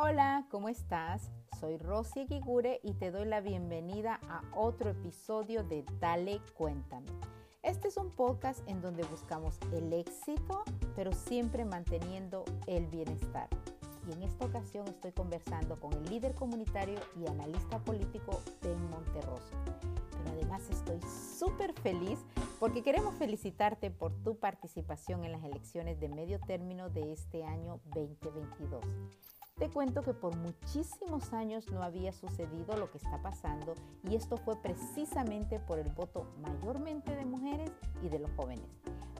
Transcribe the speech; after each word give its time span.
Hola, 0.00 0.46
¿cómo 0.48 0.68
estás? 0.68 1.28
Soy 1.58 1.76
Rosy 1.76 2.24
Guigure 2.26 2.78
y 2.84 2.94
te 2.94 3.10
doy 3.10 3.26
la 3.26 3.40
bienvenida 3.40 4.20
a 4.28 4.42
otro 4.54 4.90
episodio 4.90 5.64
de 5.64 5.84
Dale 5.98 6.40
Cuéntame. 6.54 7.10
Este 7.64 7.88
es 7.88 7.96
un 7.96 8.12
podcast 8.12 8.60
en 8.68 8.80
donde 8.80 9.02
buscamos 9.02 9.58
el 9.72 9.92
éxito, 9.92 10.62
pero 10.94 11.10
siempre 11.10 11.64
manteniendo 11.64 12.44
el 12.68 12.86
bienestar. 12.86 13.48
Y 14.08 14.12
en 14.12 14.22
esta 14.22 14.44
ocasión 14.44 14.86
estoy 14.86 15.10
conversando 15.10 15.80
con 15.80 15.92
el 15.92 16.04
líder 16.04 16.36
comunitario 16.36 17.00
y 17.20 17.26
analista 17.26 17.80
político 17.80 18.40
Ben 18.62 18.80
Monterroso. 18.90 19.50
Pero 20.12 20.30
además 20.30 20.62
estoy 20.70 21.00
súper 21.02 21.72
feliz 21.72 22.20
porque 22.60 22.84
queremos 22.84 23.16
felicitarte 23.16 23.90
por 23.90 24.12
tu 24.22 24.38
participación 24.38 25.24
en 25.24 25.32
las 25.32 25.42
elecciones 25.42 25.98
de 25.98 26.08
medio 26.08 26.38
término 26.38 26.88
de 26.88 27.12
este 27.12 27.42
año 27.42 27.80
2022. 27.86 28.84
Te 29.58 29.68
cuento 29.68 30.02
que 30.02 30.14
por 30.14 30.36
muchísimos 30.36 31.32
años 31.32 31.66
no 31.72 31.82
había 31.82 32.12
sucedido 32.12 32.76
lo 32.76 32.92
que 32.92 32.98
está 32.98 33.20
pasando 33.20 33.74
y 34.08 34.14
esto 34.14 34.36
fue 34.36 34.56
precisamente 34.62 35.58
por 35.58 35.80
el 35.80 35.88
voto 35.88 36.32
mayormente 36.40 37.16
de 37.16 37.24
mujeres 37.24 37.72
y 38.00 38.08
de 38.08 38.20
los 38.20 38.30
jóvenes. 38.36 38.70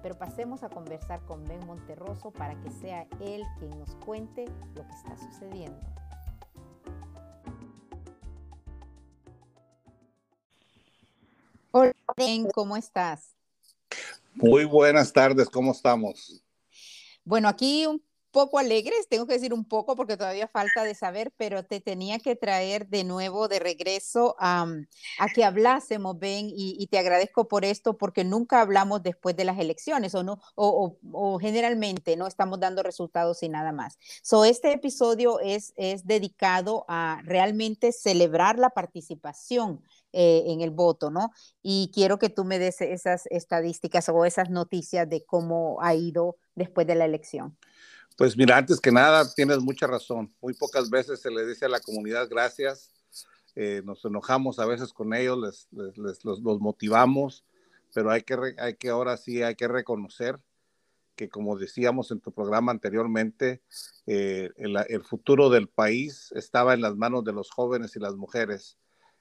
Pero 0.00 0.16
pasemos 0.16 0.62
a 0.62 0.68
conversar 0.68 1.20
con 1.26 1.42
Ben 1.44 1.66
Monterroso 1.66 2.30
para 2.30 2.54
que 2.62 2.70
sea 2.70 3.08
él 3.20 3.42
quien 3.58 3.76
nos 3.80 3.96
cuente 3.96 4.44
lo 4.76 4.86
que 4.86 4.94
está 4.94 5.16
sucediendo. 5.18 5.80
Hola 11.72 11.92
Ben, 12.16 12.48
¿cómo 12.54 12.76
estás? 12.76 13.34
Muy 14.34 14.64
buenas 14.64 15.12
tardes, 15.12 15.50
¿cómo 15.50 15.72
estamos? 15.72 16.44
Bueno, 17.24 17.48
aquí 17.48 17.86
un 17.86 18.00
poco 18.30 18.58
alegres, 18.58 19.08
tengo 19.08 19.26
que 19.26 19.34
decir 19.34 19.52
un 19.52 19.64
poco 19.64 19.96
porque 19.96 20.16
todavía 20.16 20.48
falta 20.48 20.84
de 20.84 20.94
saber, 20.94 21.32
pero 21.36 21.64
te 21.64 21.80
tenía 21.80 22.18
que 22.18 22.36
traer 22.36 22.88
de 22.88 23.04
nuevo 23.04 23.48
de 23.48 23.58
regreso 23.58 24.36
a 24.38 24.66
que 25.34 25.44
hablásemos, 25.44 26.18
Ben, 26.18 26.50
y, 26.50 26.86
te 26.88 26.98
agradezco 26.98 27.48
por 27.48 27.64
esto 27.64 27.98
porque 27.98 28.24
nunca 28.24 28.60
hablamos 28.60 29.02
después 29.02 29.36
de 29.36 29.44
las 29.44 29.58
elecciones 29.58 30.14
o 30.14 30.22
no, 30.22 30.40
o, 30.54 31.38
generalmente 31.40 32.16
no 32.16 32.26
estamos 32.26 32.60
dando 32.60 32.82
resultados 32.82 33.42
y 33.42 33.48
nada 33.48 33.72
más. 33.72 33.98
So, 34.22 34.44
este 34.44 34.72
episodio 34.72 35.40
es, 35.40 35.72
es 35.76 36.06
dedicado 36.06 36.84
a 36.88 37.20
realmente 37.24 37.92
celebrar 37.92 38.58
la 38.58 38.70
participación 38.70 39.82
eh, 40.12 40.44
en 40.46 40.62
el 40.62 40.70
voto, 40.70 41.10
¿no? 41.10 41.32
Y 41.62 41.90
quiero 41.92 42.18
que 42.18 42.30
tú 42.30 42.44
me 42.44 42.58
des 42.58 42.80
esas 42.80 43.26
estadísticas 43.26 44.08
o 44.08 44.24
esas 44.24 44.48
noticias 44.48 45.08
de 45.08 45.24
cómo 45.26 45.78
ha 45.82 45.94
ido 45.94 46.36
después 46.54 46.86
de 46.86 46.94
la 46.94 47.04
elección. 47.04 47.58
Pues 48.18 48.36
mira, 48.36 48.56
antes 48.56 48.80
que 48.80 48.90
nada, 48.90 49.32
tienes 49.32 49.60
mucha 49.60 49.86
razón. 49.86 50.34
Muy 50.42 50.52
pocas 50.52 50.90
veces 50.90 51.20
se 51.20 51.30
le 51.30 51.46
dice 51.46 51.66
a 51.66 51.68
la 51.68 51.78
comunidad 51.78 52.28
gracias. 52.28 52.90
Eh, 53.54 53.80
nos 53.84 54.04
enojamos 54.04 54.58
a 54.58 54.66
veces 54.66 54.92
con 54.92 55.14
ellos, 55.14 55.68
les, 55.70 56.24
los, 56.24 56.40
motivamos, 56.42 57.44
pero 57.94 58.10
hay 58.10 58.22
que, 58.22 58.36
hay 58.58 58.74
que 58.74 58.88
ahora 58.88 59.16
sí, 59.16 59.44
hay 59.44 59.54
que 59.54 59.68
reconocer 59.68 60.40
que 61.14 61.28
como 61.28 61.56
decíamos 61.56 62.10
en 62.10 62.18
tu 62.18 62.32
programa 62.32 62.72
anteriormente, 62.72 63.62
eh, 64.06 64.50
el, 64.56 64.76
el, 64.88 65.04
futuro 65.04 65.48
del 65.48 65.68
país 65.68 66.32
estaba 66.34 66.74
en 66.74 66.80
las 66.80 66.96
manos 66.96 67.22
de 67.22 67.32
los 67.32 67.50
jóvenes 67.52 67.94
y 67.94 68.00
las 68.00 68.16
mujeres. 68.16 68.78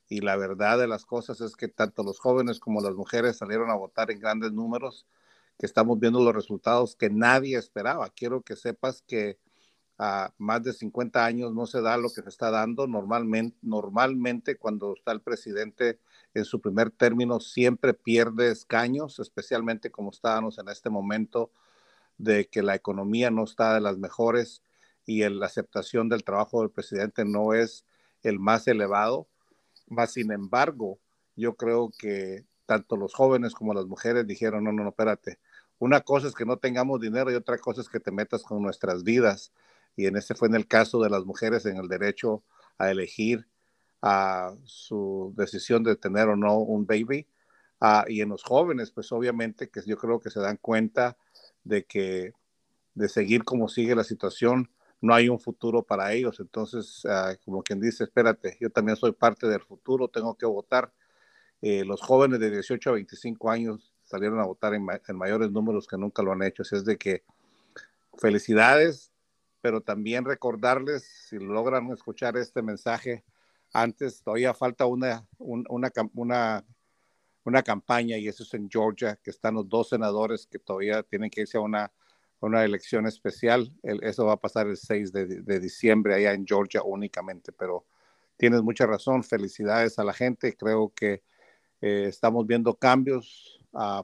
Y 0.09 0.21
la 0.21 0.37
verdad 0.37 0.79
de 0.79 0.87
las 0.87 1.05
cosas 1.05 1.39
es 1.41 1.55
que 1.55 1.67
tanto 1.67 2.01
los 2.01 2.17
jóvenes 2.17 2.59
como 2.59 2.81
las 2.81 2.95
mujeres 2.95 3.37
salieron 3.37 3.69
a 3.69 3.75
votar 3.75 4.09
en 4.09 4.19
grandes 4.19 4.53
números 4.53 5.05
que 5.57 5.65
estamos 5.65 5.99
viendo 5.99 6.23
los 6.23 6.35
resultados 6.35 6.95
que 6.95 7.09
nadie 7.09 7.57
esperaba. 7.57 8.09
Quiero 8.09 8.41
que 8.41 8.55
sepas 8.55 9.01
que 9.01 9.39
a 9.97 10.31
más 10.37 10.61
de 10.63 10.73
50 10.73 11.25
años 11.25 11.53
no 11.53 11.65
se 11.65 11.81
da 11.81 11.97
lo 11.97 12.09
que 12.09 12.21
se 12.21 12.29
está 12.29 12.51
dando. 12.51 12.87
Normalmente, 12.87 13.57
normalmente 13.61 14.57
cuando 14.57 14.93
está 14.93 15.11
el 15.11 15.21
presidente 15.21 15.99
en 16.33 16.45
su 16.45 16.61
primer 16.61 16.91
término 16.91 17.39
siempre 17.39 17.93
pierde 17.93 18.51
escaños, 18.51 19.19
especialmente 19.19 19.89
como 19.89 20.11
estábamos 20.11 20.59
en 20.59 20.69
este 20.69 20.89
momento 20.89 21.51
de 22.17 22.47
que 22.47 22.61
la 22.63 22.75
economía 22.75 23.31
no 23.31 23.43
está 23.43 23.73
de 23.73 23.81
las 23.81 23.97
mejores 23.97 24.63
y 25.05 25.27
la 25.29 25.45
aceptación 25.45 26.09
del 26.09 26.23
trabajo 26.23 26.61
del 26.61 26.71
presidente 26.71 27.25
no 27.25 27.53
es 27.53 27.85
el 28.23 28.39
más 28.39 28.67
elevado. 28.67 29.27
Más 29.87 30.13
sin 30.13 30.31
embargo, 30.31 30.99
yo 31.35 31.55
creo 31.55 31.91
que 31.97 32.45
tanto 32.65 32.97
los 32.97 33.13
jóvenes 33.13 33.53
como 33.53 33.73
las 33.73 33.85
mujeres 33.85 34.27
dijeron, 34.27 34.63
no, 34.63 34.71
no, 34.71 34.83
no, 34.83 34.89
espérate, 34.89 35.39
una 35.79 36.01
cosa 36.01 36.27
es 36.27 36.33
que 36.33 36.45
no 36.45 36.57
tengamos 36.57 36.99
dinero 36.99 37.31
y 37.31 37.35
otra 37.35 37.57
cosa 37.57 37.81
es 37.81 37.89
que 37.89 37.99
te 37.99 38.11
metas 38.11 38.43
con 38.43 38.61
nuestras 38.61 39.03
vidas. 39.03 39.51
Y 39.95 40.05
en 40.05 40.15
este 40.17 40.35
fue 40.35 40.47
en 40.47 40.55
el 40.55 40.67
caso 40.67 41.01
de 41.01 41.09
las 41.09 41.25
mujeres 41.25 41.65
en 41.65 41.77
el 41.77 41.87
derecho 41.87 42.43
a 42.77 42.91
elegir 42.91 43.47
a 44.01 44.53
su 44.65 45.33
decisión 45.35 45.83
de 45.83 45.95
tener 45.95 46.27
o 46.29 46.35
no 46.35 46.57
un 46.57 46.85
baby. 46.85 47.27
Ah, 47.79 48.05
y 48.07 48.21
en 48.21 48.29
los 48.29 48.43
jóvenes, 48.43 48.91
pues 48.91 49.11
obviamente 49.11 49.69
que 49.69 49.81
yo 49.85 49.97
creo 49.97 50.19
que 50.19 50.29
se 50.29 50.39
dan 50.39 50.57
cuenta 50.57 51.17
de 51.63 51.85
que 51.85 52.33
de 52.95 53.09
seguir 53.09 53.43
como 53.43 53.69
sigue 53.69 53.95
la 53.95 54.03
situación, 54.03 54.71
no 55.01 55.13
hay 55.13 55.29
un 55.29 55.39
futuro 55.39 55.83
para 55.83 56.13
ellos. 56.13 56.39
Entonces, 56.39 57.03
ah, 57.05 57.35
como 57.45 57.61
quien 57.63 57.79
dice, 57.79 58.03
espérate, 58.05 58.57
yo 58.59 58.69
también 58.71 58.97
soy 58.97 59.11
parte 59.11 59.47
del 59.47 59.61
futuro, 59.61 60.07
tengo 60.07 60.35
que 60.35 60.45
votar. 60.45 60.91
Eh, 61.61 61.83
los 61.85 62.01
jóvenes 62.01 62.39
de 62.39 62.51
18 62.51 62.89
a 62.91 62.93
25 62.93 63.49
años 63.49 63.93
salieron 64.07 64.39
a 64.39 64.45
votar 64.45 64.73
en, 64.73 64.85
mayores 65.15 65.51
números 65.51 65.85
que 65.85 65.97
nunca 65.97 66.23
lo 66.23 66.31
han 66.31 66.41
hecho. 66.41 66.63
Así 66.63 66.75
es 66.75 66.85
de 66.85 66.97
que 66.97 67.23
felicidades, 68.17 69.11
pero 69.61 69.81
también 69.81 70.25
recordarles, 70.25 71.03
si 71.03 71.37
logran 71.37 71.91
escuchar 71.91 72.37
este 72.37 72.61
mensaje, 72.61 73.25
antes 73.73 74.23
todavía 74.23 74.53
falta 74.53 74.85
una, 74.85 75.27
una, 75.37 75.91
una, 76.13 76.65
una, 77.43 77.63
campaña 77.63 78.17
y 78.17 78.29
eso 78.29 78.43
es 78.43 78.53
en 78.53 78.69
Georgia, 78.69 79.19
que 79.21 79.29
están 79.29 79.55
los 79.55 79.67
dos 79.67 79.89
senadores 79.89 80.47
que 80.47 80.57
todavía 80.57 81.03
tienen 81.03 81.29
que 81.29 81.41
irse 81.41 81.57
a 81.57 81.61
una, 81.61 81.91
una 82.39 82.63
elección 82.63 83.07
especial. 83.07 83.73
eso 83.83 84.25
va 84.25 84.33
a 84.33 84.39
pasar 84.39 84.67
el 84.67 84.77
6 84.77 85.11
de, 85.11 85.59
diciembre 85.59 86.15
allá 86.15 86.31
en 86.31 86.47
Georgia 86.47 86.81
únicamente, 86.81 87.51
pero 87.51 87.85
tienes 88.37 88.61
mucha 88.61 88.85
razón. 88.85 89.21
Felicidades 89.21 89.99
a 89.99 90.05
la 90.05 90.13
gente. 90.13 90.55
Creo 90.55 90.93
que 90.95 91.23
eh, 91.81 92.05
estamos 92.07 92.47
viendo 92.47 92.73
cambios 92.73 93.56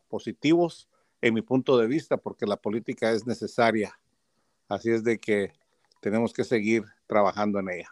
positivos 0.08 0.90
en 1.22 1.34
mi 1.34 1.42
punto 1.42 1.78
de 1.78 1.88
vista, 1.88 2.18
porque 2.18 2.46
la 2.46 2.58
política 2.58 3.12
es 3.12 3.26
necesaria. 3.26 3.98
Así 4.68 4.92
es 4.92 5.04
de 5.04 5.20
que 5.20 5.54
tenemos 6.02 6.34
que 6.34 6.44
seguir 6.44 6.84
trabajando 7.08 7.60
en 7.60 7.70
ella. 7.70 7.90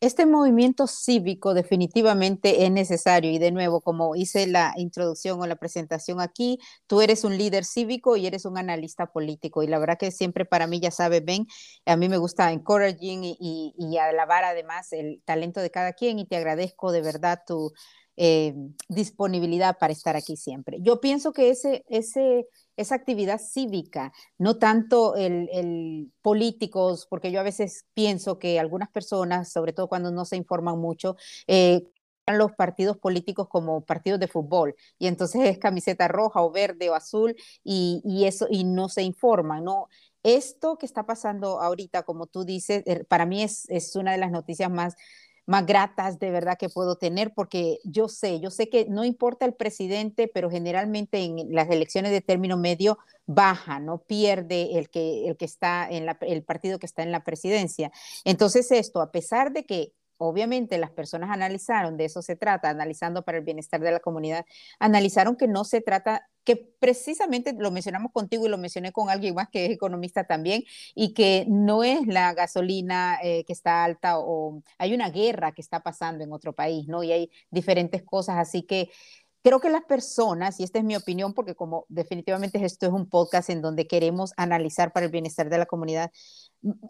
Este 0.00 0.26
movimiento 0.26 0.86
cívico 0.86 1.54
definitivamente 1.54 2.64
es 2.64 2.70
necesario 2.70 3.32
y 3.32 3.38
de 3.38 3.50
nuevo, 3.50 3.80
como 3.80 4.14
hice 4.14 4.46
la 4.46 4.72
introducción 4.76 5.40
o 5.40 5.46
la 5.48 5.56
presentación 5.56 6.20
aquí, 6.20 6.60
tú 6.86 7.00
eres 7.00 7.24
un 7.24 7.36
líder 7.36 7.64
cívico 7.64 8.16
y 8.16 8.28
eres 8.28 8.44
un 8.44 8.58
analista 8.58 9.06
político 9.06 9.64
y 9.64 9.66
la 9.66 9.80
verdad 9.80 9.98
que 9.98 10.12
siempre 10.12 10.44
para 10.44 10.68
mí, 10.68 10.78
ya 10.78 10.92
sabes, 10.92 11.24
ven, 11.24 11.48
a 11.84 11.96
mí 11.96 12.08
me 12.08 12.16
gusta 12.16 12.52
encouraging 12.52 13.24
y, 13.24 13.74
y 13.76 13.96
alabar 13.98 14.44
además 14.44 14.92
el 14.92 15.20
talento 15.24 15.60
de 15.60 15.72
cada 15.72 15.92
quien 15.94 16.20
y 16.20 16.26
te 16.26 16.36
agradezco 16.36 16.92
de 16.92 17.02
verdad 17.02 17.42
tu, 17.44 17.72
eh, 18.20 18.54
disponibilidad 18.88 19.78
para 19.78 19.92
estar 19.92 20.16
aquí 20.16 20.36
siempre. 20.36 20.78
Yo 20.80 21.00
pienso 21.00 21.32
que 21.32 21.50
ese, 21.50 21.84
ese, 21.88 22.48
esa 22.76 22.96
actividad 22.96 23.40
cívica, 23.40 24.12
no 24.38 24.58
tanto 24.58 25.14
el, 25.16 26.10
políticos, 26.20 27.06
porque 27.08 27.30
yo 27.30 27.40
a 27.40 27.44
veces 27.44 27.86
pienso 27.94 28.38
que 28.38 28.58
algunas 28.58 28.88
personas, 28.90 29.52
sobre 29.52 29.72
todo 29.72 29.88
cuando 29.88 30.10
no 30.10 30.24
se 30.24 30.36
informan 30.36 30.78
mucho, 30.78 31.16
eh, 31.46 31.84
los 32.26 32.52
partidos 32.52 32.98
políticos 32.98 33.48
como 33.48 33.86
partidos 33.86 34.20
de 34.20 34.28
fútbol 34.28 34.74
y 34.98 35.06
entonces 35.06 35.46
es 35.46 35.58
camiseta 35.58 36.08
roja 36.08 36.42
o 36.42 36.50
verde 36.50 36.90
o 36.90 36.94
azul 36.94 37.34
y, 37.64 38.02
y 38.04 38.26
eso 38.26 38.46
y 38.50 38.64
no 38.64 38.90
se 38.90 39.02
informan, 39.02 39.64
no 39.64 39.88
esto 40.22 40.76
que 40.76 40.86
está 40.86 41.06
pasando 41.06 41.60
ahorita, 41.60 42.02
como 42.02 42.26
tú 42.26 42.44
dices, 42.44 42.82
eh, 42.86 43.04
para 43.04 43.24
mí 43.24 43.42
es, 43.42 43.68
es 43.70 43.96
una 43.96 44.12
de 44.12 44.18
las 44.18 44.30
noticias 44.30 44.70
más 44.70 44.94
más 45.48 45.64
gratas 45.64 46.18
de 46.18 46.30
verdad 46.30 46.58
que 46.58 46.68
puedo 46.68 46.96
tener, 46.96 47.32
porque 47.32 47.78
yo 47.82 48.06
sé, 48.08 48.38
yo 48.38 48.50
sé 48.50 48.68
que 48.68 48.84
no 48.84 49.02
importa 49.06 49.46
el 49.46 49.54
presidente, 49.54 50.28
pero 50.28 50.50
generalmente 50.50 51.24
en 51.24 51.54
las 51.54 51.70
elecciones 51.70 52.12
de 52.12 52.20
término 52.20 52.58
medio 52.58 52.98
baja, 53.24 53.80
no 53.80 53.96
pierde 53.96 54.78
el 54.78 54.90
que, 54.90 55.26
el 55.26 55.38
que 55.38 55.46
está 55.46 55.88
en 55.88 56.04
la, 56.04 56.18
el 56.20 56.42
partido 56.42 56.78
que 56.78 56.84
está 56.84 57.02
en 57.02 57.12
la 57.12 57.24
presidencia. 57.24 57.90
Entonces 58.26 58.70
esto, 58.70 59.00
a 59.00 59.10
pesar 59.10 59.52
de 59.52 59.64
que 59.64 59.94
obviamente 60.18 60.78
las 60.78 60.90
personas 60.90 61.30
analizaron, 61.30 61.96
de 61.96 62.04
eso 62.04 62.22
se 62.22 62.36
trata, 62.36 62.70
analizando 62.70 63.24
para 63.24 63.38
el 63.38 63.44
bienestar 63.44 63.80
de 63.80 63.92
la 63.92 64.00
comunidad, 64.00 64.44
analizaron 64.78 65.36
que 65.36 65.48
no 65.48 65.64
se 65.64 65.80
trata, 65.80 66.28
que 66.44 66.56
precisamente 66.56 67.54
lo 67.56 67.70
mencionamos 67.70 68.12
contigo 68.12 68.46
y 68.46 68.48
lo 68.48 68.58
mencioné 68.58 68.92
con 68.92 69.10
alguien 69.10 69.34
más 69.34 69.48
que 69.48 69.66
es 69.66 69.70
economista 69.72 70.24
también, 70.24 70.64
y 70.94 71.14
que 71.14 71.46
no 71.48 71.84
es 71.84 72.06
la 72.06 72.34
gasolina 72.34 73.18
eh, 73.22 73.44
que 73.44 73.52
está 73.52 73.84
alta 73.84 74.18
o 74.18 74.62
hay 74.78 74.94
una 74.94 75.10
guerra 75.10 75.52
que 75.52 75.62
está 75.62 75.80
pasando 75.80 76.24
en 76.24 76.32
otro 76.32 76.52
país, 76.52 76.88
¿no? 76.88 77.02
Y 77.02 77.12
hay 77.12 77.30
diferentes 77.50 78.02
cosas, 78.02 78.36
así 78.38 78.62
que 78.62 78.90
creo 79.48 79.60
que 79.60 79.70
las 79.70 79.84
personas, 79.84 80.60
y 80.60 80.64
esta 80.64 80.78
es 80.78 80.84
mi 80.84 80.94
opinión, 80.94 81.32
porque 81.32 81.54
como 81.54 81.86
definitivamente 81.88 82.62
esto 82.62 82.84
es 82.86 82.92
un 82.92 83.08
podcast 83.08 83.48
en 83.48 83.62
donde 83.62 83.86
queremos 83.86 84.34
analizar 84.36 84.92
para 84.92 85.06
el 85.06 85.12
bienestar 85.12 85.48
de 85.48 85.56
la 85.56 85.64
comunidad, 85.64 86.10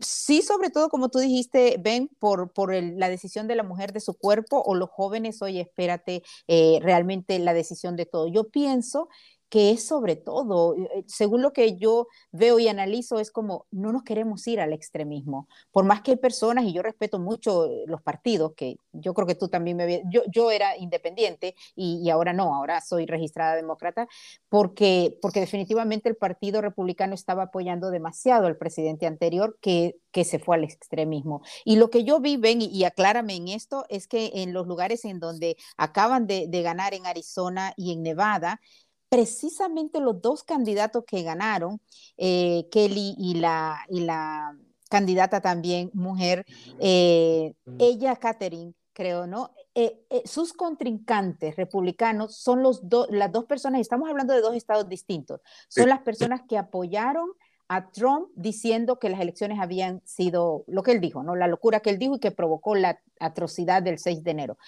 Sí, 0.00 0.40
sobre 0.40 0.70
todo, 0.70 0.88
como 0.88 1.10
tú 1.10 1.18
dijiste, 1.18 1.76
ven 1.78 2.08
por, 2.18 2.52
por 2.52 2.72
la 2.72 3.10
decisión 3.10 3.46
de 3.48 3.54
la 3.54 3.62
mujer 3.62 3.92
de 3.92 4.00
su 4.00 4.14
cuerpo 4.14 4.62
o 4.64 4.74
los 4.74 4.88
jóvenes, 4.88 5.42
oye, 5.42 5.60
espérate, 5.60 6.22
eh, 6.46 6.78
realmente 6.80 7.38
la 7.38 7.52
decisión 7.52 7.94
de 7.94 8.06
todo. 8.06 8.28
Yo 8.28 8.48
pienso 8.48 9.10
que 9.48 9.70
es 9.70 9.86
sobre 9.86 10.16
todo, 10.16 10.74
eh, 10.76 10.88
eh, 10.94 11.04
según 11.06 11.42
lo 11.42 11.52
que 11.52 11.76
yo 11.76 12.06
veo 12.32 12.58
y 12.58 12.68
analizo, 12.68 13.18
es 13.18 13.30
como 13.30 13.66
no 13.70 13.92
nos 13.92 14.02
queremos 14.02 14.46
ir 14.46 14.60
al 14.60 14.72
extremismo. 14.72 15.48
Por 15.70 15.84
más 15.84 16.02
que 16.02 16.12
hay 16.12 16.16
personas, 16.16 16.64
y 16.64 16.72
yo 16.72 16.82
respeto 16.82 17.18
mucho 17.18 17.66
eh, 17.66 17.84
los 17.86 18.02
partidos, 18.02 18.52
que 18.54 18.76
yo 18.92 19.14
creo 19.14 19.26
que 19.26 19.34
tú 19.34 19.48
también 19.48 19.76
me 19.76 20.02
yo, 20.10 20.22
yo 20.30 20.50
era 20.50 20.76
independiente 20.76 21.54
y, 21.74 22.08
ahora 22.10 22.32
no, 22.32 22.54
ahora 22.54 22.80
soy 22.80 23.06
registrada 23.06 23.56
demócrata, 23.56 24.08
porque, 24.48 25.16
porque 25.22 25.40
definitivamente 25.40 26.08
el 26.08 26.16
Partido 26.16 26.60
Republicano 26.60 27.14
estaba 27.14 27.44
apoyando 27.44 27.90
demasiado 27.90 28.46
al 28.46 28.56
presidente 28.56 29.06
anterior 29.06 29.58
que, 29.60 29.96
que 30.10 30.24
se 30.24 30.38
fue 30.38 30.56
al 30.56 30.64
extremismo. 30.64 31.42
Y 31.64 31.76
lo 31.76 31.90
que 31.90 32.04
yo 32.04 32.20
vi, 32.20 32.36
ven, 32.36 32.60
y, 32.62 32.84
aclárame 32.84 33.36
en 33.36 33.48
esto, 33.48 33.84
es 33.88 34.08
que 34.08 34.30
en 34.34 34.52
los 34.52 34.66
lugares 34.66 35.04
en 35.04 35.20
donde 35.20 35.56
acaban 35.76 36.26
de 36.26 36.62
ganar 36.62 36.94
en 36.94 37.06
Arizona 37.06 37.72
y 37.76 37.92
en 37.92 38.02
Nevada, 38.02 38.60
precisamente 39.08 40.00
los 40.00 40.20
dos 40.20 40.44
candidatos 40.44 41.04
que 41.06 41.22
ganaron, 41.22 41.80
eh, 42.16 42.68
Kelly 42.70 43.14
y 43.18 43.34
la, 43.34 43.84
y 43.88 44.00
la 44.00 44.56
candidata 44.90 45.40
también 45.40 45.90
mujer, 45.94 46.44
eh, 46.78 47.54
ella, 47.78 48.16
Catherine, 48.16 48.74
creo, 48.92 49.26
¿no? 49.26 49.52
Eh, 49.74 50.04
sus 50.24 50.52
contrincantes 50.52 51.54
republicanos 51.56 52.36
son 52.36 52.62
los 52.62 52.82
las 53.10 53.30
dos 53.30 53.44
personas, 53.44 53.80
estamos 53.80 54.08
hablando 54.08 54.34
de 54.34 54.40
dos 54.40 54.56
estados 54.56 54.88
distintos, 54.88 55.40
son 55.68 55.88
las 55.88 56.00
personas 56.00 56.42
que 56.48 56.58
apoyaron 56.58 57.28
a 57.68 57.90
Trump 57.90 58.28
diciendo 58.34 58.98
que 58.98 59.10
las 59.10 59.20
elecciones 59.20 59.60
habían 59.60 60.00
sido 60.04 60.64
lo 60.66 60.82
que 60.82 60.92
él 60.92 61.00
dijo, 61.00 61.22
¿no? 61.22 61.36
La 61.36 61.46
locura 61.46 61.80
que 61.80 61.90
él 61.90 61.98
dijo 61.98 62.16
y 62.16 62.18
que 62.18 62.30
provocó 62.30 62.74
la 62.74 62.98
atrocidad 63.20 63.82
del 63.82 63.98
6 63.98 64.24
de 64.24 64.30
enero. 64.30 64.58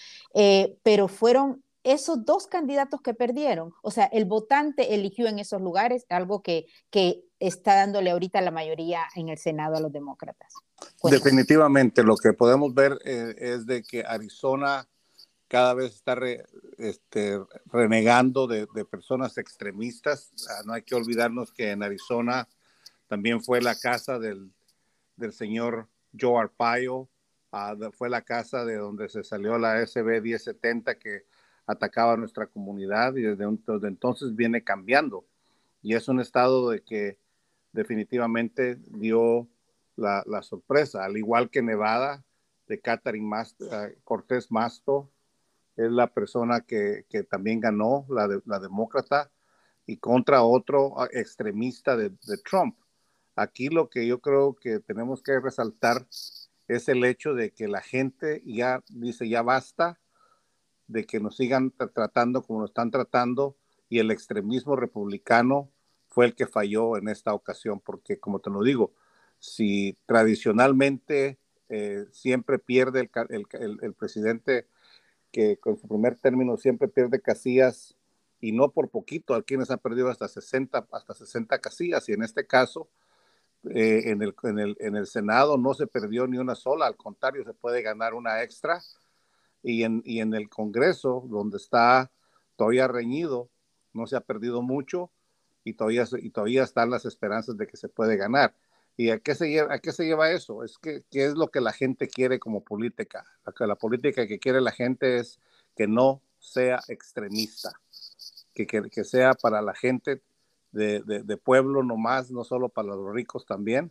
pero 0.83 1.09
fueron 1.09 1.65
esos 1.83 2.25
dos 2.25 2.47
candidatos 2.47 3.01
que 3.01 3.15
perdieron, 3.15 3.73
o 3.83 3.91
sea, 3.91 4.05
el 4.07 4.25
votante 4.25 4.95
eligió 4.95 5.27
en 5.29 5.39
esos 5.39 5.61
lugares, 5.61 6.05
algo 6.09 6.43
que, 6.43 6.67
que 6.91 7.25
está 7.39 7.75
dándole 7.75 8.11
ahorita 8.11 8.41
la 8.41 8.51
mayoría 8.51 9.03
en 9.15 9.29
el 9.29 9.39
Senado 9.39 9.77
a 9.77 9.81
los 9.81 9.93
demócratas. 9.93 10.53
Definitivamente, 11.03 12.03
lo 12.03 12.17
que 12.17 12.33
podemos 12.33 12.75
ver 12.75 12.99
eh, 13.05 13.35
es 13.39 13.67
de 13.67 13.83
que 13.83 14.05
Arizona 14.05 14.87
cada 15.49 15.75
vez 15.75 15.95
está 15.95 16.17
este, 16.79 17.41
renegando 17.67 18.47
de, 18.47 18.67
personas 18.85 19.37
extremistas. 19.37 20.31
Ah, 20.49 20.63
no 20.65 20.75
hay 20.75 20.83
que 20.83 20.95
olvidarnos 20.95 21.53
que 21.53 21.73
en 21.73 21.83
Arizona 21.83 22.49
también 23.09 23.43
fue 23.43 23.61
la 23.61 23.75
casa 23.75 24.21
del, 24.21 24.53
del 25.17 25.33
señor 25.33 25.89
Joe 26.19 26.41
Arpaio, 26.41 27.09
ah, 27.51 27.75
fue 27.93 28.09
la 28.09 28.23
casa 28.23 28.65
de 28.65 28.77
donde 28.77 29.09
se 29.09 29.25
salió 29.25 29.59
la 29.59 29.85
SB 29.85 30.23
1070 30.23 30.99
que 31.01 31.25
atacaba 31.71 32.15
a 32.15 32.17
nuestra 32.17 32.47
comunidad 32.47 33.15
y 33.17 33.23
desde, 33.23 33.45
entonces 33.87 34.35
viene 34.35 34.65
cambiando. 34.65 35.25
Y 35.83 35.95
es 35.95 36.09
un 36.09 36.21
estado 36.21 36.71
de 36.71 36.83
que 36.83 37.19
definitivamente 37.73 38.77
dio 38.89 39.49
la, 39.97 40.43
sorpresa, 40.43 41.05
al 41.05 41.17
igual 41.17 41.51
que 41.51 41.63
Nevada, 41.63 42.25
de 42.67 42.81
Catherine 42.81 43.29
eh, 43.61 43.99
Cortés 44.05 44.51
Masto, 44.51 45.11
es 45.77 45.91
la 45.91 46.13
persona 46.13 46.61
que, 46.61 47.05
también 47.31 47.61
ganó, 47.61 48.07
la, 48.09 48.59
demócrata, 48.59 49.31
y 49.87 49.99
contra 49.99 50.43
otro 50.43 51.01
ah, 51.01 51.09
extremista 51.13 51.97
de, 51.97 52.11
Trump. 52.45 52.77
Aquí 53.37 53.69
lo 53.69 53.89
que 53.89 54.07
yo 54.07 54.21
creo 54.21 54.55
que 54.55 54.81
tenemos 54.81 55.23
que 55.23 55.39
resaltar 55.41 56.07
es 56.69 56.89
el 56.89 57.05
hecho 57.05 57.35
de 57.35 57.53
que 57.53 57.69
la 57.69 57.81
gente 57.81 58.43
ya 58.45 58.83
dice, 58.89 59.29
ya 59.29 59.43
basta, 59.43 60.00
de 60.91 61.07
que 61.07 61.21
nos 61.21 61.37
sigan 61.37 61.73
tratando 61.95 62.43
como 62.43 62.61
nos 62.61 62.71
están 62.71 62.91
tratando 62.91 63.57
y 63.89 64.01
el 64.01 64.11
extremismo 64.11 64.75
republicano 64.75 65.71
fue 66.09 66.27
el 66.27 66.35
que 66.35 66.47
falló 66.47 66.97
en 66.97 67.09
esta 67.09 67.33
ocasión, 67.33 67.81
porque 67.81 68.19
como 68.19 68.41
te 68.41 68.51
lo 68.51 68.63
digo, 68.63 68.93
si 69.39 69.97
tradicionalmente 70.07 71.39
eh, 71.69 72.07
siempre 72.11 72.59
pierde 72.59 73.09
el, 73.29 73.95
presidente 73.95 74.67
que 75.31 75.57
con 75.59 75.79
su 75.79 75.87
primer 75.87 76.17
término 76.17 76.57
siempre 76.57 76.89
pierde 76.89 77.21
casillas 77.21 77.97
y 78.41 78.51
no 78.51 78.73
por 78.73 78.89
poquito, 78.89 79.35
a 79.35 79.43
quienes 79.43 79.71
han 79.71 79.79
perdido 79.79 80.09
hasta 80.09 80.27
60, 80.27 80.89
hasta 80.91 81.15
60 81.15 81.59
casillas 81.61 82.09
y 82.09 82.13
en 82.15 82.25
este 82.25 82.47
caso 82.47 82.89
eh, 83.73 84.03
en, 84.07 84.23
el, 84.23 84.35
en, 84.43 84.59
el, 84.59 84.77
en 84.81 84.97
el 84.97 85.07
Senado 85.07 85.57
no 85.57 85.75
se 85.75 85.87
perdió 85.87 86.27
ni 86.27 86.39
una 86.39 86.57
sola, 86.57 86.87
al 86.87 86.97
contrario, 86.97 87.45
se 87.45 87.55
puede 87.55 87.83
ganar 87.83 88.15
una 88.15 88.43
extra 88.43 88.81
y 89.63 89.85
en, 89.85 90.03
y 90.05 90.21
en 90.21 90.35
el 90.35 90.49
Congreso, 90.49 91.25
donde 91.29 91.57
está 91.57 92.11
todavía 92.57 92.89
reñido, 92.89 93.49
no 93.93 94.07
se 94.07 94.17
ha 94.17 94.21
perdido 94.21 94.63
mucho 94.63 95.11
y 95.65 95.75
todavía, 95.75 96.05
y 96.19 96.31
todavía 96.31 96.63
están 96.63 96.91
las 96.91 97.05
esperanzas 97.05 97.57
de 97.57 97.67
que 97.67 97.77
se 97.77 97.89
puede 97.89 98.17
ganar. 98.17 98.55
¿Y 98.97 99.11
a 99.11 99.19
qué 99.19 99.35
se 99.35 99.49
lleva, 99.49 99.75
a 99.75 99.79
qué 99.79 99.93
se 99.93 100.05
lleva 100.05 100.31
eso? 100.31 100.63
Es 100.65 100.79
que 100.79 101.05
qué 101.11 101.25
es 101.25 101.35
lo 101.35 101.49
que 101.49 101.61
la 101.61 101.73
gente 101.73 102.09
quiere 102.09 102.39
como 102.39 102.63
política. 102.63 103.25
La, 103.47 103.67
la 103.67 103.77
política 103.77 104.27
que 104.27 104.39
quiere 104.39 104.61
la 104.61 104.73
gente 104.73 105.19
es 105.19 105.39
que 105.77 105.87
no 105.87 106.23
sea 106.39 106.81
extremista, 106.89 107.73
que, 108.53 108.67
que, 108.67 108.91
que 108.91 109.05
sea 109.05 109.35
para 109.35 109.63
la 109.63 109.75
gente 109.75 110.23
de, 110.73 111.01
de, 111.01 111.23
de, 111.23 111.37
pueblo 111.37 111.83
nomás, 111.83 112.31
no 112.31 112.45
solo 112.45 112.69
para 112.69 112.89
los 112.89 113.13
ricos 113.15 113.47
también. 113.47 113.91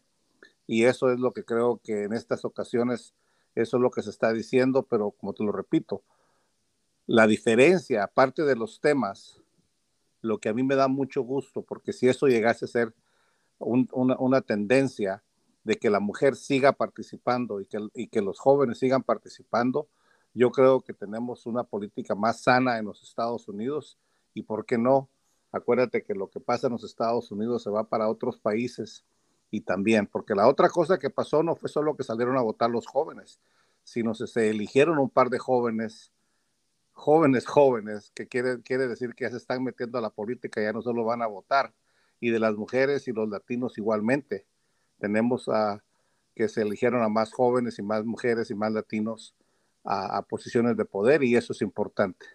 Y 0.67 0.83
eso 0.83 1.11
es 1.11 1.19
lo 1.19 1.33
que 1.33 1.43
creo 1.43 1.79
que 1.83 2.03
en 2.03 2.13
estas 2.13 2.45
ocasiones 2.45 3.13
eso 3.61 3.77
es 3.77 3.81
lo 3.81 3.91
que 3.91 4.01
se 4.01 4.09
está 4.09 4.33
diciendo, 4.33 4.83
pero 4.83 5.11
como 5.11 5.33
te 5.33 5.43
lo 5.43 5.51
repito, 5.51 6.03
la 7.05 7.27
diferencia, 7.27 8.03
aparte 8.03 8.43
de 8.43 8.55
los 8.55 8.79
temas, 8.79 9.41
lo 10.21 10.37
que 10.37 10.49
a 10.49 10.53
mí 10.53 10.63
me 10.63 10.75
da 10.75 10.87
mucho 10.87 11.21
gusto, 11.21 11.63
porque 11.63 11.93
si 11.93 12.07
eso 12.07 12.27
llegase 12.27 12.65
a 12.65 12.67
ser 12.67 12.93
una, 13.59 14.41
tendencia 14.41 15.23
de 15.63 15.75
que 15.75 15.89
la 15.89 15.99
mujer 15.99 16.35
siga 16.35 16.73
participando 16.73 17.61
y 17.61 17.65
que, 17.65 17.79
y 17.93 18.07
que 18.07 18.21
los 18.21 18.39
jóvenes 18.39 18.79
sigan 18.79 19.03
participando, 19.03 19.87
yo 20.33 20.51
creo 20.51 20.81
que 20.81 20.93
tenemos 20.93 21.45
una 21.45 21.63
política 21.63 22.15
más 22.15 22.41
sana 22.41 22.77
en 22.77 22.85
los 22.85 23.03
Estados 23.03 23.47
Unidos 23.47 23.97
y 24.33 24.43
por 24.43 24.65
qué 24.65 24.77
no, 24.77 25.09
acuérdate 25.51 26.03
que 26.03 26.13
lo 26.13 26.29
que 26.29 26.39
pasa 26.39 26.67
en 26.67 26.73
los 26.73 26.83
Estados 26.83 27.31
Unidos 27.31 27.63
se 27.63 27.69
va 27.69 27.89
para 27.89 28.09
otros 28.09 28.39
países 28.39 29.03
y 29.51 29.61
también, 29.61 30.07
porque 30.07 30.35
la 30.35 30.47
otra 30.47 30.69
cosa 30.69 30.99
que 30.99 31.09
pasó 31.09 31.43
no 31.43 31.55
fue 31.55 31.69
solo 31.69 31.95
que 31.95 32.03
salieron 32.03 32.37
a 32.37 32.41
votar 32.41 32.69
los 32.69 32.85
jóvenes, 32.85 33.39
sino 33.83 34.13
que 34.13 34.27
se 34.27 34.49
eligieron 34.49 34.99
un 34.99 35.09
par 35.09 35.29
de 35.29 35.39
jóvenes, 35.39 36.11
jóvenes, 36.91 37.45
jóvenes, 37.47 38.11
que 38.13 38.27
quiere, 38.27 38.61
quiere 38.61 38.87
decir 38.87 39.15
que 39.15 39.25
ya 39.25 39.31
se 39.31 39.37
están 39.37 39.63
metiendo 39.63 39.97
a 39.97 40.01
la 40.01 40.09
política, 40.09 40.61
ya 40.61 40.73
no 40.73 40.81
solo 40.81 41.03
van 41.03 41.21
a 41.21 41.27
votar, 41.27 41.73
y 42.19 42.29
de 42.29 42.39
las 42.39 42.55
mujeres 42.55 43.07
y 43.07 43.13
los 43.13 43.29
latinos 43.29 43.77
igualmente. 43.77 44.45
Tenemos 44.99 45.47
a 45.49 45.83
que 46.35 46.49
se 46.49 46.61
eligieron 46.61 47.01
a 47.01 47.09
más 47.09 47.31
jóvenes 47.31 47.79
y 47.79 47.81
más 47.81 48.05
mujeres 48.05 48.51
y 48.51 48.55
más 48.55 48.71
latinos 48.71 49.35
a 49.83 50.21
posiciones 50.23 50.77
de 50.77 50.85
poder 50.85 51.23
y 51.23 51.35
eso 51.35 51.53
es 51.53 51.61
importante 51.61 52.25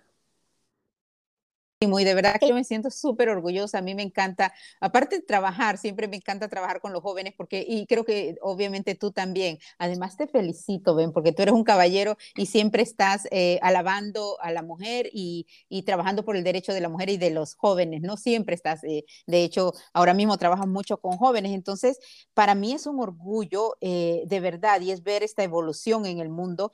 y 1.81 2.04
de 2.04 2.14
verdad 2.14 2.37
que 2.40 2.49
yo 2.49 2.54
me 2.54 2.64
siento 2.64 2.90
súper 2.90 3.28
orgullosa, 3.28 3.78
a 3.78 3.83
mí 3.83 3.95
me 3.95 4.02
encanta, 4.02 4.52
aparte 4.81 5.16
de 5.16 5.23
trabajar, 5.23 5.78
siempre 5.78 6.09
me 6.09 6.16
encanta 6.16 6.49
trabajar 6.49 6.81
con 6.81 6.93
los 6.93 7.02
jóvenes, 7.02 7.35
porque, 7.37 7.64
y 7.66 7.87
creo 7.87 8.04
que 8.04 8.37
obviamente 8.40 8.95
tú 8.95 9.11
también, 9.12 9.59
además 9.78 10.16
te 10.16 10.26
felicito, 10.26 10.95
Ben, 10.95 11.12
porque 11.12 11.33
tú 11.33 11.43
eres 11.43 11.54
un 11.54 11.64
caballero 11.64 12.16
y 12.37 12.47
siempre 12.47 12.83
estás 12.83 13.28
eh, 13.31 13.59
alabando 13.62 14.38
a 14.40 14.50
la 14.50 14.62
mujer 14.62 15.11
y, 15.12 15.47
y, 15.69 15.83
trabajando 15.83 16.25
por 16.25 16.37
el 16.37 16.45
derecho 16.45 16.73
de 16.73 16.81
la 16.81 16.88
mujer 16.88 17.11
y 17.11 17.16
de 17.19 17.31
los 17.31 17.54
jóvenes, 17.54 18.00
no 18.02 18.16
siempre 18.16 18.54
estás, 18.54 18.83
eh, 18.85 19.04
de 19.26 19.45
hecho, 19.45 19.73
ahora 19.93 20.14
mismo 20.14 20.38
trabajas 20.38 20.66
mucho 20.66 20.99
con 20.99 21.16
jóvenes, 21.19 21.52
entonces, 21.52 21.99
para 22.35 22.54
mí 22.54 22.73
es 22.73 22.87
un 22.87 23.00
orgullo 23.00 23.76
eh, 23.81 24.23
de 24.26 24.40
verdad 24.40 24.81
y 24.81 24.90
es 24.90 25.02
ver 25.02 25.23
esta 25.23 25.43
evolución 25.43 26.07
en 26.07 26.19
el 26.19 26.31
mundo 26.31 26.73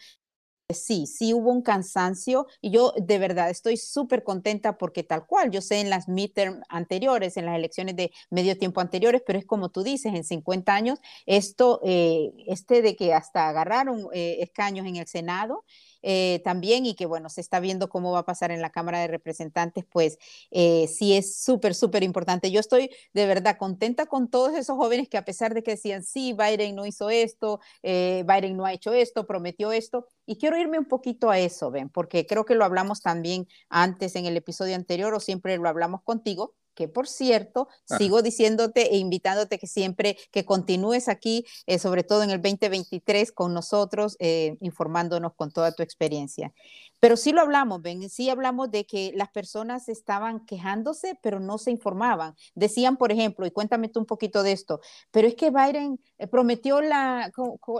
sí, 0.74 1.06
sí 1.06 1.32
hubo 1.34 1.50
un 1.50 1.62
cansancio 1.62 2.46
y 2.60 2.70
yo 2.70 2.92
de 2.96 3.18
verdad 3.18 3.50
estoy 3.50 3.76
súper 3.76 4.22
contenta 4.24 4.78
porque 4.78 5.02
tal 5.02 5.26
cual, 5.26 5.50
yo 5.50 5.60
sé 5.60 5.80
en 5.80 5.90
las 5.90 6.08
midterm 6.08 6.62
anteriores, 6.68 7.36
en 7.36 7.46
las 7.46 7.56
elecciones 7.56 7.96
de 7.96 8.12
medio 8.30 8.56
tiempo 8.58 8.80
anteriores, 8.80 9.22
pero 9.26 9.38
es 9.38 9.46
como 9.46 9.70
tú 9.70 9.82
dices, 9.82 10.14
en 10.14 10.24
50 10.24 10.74
años, 10.74 10.98
esto, 11.26 11.80
eh, 11.84 12.32
este 12.46 12.82
de 12.82 12.96
que 12.96 13.14
hasta 13.14 13.48
agarraron 13.48 14.06
eh, 14.12 14.38
escaños 14.40 14.86
en 14.86 14.96
el 14.96 15.06
Senado, 15.06 15.64
eh, 16.02 16.40
también 16.44 16.86
y 16.86 16.94
que 16.94 17.06
bueno, 17.06 17.28
se 17.28 17.40
está 17.40 17.60
viendo 17.60 17.88
cómo 17.88 18.12
va 18.12 18.20
a 18.20 18.24
pasar 18.24 18.50
en 18.50 18.60
la 18.60 18.70
Cámara 18.70 19.00
de 19.00 19.08
Representantes, 19.08 19.84
pues 19.90 20.18
eh, 20.50 20.86
sí 20.88 21.16
es 21.16 21.36
súper, 21.42 21.74
súper 21.74 22.02
importante. 22.02 22.50
Yo 22.50 22.60
estoy 22.60 22.90
de 23.12 23.26
verdad 23.26 23.56
contenta 23.58 24.06
con 24.06 24.28
todos 24.28 24.54
esos 24.54 24.76
jóvenes 24.76 25.08
que 25.08 25.18
a 25.18 25.24
pesar 25.24 25.54
de 25.54 25.62
que 25.62 25.72
decían, 25.72 26.02
sí, 26.02 26.32
Biden 26.32 26.74
no 26.74 26.86
hizo 26.86 27.10
esto, 27.10 27.60
eh, 27.82 28.24
Biden 28.26 28.56
no 28.56 28.64
ha 28.64 28.72
hecho 28.72 28.92
esto, 28.92 29.26
prometió 29.26 29.72
esto, 29.72 30.06
y 30.26 30.36
quiero 30.36 30.56
irme 30.58 30.78
un 30.78 30.86
poquito 30.86 31.30
a 31.30 31.38
eso, 31.38 31.70
ven, 31.70 31.88
porque 31.88 32.26
creo 32.26 32.44
que 32.44 32.54
lo 32.54 32.64
hablamos 32.64 33.00
también 33.02 33.48
antes 33.68 34.16
en 34.16 34.26
el 34.26 34.36
episodio 34.36 34.76
anterior 34.76 35.12
o 35.14 35.20
siempre 35.20 35.56
lo 35.58 35.68
hablamos 35.68 36.02
contigo 36.02 36.54
que 36.74 36.88
por 36.88 37.08
cierto, 37.08 37.68
sigo 37.84 38.22
diciéndote 38.22 38.94
e 38.94 38.98
invitándote 38.98 39.58
que 39.58 39.66
siempre 39.66 40.16
que 40.30 40.44
continúes 40.44 41.08
aquí, 41.08 41.44
eh, 41.66 41.78
sobre 41.78 42.04
todo 42.04 42.22
en 42.22 42.30
el 42.30 42.40
2023 42.40 43.32
con 43.32 43.52
nosotros, 43.54 44.16
eh, 44.18 44.56
informándonos 44.60 45.34
con 45.34 45.52
toda 45.52 45.72
tu 45.72 45.82
experiencia. 45.82 46.52
Pero 46.98 47.16
sí 47.16 47.32
lo 47.32 47.40
hablamos, 47.40 47.82
Ben, 47.82 48.08
sí 48.08 48.28
hablamos 48.30 48.70
de 48.70 48.84
que 48.86 49.12
las 49.14 49.30
personas 49.30 49.88
estaban 49.88 50.44
quejándose, 50.44 51.18
pero 51.22 51.40
no 51.40 51.58
se 51.58 51.70
informaban. 51.70 52.34
Decían, 52.54 52.96
por 52.96 53.10
ejemplo, 53.10 53.46
y 53.46 53.50
cuéntame 53.50 53.88
tú 53.88 54.00
un 54.00 54.06
poquito 54.06 54.42
de 54.42 54.52
esto, 54.52 54.80
pero 55.10 55.26
es 55.26 55.34
que 55.34 55.50
Biden 55.50 56.00
eh, 56.18 56.26
prometió 56.26 56.80
la, 56.80 57.30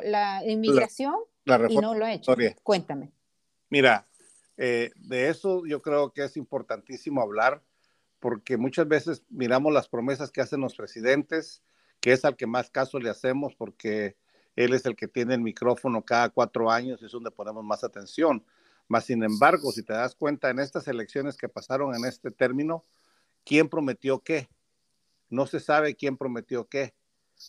la 0.04 0.42
inmigración 0.46 1.14
y 1.68 1.76
no 1.76 1.94
lo 1.94 2.04
ha 2.04 2.12
hecho. 2.12 2.34
Cuéntame. 2.62 3.12
Mira, 3.68 4.06
de 4.56 5.28
eso 5.28 5.64
yo 5.64 5.80
creo 5.80 6.12
que 6.12 6.24
es 6.24 6.36
importantísimo 6.36 7.22
hablar 7.22 7.62
porque 8.20 8.58
muchas 8.58 8.86
veces 8.86 9.24
miramos 9.30 9.72
las 9.72 9.88
promesas 9.88 10.30
que 10.30 10.42
hacen 10.42 10.60
los 10.60 10.76
presidentes, 10.76 11.62
que 12.00 12.12
es 12.12 12.24
al 12.24 12.36
que 12.36 12.46
más 12.46 12.70
caso 12.70 13.00
le 13.00 13.10
hacemos 13.10 13.54
porque 13.54 14.16
él 14.56 14.74
es 14.74 14.84
el 14.84 14.94
que 14.94 15.08
tiene 15.08 15.34
el 15.34 15.40
micrófono 15.40 16.04
cada 16.04 16.28
cuatro 16.28 16.70
años 16.70 17.00
y 17.00 17.06
es 17.06 17.12
donde 17.12 17.30
ponemos 17.30 17.64
más 17.64 17.82
atención. 17.82 18.44
Más 18.88 19.04
sin 19.04 19.22
embargo, 19.22 19.72
si 19.72 19.82
te 19.82 19.94
das 19.94 20.14
cuenta 20.14 20.50
en 20.50 20.58
estas 20.58 20.86
elecciones 20.86 21.36
que 21.36 21.48
pasaron 21.48 21.94
en 21.94 22.04
este 22.04 22.30
término, 22.30 22.84
¿quién 23.44 23.68
prometió 23.68 24.20
qué? 24.20 24.48
No 25.30 25.46
se 25.46 25.60
sabe 25.60 25.94
quién 25.94 26.16
prometió 26.16 26.68
qué. 26.68 26.94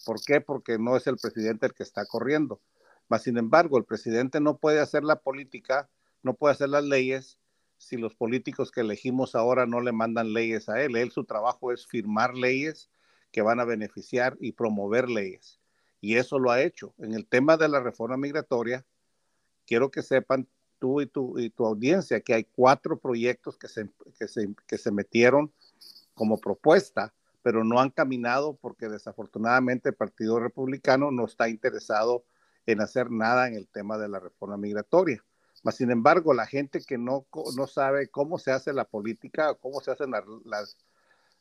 ¿Por 0.05 0.23
qué? 0.23 0.39
Porque 0.39 0.77
no 0.77 0.95
es 0.95 1.05
el 1.07 1.17
presidente 1.17 1.65
el 1.65 1.73
que 1.73 1.83
está 1.83 2.05
corriendo. 2.05 2.61
Más 3.09 3.23
sin 3.23 3.37
embargo, 3.37 3.77
el 3.77 3.83
presidente 3.83 4.39
no 4.39 4.57
puede 4.57 4.79
hacer 4.79 5.03
la 5.03 5.17
política, 5.17 5.89
no 6.23 6.35
puede 6.35 6.53
hacer 6.53 6.69
las 6.69 6.85
leyes 6.85 7.40
si 7.81 7.97
los 7.97 8.13
políticos 8.13 8.71
que 8.71 8.81
elegimos 8.81 9.33
ahora 9.33 9.65
no 9.65 9.81
le 9.81 9.91
mandan 9.91 10.33
leyes 10.33 10.69
a 10.69 10.81
él. 10.83 10.95
Él 10.95 11.11
su 11.11 11.23
trabajo 11.23 11.71
es 11.71 11.87
firmar 11.87 12.35
leyes 12.35 12.91
que 13.31 13.41
van 13.41 13.59
a 13.59 13.65
beneficiar 13.65 14.37
y 14.39 14.51
promover 14.51 15.09
leyes. 15.09 15.59
Y 15.99 16.17
eso 16.17 16.37
lo 16.37 16.51
ha 16.51 16.61
hecho. 16.61 16.93
En 16.99 17.13
el 17.13 17.25
tema 17.25 17.57
de 17.57 17.67
la 17.67 17.79
reforma 17.79 18.17
migratoria, 18.17 18.85
quiero 19.65 19.89
que 19.89 20.03
sepan 20.03 20.47
tú 20.77 21.01
y 21.01 21.07
tu, 21.07 21.39
y 21.39 21.49
tu 21.49 21.65
audiencia 21.65 22.21
que 22.21 22.35
hay 22.35 22.43
cuatro 22.43 22.99
proyectos 22.99 23.57
que 23.57 23.67
se, 23.67 23.89
que, 24.17 24.27
se, 24.27 24.53
que 24.67 24.77
se 24.77 24.91
metieron 24.91 25.51
como 26.13 26.39
propuesta, 26.39 27.15
pero 27.41 27.63
no 27.63 27.79
han 27.79 27.89
caminado 27.89 28.55
porque 28.61 28.89
desafortunadamente 28.89 29.89
el 29.89 29.95
Partido 29.95 30.39
Republicano 30.39 31.09
no 31.09 31.25
está 31.25 31.49
interesado 31.49 32.25
en 32.67 32.79
hacer 32.79 33.09
nada 33.09 33.47
en 33.47 33.55
el 33.55 33.67
tema 33.67 33.97
de 33.97 34.07
la 34.07 34.19
reforma 34.19 34.57
migratoria 34.57 35.23
sin 35.69 35.91
embargo, 35.91 36.33
la 36.33 36.47
gente 36.47 36.81
que 36.81 36.97
no, 36.97 37.27
no 37.55 37.67
sabe 37.67 38.07
cómo 38.07 38.39
se 38.39 38.51
hace 38.51 38.73
la 38.73 38.85
política, 38.85 39.53
cómo 39.55 39.79
se 39.81 39.91
hacen 39.91 40.09
las, 40.09 40.23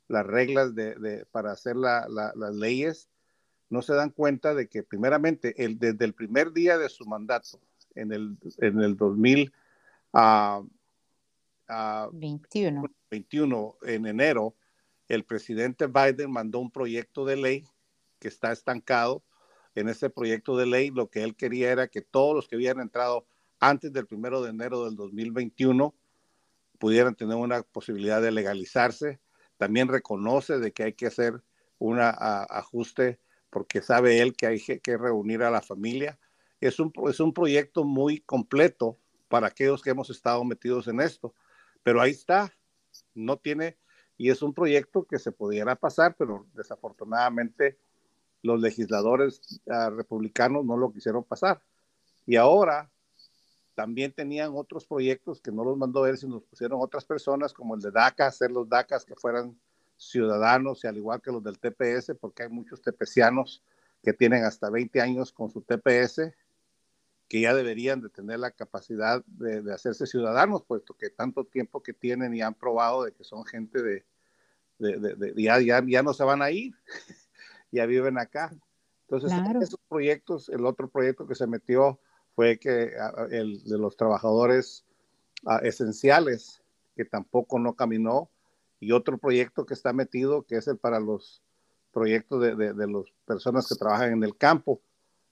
las, 0.09 0.27
reglas 0.27 0.75
de, 0.75 1.27
para 1.31 1.53
hacer 1.53 1.77
las 1.77 2.55
leyes, 2.55 3.09
no 3.71 3.81
se 3.81 3.95
dan 3.95 4.11
cuenta 4.11 4.55
de 4.55 4.69
que 4.69 4.83
primeramente 4.83 5.65
el, 5.65 5.79
desde 5.79 6.05
el 6.05 6.12
primer 6.12 6.53
día 6.53 6.77
de 6.77 6.91
su 6.91 7.07
mandato, 7.07 7.61
en 7.95 8.12
el, 8.12 8.37
en 8.59 8.81
el 8.81 8.97
2021, 8.97 9.53
ah, 10.12 10.62
ah, 11.69 12.11
en 13.83 14.07
enero, 14.07 14.55
el 15.09 15.25
presidente 15.25 15.87
Biden 15.87 16.31
mandó 16.31 16.59
un 16.59 16.71
proyecto 16.71 17.25
de 17.25 17.37
ley 17.37 17.65
que 18.19 18.29
está 18.29 18.53
estancado. 18.53 19.25
En 19.75 19.89
ese 19.89 20.11
proyecto 20.11 20.57
de 20.57 20.67
ley 20.67 20.91
lo 20.91 21.09
que 21.09 21.23
él 21.23 21.35
quería 21.35 21.73
era 21.73 21.89
que 21.89 22.03
todos 22.03 22.35
los 22.35 22.49
que 22.49 22.57
habían 22.57 22.81
entrado 22.81 23.25
antes 23.61 23.93
del 23.93 24.07
primero 24.07 24.43
de 24.43 24.50
enero 24.50 24.85
del 24.85 24.97
2021 24.97 25.95
pudieran 26.79 27.14
tener 27.14 27.37
una 27.37 27.62
posibilidad 27.62 28.23
de 28.23 28.33
legalizarse. 28.33 29.21
También 29.59 29.88
reconoce 29.88 30.59
de 30.59 30.73
que 30.73 30.85
hay 30.85 30.93
que 30.95 31.07
hacer 31.07 31.43
un 31.79 31.99
ajuste 32.00 33.21
porque 33.50 33.83
sabe 33.83 34.21
él 34.21 34.35
que 34.35 34.47
hay 34.47 34.61
que 34.61 34.97
reunir 34.97 35.43
a 35.43 35.50
la 35.50 35.61
familia. 35.61 36.19
Es 36.61 36.81
un, 36.81 36.93
es 37.09 37.21
un 37.21 37.35
proyecto 37.35 37.85
muy 37.85 38.21
completo 38.21 38.99
para 39.29 39.49
aquellos 39.49 39.83
que 39.83 39.90
hemos 39.90 40.11
estado 40.11 40.43
metidos 40.45 40.88
en 40.88 41.00
esto, 41.00 41.35
pero 41.83 42.00
ahí 42.00 42.11
está, 42.11 42.52
no 43.14 43.37
tiene, 43.38 43.79
y 44.17 44.31
es 44.31 44.43
un 44.43 44.52
proyecto 44.52 45.07
que 45.07 45.19
se 45.19 45.33
pudiera 45.33 45.76
pasar, 45.76 46.17
pero 46.19 46.47
desafortunadamente 46.55 47.79
los 48.43 48.61
legisladores 48.61 49.61
ah, 49.69 49.90
republicanos 49.90 50.64
no 50.64 50.76
lo 50.76 50.93
quisieron 50.93 51.25
pasar. 51.25 51.62
Y 52.26 52.37
ahora 52.37 52.90
también 53.81 54.13
tenían 54.13 54.51
otros 54.55 54.85
proyectos 54.85 55.41
que 55.41 55.51
no 55.51 55.65
los 55.65 55.75
mandó 55.75 56.07
él, 56.07 56.19
sino 56.19 56.35
los 56.35 56.45
pusieron 56.45 56.83
otras 56.83 57.03
personas, 57.07 57.55
como 57.55 57.75
el 57.75 57.81
de 57.81 57.91
DACA, 57.91 58.27
hacer 58.27 58.51
los 58.51 58.69
DACAs 58.69 59.07
que 59.07 59.15
fueran 59.15 59.59
ciudadanos 59.97 60.85
y 60.85 60.87
al 60.87 60.99
igual 60.99 61.23
que 61.23 61.33
los 61.33 61.43
del 61.43 61.59
TPS, 61.59 62.15
porque 62.21 62.43
hay 62.43 62.51
muchos 62.51 62.83
tepecianos 62.83 63.63
que 64.03 64.13
tienen 64.13 64.45
hasta 64.45 64.69
20 64.69 65.01
años 65.01 65.33
con 65.33 65.51
su 65.51 65.63
TPS, 65.63 66.31
que 67.27 67.41
ya 67.41 67.55
deberían 67.55 68.03
de 68.03 68.11
tener 68.11 68.39
la 68.39 68.51
capacidad 68.51 69.25
de, 69.25 69.73
hacerse 69.73 70.07
ciudadanos, 70.07 70.63
puesto 70.63 70.93
que 70.93 71.09
tanto 71.09 71.47
tiempo 71.47 71.83
que 71.83 71.95
tienen 71.95 72.35
y 72.35 72.43
han 72.43 72.53
probado 72.53 73.05
de 73.05 73.13
que 73.13 73.25
son 73.25 73.47
gente 73.47 73.83
de, 73.83 74.05
de, 74.79 75.33
ya, 75.39 75.59
ya, 75.59 75.83
ya, 75.87 76.03
no 76.03 76.13
se 76.13 76.25
van 76.25 76.43
a 76.43 76.51
ir, 76.51 76.75
ya 77.73 77.87
viven 77.87 78.19
acá. 78.19 78.55
Entonces, 79.09 79.33
esos 79.63 79.81
proyectos, 79.89 80.51
el 80.51 80.67
otro 80.67 80.91
proyecto 80.91 81.27
que 81.27 81.35
se 81.35 81.47
metió 81.47 81.99
fue 82.40 82.59
que 82.59 82.94
el 83.32 83.62
de 83.64 83.76
los 83.76 83.99
trabajadores 83.99 84.87
esenciales, 85.62 86.62
que 86.97 87.04
tampoco 87.04 87.59
no 87.59 87.76
caminó, 87.76 88.30
y 88.80 88.92
otro 88.92 89.18
proyecto 89.18 89.66
que 89.66 89.75
está 89.75 89.92
metido, 89.92 90.44
que 90.44 90.56
es 90.56 90.66
el 90.66 90.78
para 90.78 91.00
los 91.00 91.42
proyectos 91.92 92.40
de, 92.40 92.56
de, 92.56 92.87
las 92.87 93.04
personas 93.26 93.68
que 93.68 93.75
trabajan 93.75 94.12
en 94.14 94.25
el 94.25 94.38
campo. 94.38 94.80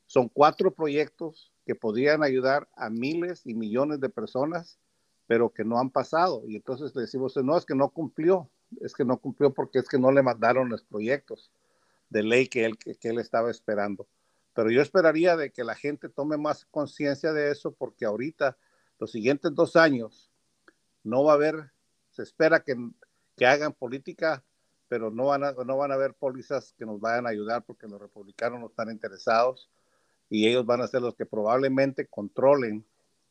Son 0.04 0.28
cuatro 0.28 0.70
proyectos 0.70 1.50
que 1.64 1.74
podrían 1.74 2.22
ayudar 2.22 2.68
a 2.76 2.90
miles 2.90 3.46
y 3.46 3.54
millones 3.54 4.00
de 4.00 4.10
personas, 4.10 4.78
pero 5.26 5.48
que 5.48 5.64
no 5.64 5.78
han 5.78 5.88
pasado. 5.88 6.42
Y 6.46 6.56
entonces 6.56 6.94
le 6.94 7.00
decimos, 7.00 7.34
no, 7.38 7.56
es 7.56 7.64
que 7.64 7.74
no 7.74 7.88
cumplió, 7.88 8.50
es 8.82 8.92
que 8.92 9.06
no 9.06 9.16
cumplió 9.16 9.54
porque 9.54 9.78
es 9.78 9.88
que 9.88 9.98
no 9.98 10.12
le 10.12 10.22
mandaron 10.22 10.68
los 10.68 10.82
proyectos 10.82 11.50
de 12.10 12.22
ley 12.22 12.48
que 12.48 12.66
él, 12.66 12.76
que 12.76 13.08
él 13.08 13.18
estaba 13.18 13.50
esperando. 13.50 14.06
Pero 14.55 14.71
yo 14.71 14.83
esperaría 14.83 15.37
de 15.37 15.50
que 15.50 15.64
la 15.64 15.75
gente 15.75 16.09
tome 16.09 16.37
más 16.37 16.64
conciencia 16.67 17.33
de 17.33 17.50
eso 17.50 17.73
porque 17.73 18.05
ahorita, 18.05 18.57
los 18.99 19.12
siguientes 19.12 19.55
dos 19.55 19.76
años, 19.76 20.31
no 21.05 21.25
va 21.25 21.33
a 21.33 21.37
haber, 21.37 21.73
se 22.11 22.23
espera 22.23 22.61
que, 22.61 22.76
que 23.37 23.47
hagan 23.47 23.73
política, 23.73 24.43
pero 24.88 25.11
no 25.11 25.26
van, 25.26 25.45
a, 25.45 25.52
no 25.52 25.76
van 25.76 25.93
a 25.93 25.95
haber 25.95 26.14
pólizas 26.14 26.75
que 26.76 26.87
nos 26.87 27.00
vayan 27.00 27.26
a 27.26 27.31
ayudar 27.31 27.64
porque 27.64 27.87
los 27.87 28.00
republicanos 28.00 28.59
no 28.61 28.67
están 28.67 28.90
interesados 28.90 29.71
y 30.31 30.49
ellos 30.49 30.67
van 30.67 30.81
a 30.81 30.88
ser 30.88 31.02
los 31.02 31.14
que 31.14 31.26
probablemente 31.26 32.07
controlen 32.07 32.85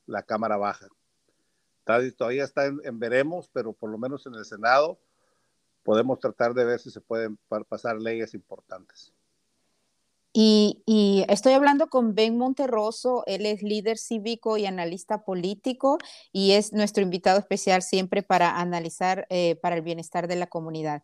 la 0.05 0.23
Cámara 0.23 0.57
Baja. 0.57 0.87
Todavía 1.83 2.43
está 2.43 2.65
en, 2.65 2.99
veremos, 2.99 3.49
pero 3.51 3.73
por 3.73 3.89
lo 3.89 3.97
menos 3.97 4.25
en 4.25 4.35
el 4.35 4.45
Senado 4.45 4.99
podemos 5.83 6.19
tratar 6.19 6.53
de 6.53 6.65
ver 6.65 6.79
si 6.79 6.91
se 6.91 6.99
pueden 6.99 7.37
pasar 7.69 7.97
leyes 7.97 8.33
importantes. 8.33 9.13
Y, 10.39 11.25
estoy 11.29 11.53
hablando 11.53 11.87
con 11.87 12.13
Ben 12.13 12.37
Monterroso, 12.37 13.23
él 13.25 13.47
es 13.47 13.63
líder 13.63 13.97
cívico 13.97 14.57
y 14.57 14.67
analista 14.67 15.23
político 15.23 15.97
y 16.31 16.51
es 16.51 16.73
nuestro 16.73 17.01
invitado 17.01 17.39
especial 17.39 17.81
siempre 17.81 18.21
para 18.21 18.59
analizar 18.59 19.25
eh, 19.31 19.55
para 19.55 19.75
el 19.77 19.81
bienestar 19.81 20.27
de 20.27 20.35
la 20.35 20.45
comunidad. 20.45 21.01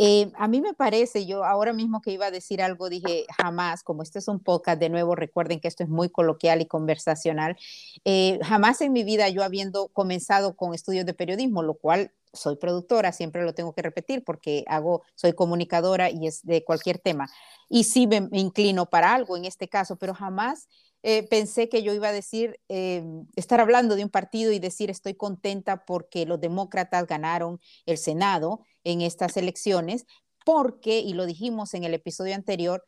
Eh, 0.00 0.30
a 0.36 0.46
mí 0.46 0.60
me 0.60 0.74
parece, 0.74 1.26
yo 1.26 1.44
ahora 1.44 1.72
mismo 1.72 2.00
que 2.00 2.12
iba 2.12 2.26
a 2.26 2.30
decir 2.30 2.62
algo, 2.62 2.88
dije 2.88 3.26
jamás, 3.36 3.82
como 3.82 4.04
este 4.04 4.20
es 4.20 4.28
un 4.28 4.38
podcast, 4.38 4.78
de 4.78 4.90
nuevo 4.90 5.16
recuerden 5.16 5.58
que 5.58 5.66
esto 5.66 5.82
es 5.82 5.88
muy 5.88 6.08
coloquial 6.08 6.60
y 6.60 6.66
conversacional, 6.66 7.56
eh, 8.04 8.38
jamás 8.44 8.80
en 8.80 8.92
mi 8.92 9.02
vida 9.02 9.28
yo 9.28 9.42
habiendo 9.42 9.88
comenzado 9.88 10.54
con 10.54 10.72
estudios 10.72 11.04
de 11.04 11.14
periodismo, 11.14 11.64
lo 11.64 11.74
cual 11.74 12.12
soy 12.32 12.54
productora, 12.54 13.10
siempre 13.10 13.42
lo 13.42 13.54
tengo 13.54 13.74
que 13.74 13.82
repetir 13.82 14.22
porque 14.22 14.64
hago, 14.68 15.02
soy 15.16 15.32
comunicadora 15.32 16.10
y 16.10 16.28
es 16.28 16.44
de 16.44 16.62
cualquier 16.62 17.00
tema. 17.00 17.28
Y 17.68 17.84
sí 17.84 18.06
me, 18.06 18.28
inclino 18.32 18.86
para 18.86 19.14
algo 19.14 19.36
en 19.36 19.46
este 19.46 19.68
caso, 19.68 19.96
pero 19.96 20.14
jamás 20.14 20.68
eh, 21.02 21.26
pensé 21.28 21.68
que 21.68 21.82
yo 21.82 21.92
iba 21.94 22.08
a 22.08 22.12
decir, 22.12 22.58
eh, 22.68 23.04
estar 23.36 23.60
hablando 23.60 23.96
de 23.96 24.04
un 24.04 24.10
partido 24.10 24.52
y 24.52 24.58
decir 24.58 24.90
estoy 24.90 25.14
contenta 25.14 25.84
porque 25.84 26.26
los 26.26 26.40
demócratas 26.40 27.06
ganaron 27.06 27.60
el 27.86 27.98
Senado 27.98 28.60
en 28.84 29.00
estas 29.02 29.36
elecciones, 29.36 30.06
porque, 30.44 30.98
y 31.00 31.12
lo 31.12 31.26
dijimos 31.26 31.74
en 31.74 31.84
el 31.84 31.94
episodio 31.94 32.34
anterior, 32.34 32.84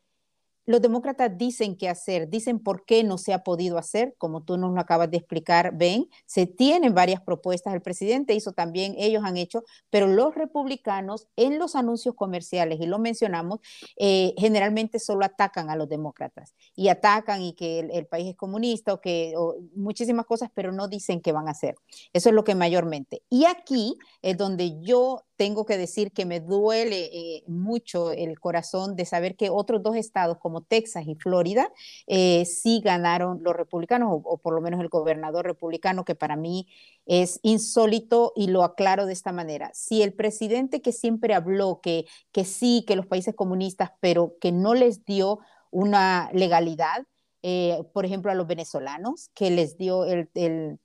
los 0.71 0.81
demócratas 0.81 1.37
dicen 1.37 1.77
qué 1.77 1.89
hacer, 1.89 2.29
dicen 2.29 2.61
por 2.61 2.85
qué 2.85 3.03
no 3.03 3.19
se 3.19 3.33
ha 3.33 3.43
podido 3.43 3.77
hacer, 3.77 4.15
como 4.19 4.45
tú 4.45 4.57
nos 4.57 4.73
lo 4.73 4.81
acabas 4.81 5.11
de 5.11 5.17
explicar, 5.17 5.77
Ben, 5.77 6.09
se 6.27 6.47
tienen 6.47 6.95
varias 6.95 7.21
propuestas, 7.21 7.75
el 7.75 7.83
presidente 7.83 8.35
hizo 8.35 8.53
también, 8.53 8.95
ellos 8.97 9.25
han 9.25 9.37
hecho, 9.37 9.65
pero 9.91 10.07
los 10.07 10.33
republicanos 10.37 11.27
en 11.35 11.59
los 11.59 11.75
anuncios 11.75 12.15
comerciales, 12.15 12.81
y 12.81 12.87
lo 12.87 13.00
mencionamos, 13.00 13.59
eh, 13.97 14.33
generalmente 14.39 15.00
solo 15.00 15.25
atacan 15.25 15.71
a 15.71 15.77
los 15.77 15.89
demócratas 15.89 16.55
y 16.77 16.87
atacan 16.87 17.43
y 17.43 17.55
que 17.55 17.81
el, 17.81 18.07
país 18.07 18.29
es 18.29 18.37
comunista 18.37 18.95
o 18.95 19.00
que 19.00 19.35
muchísimas 19.75 20.25
cosas, 20.25 20.50
pero 20.55 20.71
no 20.71 20.87
dicen 20.87 21.21
qué 21.21 21.33
van 21.33 21.49
a 21.49 21.50
hacer. 21.50 21.75
Eso 22.12 22.29
es 22.29 22.35
lo 22.35 22.45
que 22.45 22.55
mayormente. 22.55 23.23
Y 23.29 23.45
aquí 23.45 23.97
es 24.23 24.37
donde 24.37 24.81
yo 24.81 25.25
tengo 25.40 25.64
que 25.64 25.78
decir 25.78 26.12
que 26.12 26.26
me 26.26 26.38
duele 26.38 27.09
eh, 27.14 27.44
mucho 27.47 28.12
el 28.12 28.38
corazón 28.38 28.94
de 28.94 29.06
saber 29.06 29.37
que 29.37 29.49
otros 29.49 29.82
dos 29.82 29.97
estados 29.97 30.37
como 30.37 30.61
Texas 30.61 31.04
y 31.06 31.14
Florida 31.14 31.73
eh, 32.06 32.44
sí 32.44 32.82
ganaron 32.85 33.42
los 33.42 33.56
republicanos, 33.56 34.20
o, 34.23 34.37
por 34.37 34.52
lo 34.52 34.61
menos 34.61 34.82
el 34.82 34.90
gobernador 34.90 35.47
republicano, 35.47 36.04
que 36.04 36.14
para 36.14 36.37
mí 36.37 36.68
es 37.06 37.40
insólito 37.42 38.35
y 38.37 38.49
lo 38.49 38.64
aclaro 38.64 39.06
de 39.06 39.14
esta 39.14 39.32
manera. 39.32 39.70
Si 39.73 40.02
el 40.02 40.12
presidente 40.12 40.82
que 40.82 40.92
siempre 40.92 41.32
habló 41.32 41.80
que, 41.82 42.04
que 42.32 42.44
sí, 42.44 42.85
que 42.87 42.94
los 42.94 43.06
países 43.06 43.35
comunistas, 43.35 43.92
pero 43.99 44.37
que 44.42 44.52
no 44.52 44.75
les 44.75 45.06
dio 45.06 45.38
una 45.70 46.28
legalidad, 46.35 47.06
eh, 47.40 47.82
por 47.94 48.04
ejemplo, 48.04 48.30
a 48.30 48.35
los 48.35 48.47
venezolanos, 48.47 49.30
que 49.32 49.50
les 49.50 49.78
dio 49.78 50.04
el, 50.04 50.28
el, 50.35 50.78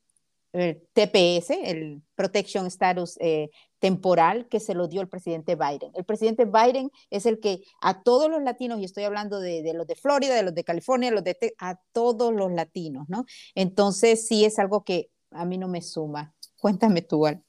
TPS, 0.94 1.50
el 1.50 2.02
Protection 2.16 2.68
Status 2.68 3.18
eh, 3.20 3.50
temporal, 3.86 4.48
que 4.50 4.60
se 4.60 4.74
lo 4.74 4.88
dio 4.88 5.00
el 5.00 5.08
presidente 5.08 5.56
Biden. 5.56 5.92
El 5.94 6.06
presidente 6.06 6.46
Biden 6.46 6.90
es 7.12 7.28
el 7.28 7.40
que 7.40 7.62
a 7.82 8.02
todos 8.02 8.32
los 8.32 8.42
latinos, 8.42 8.80
y 8.80 8.84
estoy 8.84 9.04
hablando 9.04 9.40
de, 9.40 9.72
los 9.76 9.86
de 9.86 9.94
Florida, 9.94 10.34
de 10.34 10.42
los 10.42 10.56
de 10.56 10.64
California, 10.64 11.12
los 11.12 11.24
de 11.24 11.38
a 11.60 11.80
todos 11.92 12.34
los 12.34 12.52
latinos, 12.52 13.08
¿no? 13.10 13.26
Entonces, 13.54 14.28
sí 14.28 14.44
es 14.44 14.58
algo 14.58 14.84
que 14.84 15.12
a 15.30 15.46
mí 15.46 15.60
no 15.60 15.68
me 15.68 15.84
suma. 15.84 16.34
Cuéntame 16.60 17.04
tú, 17.04 17.26
ven. 17.26 17.44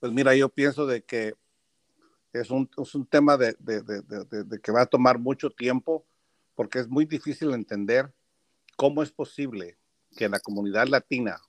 Pues 0.00 0.12
mira, 0.12 0.36
yo 0.36 0.50
pienso 0.50 0.84
de 0.84 1.02
que 1.02 1.32
es 2.34 2.50
un, 2.50 2.68
es 2.76 2.94
un 2.94 3.06
tema 3.06 3.38
de, 3.38 3.56
de, 3.58 3.80
de, 3.80 4.60
que 4.60 4.70
va 4.70 4.82
a 4.82 4.86
tomar 4.86 5.18
mucho 5.18 5.48
tiempo 5.48 6.04
porque 6.54 6.80
es 6.80 6.88
muy 6.88 7.06
difícil 7.06 7.54
entender 7.54 8.12
cómo 8.76 9.02
es 9.02 9.10
posible 9.10 9.78
que 10.14 10.28
la 10.28 10.40
comunidad 10.40 10.88
latina, 10.88 11.40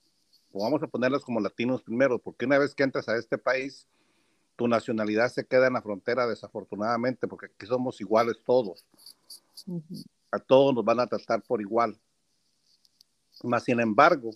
o 0.53 0.63
vamos 0.63 0.81
a 0.83 0.87
ponerlos 0.87 1.25
como 1.25 1.41
latinos 1.41 1.83
primero, 1.83 2.19
porque 2.19 2.45
una 2.45 2.57
vez 2.57 2.73
que 2.73 2.83
entras 2.83 3.09
a 3.09 3.17
este 3.17 3.37
país, 3.37 3.87
tu 4.55 4.67
nacionalidad 4.67 5.29
se 5.29 5.45
queda 5.45 5.67
en 5.67 5.73
la 5.73 5.81
frontera 5.81 6.27
desafortunadamente, 6.27 7.27
porque 7.27 7.47
aquí 7.47 7.65
somos 7.65 7.99
iguales 7.99 8.37
todos. 8.45 8.85
A 10.31 10.39
todos 10.39 10.73
nos 10.73 10.85
van 10.85 10.99
a 10.99 11.07
tratar 11.07 11.41
por 11.41 11.59
igual. 11.59 11.99
Más 13.43 13.63
sin 13.63 13.79
embargo, 13.79 14.31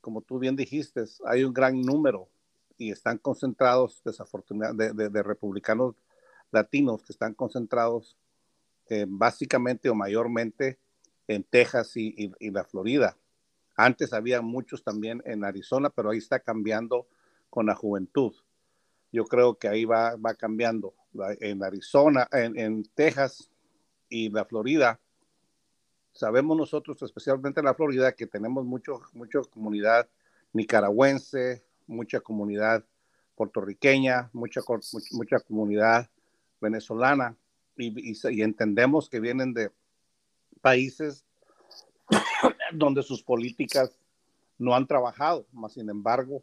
como 0.00 0.20
tú 0.20 0.38
bien 0.38 0.54
dijiste, 0.54 1.04
hay 1.24 1.42
un 1.42 1.52
gran 1.52 1.80
número 1.80 2.28
y 2.76 2.90
están 2.90 3.18
concentrados, 3.18 4.00
desafortunadamente, 4.04 4.94
de, 4.94 5.08
de 5.08 5.22
republicanos 5.22 5.96
latinos 6.50 7.02
que 7.02 7.12
están 7.12 7.34
concentrados 7.34 8.16
eh, 8.88 9.06
básicamente 9.08 9.88
o 9.88 9.94
mayormente 9.94 10.78
en 11.26 11.44
Texas 11.44 11.96
y, 11.96 12.30
la 12.50 12.64
Florida. 12.64 13.16
Antes 13.76 14.12
había 14.12 14.42
muchos 14.42 14.82
también 14.82 15.22
en 15.24 15.44
Arizona, 15.44 15.90
pero 15.90 16.10
ahí 16.10 16.18
está 16.18 16.40
cambiando 16.40 17.06
con 17.50 17.66
la 17.66 17.74
juventud. 17.74 18.34
Yo 19.10 19.24
creo 19.24 19.58
que 19.58 19.68
ahí 19.68 19.84
va, 19.84 20.16
va 20.16 20.34
cambiando. 20.34 20.94
En 21.40 21.62
Arizona, 21.62 22.26
en, 22.32 22.84
Texas 22.94 23.50
y 24.08 24.30
la 24.30 24.46
Florida, 24.46 24.98
sabemos 26.12 26.56
nosotros, 26.56 27.02
especialmente 27.02 27.60
en 27.60 27.66
la 27.66 27.74
Florida, 27.74 28.12
que 28.12 28.26
tenemos 28.26 28.64
mucho, 28.64 29.02
mucha 29.12 29.40
comunidad 29.42 30.08
nicaragüense, 30.54 31.62
mucha 31.86 32.20
comunidad 32.20 32.84
puertorriqueña, 33.34 34.30
mucha, 34.32 34.62
mucha 35.12 35.40
comunidad 35.40 36.08
venezolana 36.60 37.36
y, 37.76 38.42
entendemos 38.42 39.08
que 39.08 39.20
vienen 39.20 39.52
de 39.52 39.70
países 40.60 41.24
donde 42.74 43.02
sus 43.02 43.22
políticas 43.22 43.98
no 44.58 44.74
han 44.74 44.86
trabajado, 44.86 45.46
más 45.52 45.72
sin 45.72 45.88
embargo, 45.88 46.42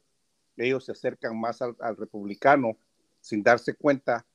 ellos 0.58 0.86
se 0.86 0.92
acercan 0.92 1.40
más 1.40 1.62
al, 1.62 1.76
republicano 1.98 2.78
sin 3.22 3.44
darse 3.44 3.76
cuenta 3.76 4.26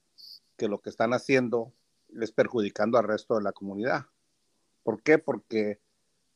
que 0.56 0.68
lo 0.68 0.80
que 0.80 0.90
están 0.90 1.12
haciendo 1.12 1.72
es 2.20 2.32
perjudicando 2.32 2.98
al 2.98 3.04
resto 3.04 3.36
de 3.36 3.42
la 3.42 3.52
comunidad. 3.52 4.06
¿Por 4.82 5.02
qué? 5.02 5.18
Porque 5.18 5.80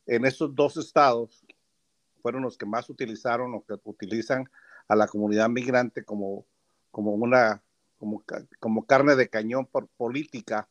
en 0.05 0.25
esos 0.25 0.53
dos 0.53 0.77
estados 0.77 1.45
fueron 2.21 2.43
los 2.43 2.57
que 2.57 2.65
más 2.65 2.89
utilizaron 2.89 3.53
o 3.55 3.63
que 3.63 3.75
utilizan 3.83 4.49
a 4.87 4.95
la 4.95 5.07
comunidad 5.07 5.49
migrante 5.49 6.03
como, 6.03 6.45
como 6.91 7.13
una 7.13 7.63
como, 8.59 8.85
carne 8.85 9.15
de 9.15 9.29
cañón 9.29 9.65
por 9.65 9.87
política 9.87 10.67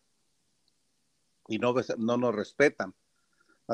y 1.47 1.59
no, 1.59 1.75
no 1.99 2.17
nos 2.17 2.35
respetan. 2.35 2.95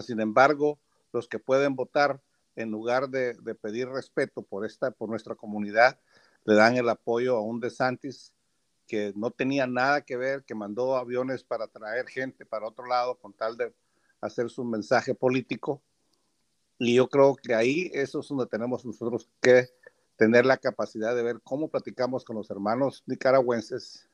Sin 0.02 0.20
embargo, 0.20 0.78
los 1.14 1.28
que 1.28 1.38
pueden 1.38 1.76
votar 1.76 2.20
en 2.56 2.70
lugar 2.70 3.08
de, 3.08 3.34
pedir 3.54 3.88
respeto 3.88 4.42
por 4.42 4.66
esta, 4.66 4.90
por 4.90 5.08
nuestra 5.08 5.34
comunidad, 5.34 5.98
le 6.44 6.54
dan 6.54 6.76
el 6.76 6.88
apoyo 6.88 7.36
a 7.36 7.40
un 7.40 7.60
DeSantis 7.60 8.32
que 8.86 9.12
no 9.16 9.30
tenía 9.30 9.66
nada 9.66 10.02
que 10.02 10.16
ver, 10.16 10.44
que 10.44 10.54
mandó 10.54 10.96
aviones 10.96 11.42
para 11.42 11.68
traer 11.68 12.06
gente 12.06 12.44
para 12.44 12.66
otro 12.66 12.86
lado 12.86 13.16
con 13.16 13.32
tal 13.32 13.56
de 13.56 13.72
hacer 14.20 14.50
su 14.50 14.64
mensaje 14.64 15.14
político. 15.14 15.82
Y 16.78 16.96
yo 16.96 17.08
creo 17.08 17.36
que 17.36 17.54
ahí 17.54 17.90
eso 17.94 18.20
es 18.20 18.28
donde 18.28 18.46
tenemos 18.46 18.84
nosotros 18.84 19.30
que 19.40 19.70
tener 20.16 20.44
la 20.44 20.58
capacidad 20.58 21.14
de 21.14 21.22
ver 21.22 21.40
cómo 21.42 21.68
platicamos 21.68 22.24
con 22.24 22.36
los 22.36 22.50
hermanos 22.50 23.02
nicaragüenses, 23.06 24.10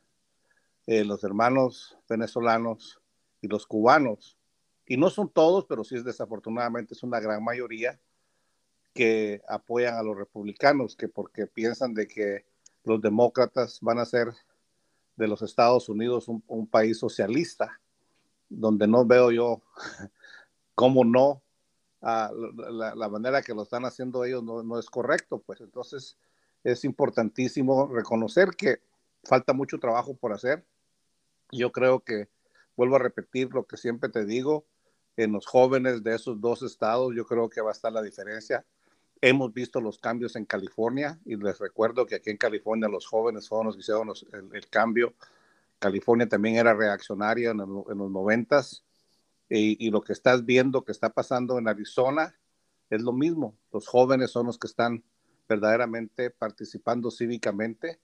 eh, 0.87 1.05
los 1.05 1.25
hermanos 1.25 1.99
venezolanos 2.09 3.01
y 3.41 3.49
los 3.49 3.67
cubanos. 3.67 4.39
Y 4.90 4.96
no 4.96 5.09
son 5.09 5.29
todos, 5.29 5.66
pero 5.66 5.85
sí 5.85 5.94
es 5.94 6.03
desafortunadamente 6.03 6.94
es 6.94 7.05
una 7.05 7.20
gran 7.20 7.44
mayoría 7.44 8.00
que 8.92 9.40
apoyan 9.48 9.94
a 9.94 10.03
los 10.03 10.16
republicanos, 10.16 10.96
que 10.96 11.07
porque 11.07 11.46
piensan 11.46 11.94
de 11.94 12.09
que 12.09 12.44
los 12.83 13.00
demócratas 13.00 13.79
van 13.83 14.00
a 14.00 14.05
ser 14.05 14.33
de 15.14 15.29
los 15.29 15.42
Estados 15.42 15.88
Unidos 15.88 16.26
un, 16.26 16.66
país 16.66 16.98
socialista, 16.98 17.81
donde 18.48 18.88
no 18.88 19.07
veo 19.07 19.31
yo 19.31 19.62
cómo 20.74 21.05
no 21.05 21.40
la, 22.00 23.09
manera 23.09 23.42
que 23.42 23.55
lo 23.55 23.62
están 23.62 23.85
haciendo 23.85 24.24
ellos 24.24 24.42
no, 24.42 24.76
es 24.76 24.90
correcto, 24.90 25.38
pues 25.38 25.61
entonces 25.61 26.16
es 26.64 26.85
importantísimo 26.85 27.87
reconocer 27.87 28.57
que 28.57 28.81
falta 29.22 29.53
mucho 29.53 29.79
trabajo 29.79 30.14
por 30.14 30.33
hacer. 30.33 30.64
Yo 31.53 31.70
creo 31.70 32.00
que, 32.00 32.29
vuelvo 32.74 32.96
a 32.96 32.98
repetir 32.98 33.55
lo 33.55 33.68
que 33.68 33.76
siempre 33.76 34.09
te 34.09 34.24
digo, 34.24 34.64
en 35.22 35.33
los 35.33 35.46
jóvenes 35.46 36.02
de 36.02 36.14
esos 36.14 36.40
dos 36.40 36.62
estados, 36.62 37.14
yo 37.14 37.26
creo 37.26 37.48
que 37.48 37.61
va 37.61 37.70
a 37.70 37.72
estar 37.72 37.92
la 37.92 38.02
diferencia. 38.02 38.64
Hemos 39.20 39.52
visto 39.52 39.80
los 39.80 39.98
cambios 39.98 40.37
en 40.37 40.46
California 40.46 41.18
y 41.24 41.37
les 41.37 41.59
recuerdo 41.59 42.06
que 42.06 42.14
aquí 42.14 42.30
en 42.30 42.38
California 42.38 42.88
los 42.88 43.06
jóvenes 43.06 43.48
fueron 43.48 43.66
los 43.66 43.76
que 43.76 43.83
hicieron 43.83 44.11
el, 44.52 44.68
cambio. 44.68 45.14
California 45.78 46.28
también 46.28 46.56
era 46.56 46.72
reaccionaria 46.72 47.50
en, 47.50 47.61
en 47.61 47.98
los 47.98 48.11
noventas 48.11 48.85
y, 49.50 49.90
lo 49.90 50.00
que 50.00 50.12
estás 50.12 50.46
viendo 50.46 50.85
que 50.85 50.92
está 50.92 51.11
pasando 51.11 51.59
en 51.59 51.66
Arizona 51.66 52.35
es 52.88 53.02
lo 53.02 53.12
mismo. 53.12 53.59
Los 53.72 53.88
jóvenes 53.88 54.30
son 54.30 54.46
los 54.46 54.59
que 54.59 54.68
están 54.68 55.02
verdaderamente 55.48 56.30
participando 56.30 57.11
cívicamente 57.11 58.00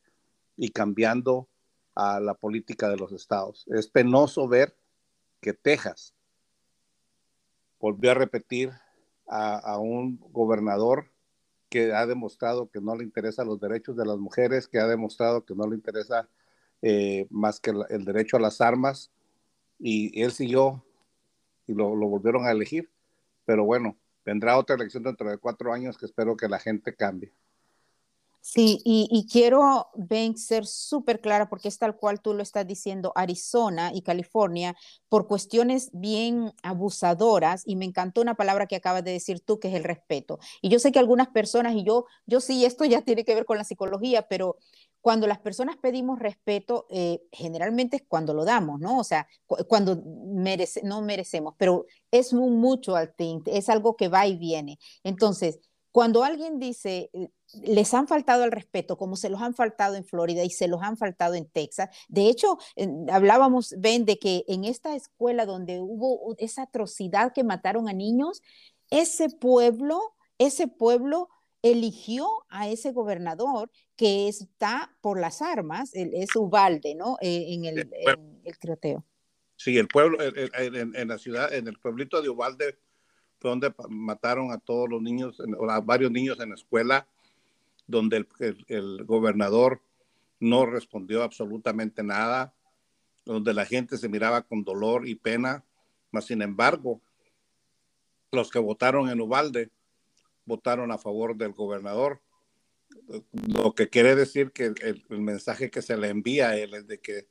y 0.56 0.70
cambiando 0.70 1.48
a 1.94 2.18
la 2.18 2.34
política 2.34 2.88
de 2.88 2.96
los 2.96 3.12
estados. 3.12 3.64
Es 3.68 3.86
penoso 3.86 4.48
ver 4.48 4.76
que 5.40 5.52
Texas 5.52 6.15
volvió 7.80 8.10
a 8.10 8.14
repetir 8.14 8.72
a, 9.28 9.78
un 9.78 10.20
gobernador 10.30 11.10
que 11.68 11.92
ha 11.92 12.06
demostrado 12.06 12.70
que 12.70 12.80
no 12.80 12.94
le 12.94 13.04
interesan 13.04 13.48
los 13.48 13.60
derechos 13.60 13.96
de 13.96 14.06
las 14.06 14.18
mujeres, 14.18 14.68
que 14.68 14.78
ha 14.78 14.86
demostrado 14.86 15.44
que 15.44 15.54
no 15.54 15.66
le 15.66 15.74
interesa 15.74 16.28
eh, 16.82 17.26
más 17.30 17.58
que 17.58 17.70
el, 17.70 17.84
el, 17.90 18.04
derecho 18.04 18.36
a 18.36 18.40
las 18.40 18.60
armas, 18.60 19.10
y 19.78 20.22
él 20.22 20.30
siguió 20.32 20.84
y 21.66 21.74
lo, 21.74 21.88
volvieron 21.96 22.46
a 22.46 22.50
elegir. 22.50 22.90
Pero 23.44 23.64
bueno, 23.64 23.96
vendrá 24.24 24.58
otra 24.58 24.76
elección 24.76 25.02
dentro 25.02 25.28
de 25.28 25.38
cuatro 25.38 25.72
años 25.72 25.96
que 25.98 26.06
espero 26.06 26.36
que 26.36 26.48
la 26.48 26.58
gente 26.58 26.94
cambie. 26.94 27.32
Sí, 28.48 28.80
y, 28.84 29.26
quiero, 29.28 29.88
Ben, 29.96 30.38
ser 30.38 30.66
súper 30.66 31.20
clara 31.20 31.48
porque 31.48 31.66
es 31.66 31.78
tal 31.78 31.96
cual 31.96 32.20
tú 32.20 32.32
lo 32.32 32.44
estás 32.44 32.64
diciendo, 32.64 33.12
Arizona 33.16 33.90
y 33.92 34.02
California, 34.02 34.76
por 35.08 35.26
cuestiones 35.26 35.90
bien 35.92 36.52
abusadoras, 36.62 37.64
y 37.66 37.74
me 37.74 37.84
encantó 37.84 38.20
una 38.20 38.36
palabra 38.36 38.66
que 38.66 38.76
acabas 38.76 39.02
de 39.02 39.10
decir 39.10 39.40
tú, 39.40 39.58
que 39.58 39.66
es 39.68 39.74
el 39.74 39.82
respeto. 39.82 40.38
Y 40.62 40.68
yo 40.68 40.78
sé 40.78 40.92
que 40.92 41.00
algunas 41.00 41.26
personas, 41.28 41.74
y 41.74 41.82
yo, 41.82 42.06
yo 42.24 42.40
sí, 42.40 42.64
esto 42.64 42.84
ya 42.84 43.02
tiene 43.02 43.24
que 43.24 43.34
ver 43.34 43.46
con 43.46 43.58
la 43.58 43.64
psicología, 43.64 44.28
pero 44.28 44.56
cuando 45.00 45.26
las 45.26 45.40
personas 45.40 45.76
pedimos 45.76 46.20
respeto, 46.20 46.86
eh, 46.88 47.22
generalmente 47.32 47.96
es 47.96 48.04
cuando 48.06 48.32
lo 48.32 48.44
damos, 48.44 48.78
¿no? 48.78 48.98
O 49.00 49.04
sea, 49.04 49.26
cuando 49.68 50.00
merece, 50.04 50.82
no 50.84 51.02
merecemos, 51.02 51.54
pero 51.58 51.86
es 52.12 52.32
mucho 52.32 52.94
al 52.94 53.12
tinte, 53.12 53.58
es 53.58 53.68
algo 53.68 53.96
que 53.96 54.06
va 54.08 54.24
y 54.28 54.36
viene. 54.36 54.78
Entonces, 55.02 55.58
cuando 55.96 56.24
alguien 56.24 56.58
dice, 56.58 57.08
les 57.62 57.94
han 57.94 58.06
faltado 58.06 58.44
el 58.44 58.52
respeto, 58.52 58.98
como 58.98 59.16
se 59.16 59.30
los 59.30 59.40
han 59.40 59.54
faltado 59.54 59.94
en 59.94 60.04
Florida 60.04 60.44
y 60.44 60.50
se 60.50 60.68
los 60.68 60.82
han 60.82 60.98
faltado 60.98 61.32
en 61.32 61.48
Texas. 61.48 61.88
De 62.08 62.28
hecho, 62.28 62.58
hablábamos, 63.10 63.74
ven, 63.78 64.04
de 64.04 64.18
que 64.18 64.44
en 64.46 64.64
esta 64.66 64.94
escuela 64.94 65.46
donde 65.46 65.80
hubo 65.80 66.34
esa 66.36 66.64
atrocidad 66.64 67.32
que 67.32 67.44
mataron 67.44 67.88
a 67.88 67.94
niños, 67.94 68.42
ese 68.90 69.30
pueblo, 69.30 70.14
ese 70.36 70.68
pueblo 70.68 71.30
eligió 71.62 72.28
a 72.50 72.68
ese 72.68 72.92
gobernador 72.92 73.70
que 73.96 74.28
está 74.28 74.94
por 75.00 75.18
las 75.18 75.40
armas, 75.40 75.92
es 75.94 76.36
Ubalde, 76.36 76.94
¿no? 76.94 77.16
Eh, 77.22 77.54
en, 77.54 77.64
el, 77.64 77.78
el, 77.78 78.18
Sí, 79.56 79.78
el 79.78 79.88
pueblo, 79.88 80.18
en, 80.20 81.08
la 81.08 81.16
ciudad, 81.16 81.54
en 81.54 81.68
el 81.68 81.78
pueblito 81.78 82.20
de 82.20 82.28
Ubalde 82.28 82.78
donde 83.40 83.72
mataron 83.88 84.52
a 84.52 84.58
todos 84.58 84.88
los 84.88 85.02
niños, 85.02 85.40
a 85.68 85.80
varios 85.80 86.10
niños 86.10 86.40
en 86.40 86.50
la 86.50 86.54
escuela, 86.54 87.06
donde 87.86 88.26
el, 88.68 89.04
gobernador 89.04 89.80
no 90.40 90.66
respondió 90.66 91.22
absolutamente 91.22 92.02
nada, 92.02 92.52
donde 93.24 93.54
la 93.54 93.64
gente 93.64 93.96
se 93.96 94.08
miraba 94.08 94.42
con 94.42 94.64
dolor 94.64 95.06
y 95.06 95.14
pena, 95.14 95.64
mas 96.10 96.26
sin 96.26 96.42
embargo, 96.42 97.00
los 98.32 98.50
que 98.50 98.58
votaron 98.58 99.08
en 99.08 99.20
Ubalde 99.20 99.70
votaron 100.44 100.92
a 100.92 100.98
favor 100.98 101.36
del 101.36 101.52
gobernador 101.52 102.20
lo 103.32 103.74
que 103.74 103.88
quiere 103.88 104.14
decir 104.14 104.52
que 104.52 104.72
el, 104.80 105.04
mensaje 105.08 105.70
que 105.70 105.82
se 105.82 105.96
le 105.96 106.08
envía 106.08 106.50
a 106.50 106.56
él 106.56 106.74
es 106.74 106.86
de 106.86 106.98
que 106.98 107.28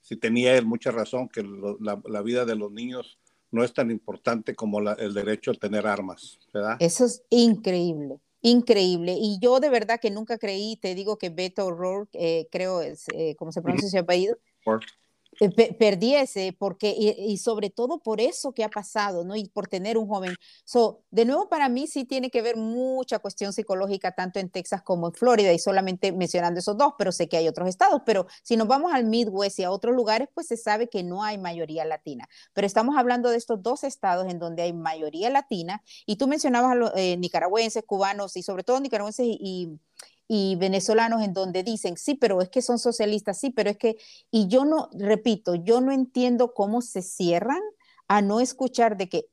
si 0.00 0.16
tenía 0.16 0.56
él 0.56 0.66
mucha 0.66 0.92
razón, 0.92 1.28
que 1.28 1.42
la, 1.80 2.22
vida 2.22 2.44
de 2.44 2.54
los 2.54 2.70
niños 2.70 3.18
no 3.50 3.64
es 3.64 3.72
tan 3.72 3.90
importante 3.90 4.54
como 4.54 4.80
el 4.80 5.14
derecho 5.14 5.50
a 5.50 5.54
tener 5.54 5.86
armas, 5.86 6.38
¿verdad? 6.52 6.76
Eso 6.80 7.04
es 7.06 7.22
increíble, 7.30 8.20
increíble. 8.42 9.16
Y 9.18 9.38
yo 9.40 9.60
de 9.60 9.70
verdad 9.70 10.00
que 10.00 10.10
nunca 10.10 10.38
creí, 10.38 10.76
te 10.76 10.94
digo 10.94 11.16
que 11.16 11.30
Beto 11.30 11.66
O'Rourke, 11.66 12.10
eh, 12.14 12.48
creo, 12.50 12.82
es, 12.82 13.06
eh, 13.14 13.34
¿cómo 13.36 13.52
se 13.52 13.62
pronuncia 13.62 13.88
ese 13.88 13.98
apellido? 13.98 14.36
Eh, 15.40 15.74
perdiese, 15.74 16.54
porque, 16.58 16.94
y, 16.96 17.36
sobre 17.38 17.70
todo 17.70 17.98
por 17.98 18.20
eso 18.20 18.52
que 18.52 18.64
ha 18.64 18.70
pasado, 18.70 19.24
¿no? 19.24 19.36
Y 19.36 19.48
por 19.48 19.68
tener 19.68 19.98
un 19.98 20.06
joven. 20.06 20.34
So, 20.64 21.02
de 21.10 21.24
nuevo, 21.24 21.48
para 21.48 21.68
mí 21.68 21.86
sí 21.86 22.04
tiene 22.04 22.30
que 22.30 22.42
ver 22.42 22.56
mucha 22.56 23.18
cuestión 23.18 23.52
psicológica, 23.52 24.12
tanto 24.12 24.38
en 24.38 24.50
Texas 24.50 24.82
como 24.82 25.08
en 25.08 25.12
Florida, 25.12 25.52
y 25.52 25.58
solamente 25.58 26.12
mencionando 26.12 26.60
esos 26.60 26.76
dos, 26.78 26.94
pero 26.98 27.12
sé 27.12 27.28
que 27.28 27.36
hay 27.36 27.48
otros 27.48 27.68
estados. 27.68 28.02
Pero 28.06 28.26
si 28.42 28.56
nos 28.56 28.66
vamos 28.68 28.92
al 28.94 29.04
Midwest 29.04 29.58
y 29.58 29.64
a 29.64 29.70
otros 29.70 29.94
lugares, 29.94 30.28
pues 30.32 30.46
se 30.46 30.56
sabe 30.56 30.88
que 30.88 31.02
no 31.02 31.22
hay 31.22 31.38
mayoría 31.38 31.84
latina. 31.84 32.28
Pero 32.54 32.66
estamos 32.66 32.96
hablando 32.96 33.30
de 33.30 33.36
estos 33.36 33.62
dos 33.62 33.84
estados 33.84 34.26
en 34.30 34.38
donde 34.38 34.62
hay 34.62 34.72
mayoría 34.72 35.30
latina, 35.30 35.82
y 36.06 36.16
tú 36.16 36.28
mencionabas 36.28 36.72
a 36.72 36.74
los 36.74 36.92
eh, 36.96 37.16
nicaragüenses, 37.18 37.84
cubanos, 37.84 38.36
y 38.36 38.42
sobre 38.42 38.64
todo 38.64 38.80
nicaragüenses 38.80 39.26
y 39.26 39.46
y 39.46 39.78
venezolanos 40.28 41.22
en 41.22 41.32
donde 41.32 41.62
dicen, 41.62 41.96
sí, 41.96 42.14
pero 42.14 42.40
es 42.42 42.48
que 42.48 42.62
son 42.62 42.78
socialistas, 42.78 43.38
sí, 43.38 43.50
pero 43.50 43.70
es 43.70 43.76
que, 43.76 43.96
y 44.30 44.48
yo 44.48 44.64
no, 44.64 44.88
repito, 44.92 45.54
yo 45.54 45.80
no 45.80 45.92
entiendo 45.92 46.52
cómo 46.54 46.82
se 46.82 47.02
cierran 47.02 47.60
a 48.08 48.22
no 48.22 48.40
escuchar 48.40 48.96
de 48.96 49.08
que 49.08 49.26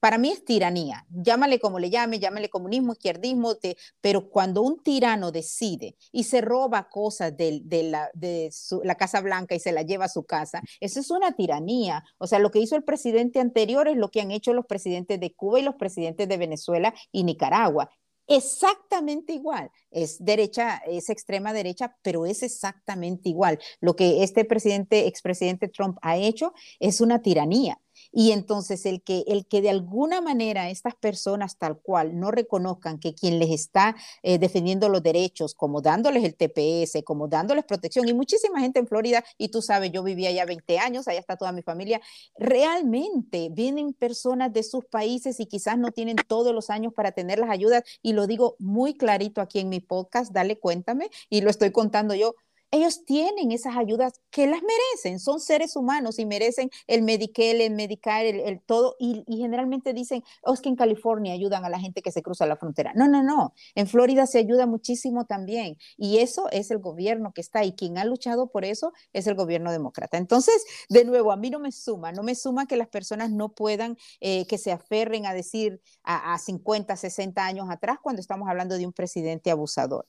para 0.00 0.18
mí 0.18 0.30
es 0.30 0.44
tiranía, 0.44 1.06
llámale 1.08 1.60
como 1.60 1.78
le 1.78 1.90
llame, 1.90 2.18
llámale 2.18 2.48
comunismo, 2.48 2.92
izquierdismo, 2.92 3.54
pero 4.00 4.28
cuando 4.28 4.62
un 4.62 4.82
tirano 4.82 5.30
decide 5.30 5.96
y 6.10 6.24
se 6.24 6.40
roba 6.40 6.88
cosas 6.88 7.36
de, 7.36 7.62
la, 7.84 8.10
de 8.14 8.50
la 8.82 8.96
Casa 8.96 9.20
Blanca 9.20 9.54
y 9.54 9.60
se 9.60 9.72
la 9.72 9.82
lleva 9.82 10.06
a 10.06 10.08
su 10.08 10.24
casa, 10.24 10.62
eso 10.80 11.00
es 11.00 11.10
una 11.10 11.32
tiranía. 11.32 12.04
O 12.18 12.26
sea, 12.26 12.38
lo 12.40 12.50
que 12.50 12.58
hizo 12.58 12.76
el 12.76 12.84
presidente 12.84 13.40
anterior 13.40 13.88
es 13.88 13.96
lo 13.96 14.10
que 14.10 14.20
han 14.20 14.32
hecho 14.32 14.52
los 14.52 14.66
presidentes 14.66 15.20
de 15.20 15.34
Cuba 15.34 15.60
y 15.60 15.62
los 15.62 15.76
presidentes 15.76 16.28
de 16.28 16.36
Venezuela 16.36 16.92
y 17.12 17.22
Nicaragua 17.22 17.88
exactamente 18.28 19.32
igual. 19.32 19.70
Es 19.90 20.24
derecha, 20.24 20.76
es 20.86 21.08
extrema 21.10 21.52
derecha, 21.52 21.96
pero 22.02 22.26
es 22.26 22.42
exactamente 22.42 23.28
igual. 23.28 23.58
Lo 23.80 23.96
que 23.96 24.22
este 24.22 24.44
presidente, 24.44 25.06
expresidente 25.06 25.68
Trump 25.68 25.98
ha 26.02 26.16
hecho 26.16 26.52
es 26.78 27.00
una 27.00 27.22
tiranía. 27.22 27.80
Y 28.12 28.32
entonces 28.32 28.86
el 28.86 29.02
que, 29.02 29.24
el 29.26 29.46
que 29.46 29.60
de 29.60 29.70
alguna 29.70 30.20
manera 30.20 30.70
estas 30.70 30.94
personas 30.94 31.58
tal 31.58 31.78
cual 31.78 32.18
no 32.18 32.30
reconozcan 32.30 32.98
que 32.98 33.14
quien 33.14 33.38
les 33.38 33.50
está 33.50 33.96
eh, 34.22 34.38
defendiendo 34.38 34.88
los 34.88 35.02
derechos, 35.02 35.54
como 35.54 35.80
dándoles 35.80 36.24
el 36.24 36.34
TPS, 36.34 37.02
como 37.04 37.28
dándoles 37.28 37.64
protección, 37.64 38.08
y 38.08 38.14
muchísima 38.14 38.60
gente 38.60 38.78
en 38.78 38.86
Florida, 38.86 39.24
y 39.36 39.48
tú 39.48 39.62
sabes, 39.62 39.92
yo 39.92 40.02
vivía 40.02 40.30
allá 40.30 40.44
20 40.46 40.78
años, 40.78 41.08
allá 41.08 41.20
está 41.20 41.36
toda 41.36 41.52
mi 41.52 41.62
familia, 41.62 42.00
realmente 42.36 43.48
vienen 43.52 43.92
personas 43.92 44.52
de 44.52 44.62
sus 44.62 44.84
países 44.86 45.38
y 45.40 45.46
quizás 45.46 45.78
no 45.78 45.92
tienen 45.92 46.16
todos 46.26 46.54
los 46.54 46.70
años 46.70 46.92
para 46.94 47.12
tener 47.12 47.38
las 47.38 47.50
ayudas, 47.50 47.84
y 48.02 48.12
lo 48.12 48.26
digo 48.26 48.56
muy 48.58 48.94
clarito 48.94 49.40
aquí 49.40 49.58
en 49.58 49.68
mi 49.68 49.80
podcast, 49.80 50.32
dale 50.32 50.58
cuéntame, 50.58 51.10
y 51.28 51.42
lo 51.42 51.50
estoy 51.50 51.72
contando 51.72 52.14
yo 52.14 52.34
ellos 52.70 53.04
tienen 53.04 53.50
esas 53.52 53.76
ayudas 53.76 54.20
que 54.30 54.46
las 54.46 54.60
merecen, 54.62 55.18
son 55.18 55.40
seres 55.40 55.74
humanos 55.76 56.18
y 56.18 56.26
merecen 56.26 56.70
el 56.86 57.02
Medicare, 57.02 57.64
el 57.64 57.74
Medicare, 57.74 58.48
el, 58.48 58.60
todo, 58.60 58.96
y, 58.98 59.24
generalmente 59.26 59.92
dicen, 59.94 60.22
oh, 60.42 60.52
es 60.52 60.60
que 60.60 60.68
en 60.68 60.76
California 60.76 61.32
ayudan 61.32 61.64
a 61.64 61.70
la 61.70 61.80
gente 61.80 62.02
que 62.02 62.12
se 62.12 62.22
cruza 62.22 62.46
la 62.46 62.56
frontera. 62.56 62.92
No, 62.94 63.08
no, 63.08 63.22
no, 63.22 63.54
en 63.74 63.86
Florida 63.86 64.26
se 64.26 64.38
ayuda 64.38 64.66
muchísimo 64.66 65.24
también, 65.24 65.78
y 65.96 66.18
eso 66.18 66.48
es 66.50 66.70
el 66.70 66.78
gobierno 66.78 67.32
que 67.32 67.40
está, 67.40 67.64
y 67.64 67.72
quien 67.72 67.96
ha 67.96 68.04
luchado 68.04 68.48
por 68.48 68.64
eso 68.64 68.92
es 69.12 69.26
el 69.26 69.34
gobierno 69.34 69.72
demócrata. 69.72 70.18
Entonces, 70.18 70.64
de 70.88 71.04
nuevo, 71.04 71.32
a 71.32 71.36
mí 71.36 71.50
no 71.50 71.60
me 71.60 71.72
suma, 71.72 72.12
no 72.12 72.22
me 72.22 72.34
suma 72.34 72.66
que 72.66 72.76
las 72.76 72.88
personas 72.88 73.30
no 73.30 73.50
puedan, 73.50 73.96
eh, 74.20 74.46
que 74.46 74.58
se 74.58 74.72
aferren 74.72 75.26
a 75.26 75.32
decir 75.32 75.80
a, 76.02 76.38
50, 76.38 76.96
60 76.96 77.44
años 77.44 77.66
atrás, 77.70 77.98
cuando 78.02 78.20
estamos 78.20 78.48
hablando 78.48 78.76
de 78.76 78.86
un 78.86 78.92
presidente 78.92 79.50
abusador. 79.50 80.06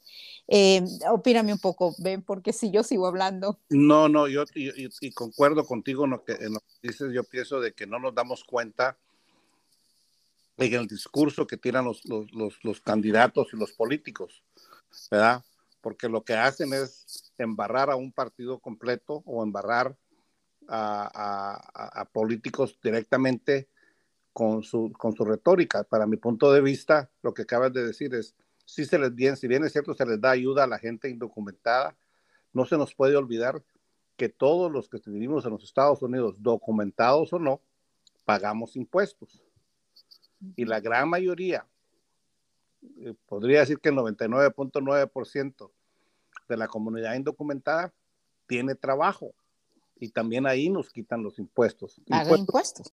Eh, 0.47 0.83
opíname 1.09 1.53
un 1.53 1.59
poco, 1.59 1.95
ven, 1.99 2.21
porque 2.23 2.48
si 2.53 2.71
yo 2.71 2.83
sigo 2.83 3.07
hablando. 3.07 3.59
No, 3.69 4.09
no, 4.09 4.27
yo 4.27 4.43
y, 4.53 5.11
concuerdo 5.11 5.65
contigo 5.65 6.05
en 6.05 6.11
lo, 6.11 6.23
que, 6.23 6.37
dices, 6.81 7.13
yo 7.13 7.23
pienso 7.23 7.59
de 7.59 7.73
que 7.73 7.87
no 7.87 7.99
nos 7.99 8.13
damos 8.13 8.43
cuenta 8.43 8.97
en 10.57 10.73
el 10.73 10.87
discurso 10.87 11.47
que 11.47 11.57
tiran 11.57 11.85
los, 11.85 12.03
los, 12.05 12.81
candidatos 12.81 13.47
y 13.53 13.57
los 13.57 13.71
políticos, 13.71 14.43
¿verdad? 15.09 15.43
Porque 15.81 16.09
lo 16.09 16.23
que 16.23 16.33
hacen 16.33 16.73
es 16.73 17.31
embarrar 17.37 17.89
a 17.89 17.95
un 17.95 18.11
partido 18.11 18.59
completo 18.59 19.23
o 19.25 19.43
embarrar 19.43 19.95
a, 20.67 22.09
políticos 22.11 22.77
directamente 22.83 23.69
con 24.33 24.63
su, 24.63 24.91
con 24.91 25.15
su 25.15 25.25
retórica. 25.25 25.83
Para 25.83 26.05
mi 26.05 26.17
punto 26.17 26.51
de 26.51 26.61
vista, 26.61 27.09
lo 27.21 27.33
que 27.33 27.43
acabas 27.43 27.73
de 27.73 27.85
decir 27.85 28.13
es, 28.13 28.35
si 28.65 28.85
se 28.85 28.99
les 28.99 29.15
bien, 29.15 29.35
si 29.35 29.47
bien 29.47 29.63
es 29.63 29.71
cierto, 29.71 29.93
se 29.93 30.05
les 30.05 30.21
da 30.21 30.31
ayuda 30.31 30.65
a 30.65 30.67
la 30.67 30.77
gente 30.77 31.09
indocumentada, 31.09 31.95
no 32.53 32.65
se 32.65 32.77
nos 32.77 32.93
puede 32.95 33.15
olvidar 33.15 33.63
que 34.17 34.29
todos 34.29 34.71
los 34.71 34.89
que 34.89 34.99
vivimos 35.05 35.45
en 35.45 35.51
los 35.51 35.63
Estados 35.63 36.01
Unidos, 36.01 36.35
documentados 36.39 37.31
o 37.33 37.39
no, 37.39 37.61
pagamos 38.25 38.75
impuestos. 38.75 39.41
Y 40.55 40.65
la 40.65 40.79
gran 40.79 41.09
mayoría, 41.09 41.65
eh, 42.99 43.13
podría 43.25 43.61
decir 43.61 43.79
que 43.79 43.89
el 43.89 43.95
99.9% 43.95 45.71
de 46.47 46.57
la 46.57 46.67
comunidad 46.67 47.15
indocumentada 47.15 47.93
tiene 48.47 48.75
trabajo. 48.75 49.33
Y 49.99 50.09
también 50.09 50.47
ahí 50.47 50.69
nos 50.69 50.89
quitan 50.89 51.23
los 51.23 51.39
impuestos. 51.39 52.01
Impuestos. 52.05 52.93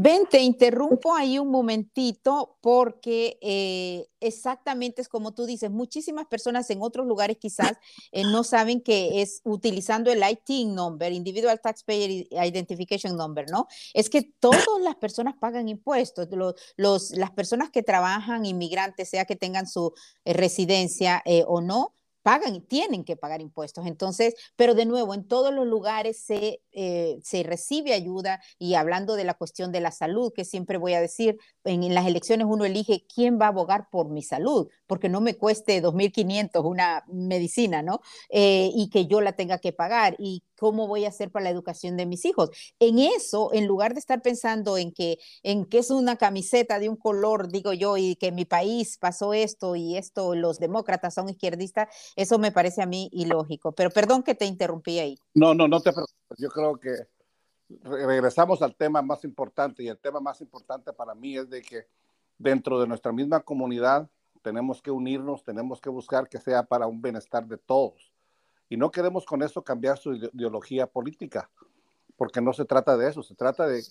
Ven, 0.00 0.28
te 0.30 0.38
interrumpo 0.38 1.12
ahí 1.12 1.40
un 1.40 1.50
momentito 1.50 2.56
porque 2.60 3.36
eh, 3.42 4.06
exactamente 4.20 5.02
es 5.02 5.08
como 5.08 5.34
tú 5.34 5.44
dices, 5.44 5.72
muchísimas 5.72 6.26
personas 6.26 6.70
en 6.70 6.82
otros 6.82 7.04
lugares 7.04 7.36
quizás 7.40 7.72
eh, 8.12 8.22
no 8.22 8.44
saben 8.44 8.80
que 8.80 9.22
es 9.22 9.40
utilizando 9.42 10.12
el 10.12 10.22
IT 10.22 10.68
number, 10.68 11.12
Individual 11.12 11.60
Taxpayer 11.60 12.28
Identification 12.30 13.16
Number, 13.16 13.50
¿no? 13.50 13.66
Es 13.92 14.08
que 14.08 14.22
todas 14.22 14.64
las 14.84 14.94
personas 14.94 15.34
pagan 15.36 15.68
impuestos, 15.68 16.28
los, 16.76 17.10
las 17.10 17.32
personas 17.32 17.70
que 17.70 17.82
trabajan, 17.82 18.46
inmigrantes, 18.46 19.08
sea 19.08 19.24
que 19.24 19.34
tengan 19.34 19.66
su 19.66 19.92
eh, 20.24 20.32
residencia 20.32 21.24
o 21.48 21.60
no, 21.60 21.97
pagan 22.28 22.54
y 22.54 22.60
tienen 22.60 23.04
que 23.04 23.16
pagar 23.16 23.40
impuestos. 23.40 23.86
Entonces, 23.86 24.34
pero 24.54 24.74
de 24.74 24.84
nuevo, 24.84 25.14
en 25.14 25.26
todos 25.26 25.50
los 25.50 25.66
lugares 25.66 26.18
se, 26.18 26.60
eh, 26.72 27.18
se 27.24 27.42
recibe 27.42 27.94
ayuda 27.94 28.42
y 28.58 28.74
hablando 28.74 29.16
de 29.16 29.24
la 29.24 29.32
cuestión 29.32 29.72
de 29.72 29.80
la 29.80 29.92
salud, 29.92 30.30
que 30.36 30.44
siempre 30.44 30.76
voy 30.76 30.92
a 30.92 31.00
decir, 31.00 31.38
en, 31.64 31.94
las 31.94 32.06
elecciones 32.06 32.46
uno 32.46 32.66
elige 32.66 33.06
quién 33.06 33.38
va 33.40 33.46
a 33.46 33.48
abogar 33.48 33.88
por 33.88 34.10
mi 34.10 34.22
salud, 34.22 34.68
porque 34.86 35.08
no 35.08 35.22
me 35.22 35.38
cueste 35.38 35.82
2.500 35.82 36.62
una 36.66 37.02
medicina, 37.08 37.80
¿no? 37.80 38.02
Eh, 38.28 38.72
y 38.74 38.90
que 38.90 39.06
yo 39.06 39.22
la 39.22 39.32
tenga 39.32 39.56
que 39.56 39.72
pagar. 39.72 40.14
Y 40.18 40.42
cómo 40.58 40.86
voy 40.86 41.04
a 41.04 41.08
hacer 41.08 41.30
para 41.30 41.44
la 41.44 41.50
educación 41.50 41.96
de 41.96 42.04
mis 42.04 42.24
hijos. 42.24 42.50
En 42.78 42.98
eso, 42.98 43.50
en 43.54 43.66
lugar 43.66 43.94
de 43.94 44.00
estar 44.00 44.20
pensando 44.20 44.76
en 44.76 44.92
que, 44.92 45.18
en 45.42 45.64
que 45.64 45.78
es 45.78 45.90
una 45.90 46.16
camiseta 46.16 46.78
de 46.78 46.88
un 46.88 46.96
color, 46.96 47.48
digo 47.48 47.72
yo, 47.72 47.96
y 47.96 48.16
que 48.16 48.28
en 48.28 48.34
mi 48.34 48.44
país 48.44 48.98
pasó 48.98 49.32
esto 49.32 49.76
y 49.76 49.96
esto, 49.96 50.34
los 50.34 50.58
demócratas 50.58 51.14
son 51.14 51.28
izquierdistas, 51.28 51.88
eso 52.18 52.36
me 52.40 52.50
parece 52.50 52.82
a 52.82 52.86
mí 52.86 53.08
ilógico. 53.12 53.70
Pero 53.70 53.90
perdón 53.90 54.24
que 54.24 54.34
te 54.34 54.44
interrumpí 54.44 54.98
ahí. 54.98 55.16
No, 55.34 55.54
no, 55.54 55.68
no 55.68 55.80
te 55.80 55.92
preocupes. 55.92 56.36
Yo 56.36 56.48
creo 56.48 56.76
que 56.76 56.90
regresamos 57.84 58.60
al 58.60 58.74
tema 58.74 59.02
más 59.02 59.22
importante 59.22 59.84
y 59.84 59.88
el 59.88 59.98
tema 59.98 60.18
más 60.18 60.40
importante 60.40 60.92
para 60.92 61.14
mí 61.14 61.36
es 61.36 61.48
de 61.48 61.62
que 61.62 61.86
dentro 62.36 62.80
de 62.80 62.88
nuestra 62.88 63.12
misma 63.12 63.38
comunidad 63.40 64.10
tenemos 64.42 64.82
que 64.82 64.90
unirnos, 64.90 65.44
tenemos 65.44 65.80
que 65.80 65.90
buscar 65.90 66.28
que 66.28 66.38
sea 66.38 66.64
para 66.64 66.88
un 66.88 67.00
bienestar 67.00 67.46
de 67.46 67.56
todos 67.56 68.12
y 68.68 68.76
no 68.76 68.90
queremos 68.90 69.24
con 69.24 69.42
eso 69.42 69.62
cambiar 69.62 69.96
su 69.96 70.14
ideología 70.14 70.88
política, 70.88 71.48
porque 72.16 72.40
no 72.40 72.52
se 72.52 72.64
trata 72.64 72.96
de 72.96 73.08
eso, 73.08 73.22
se 73.22 73.36
trata 73.36 73.64
de 73.66 73.84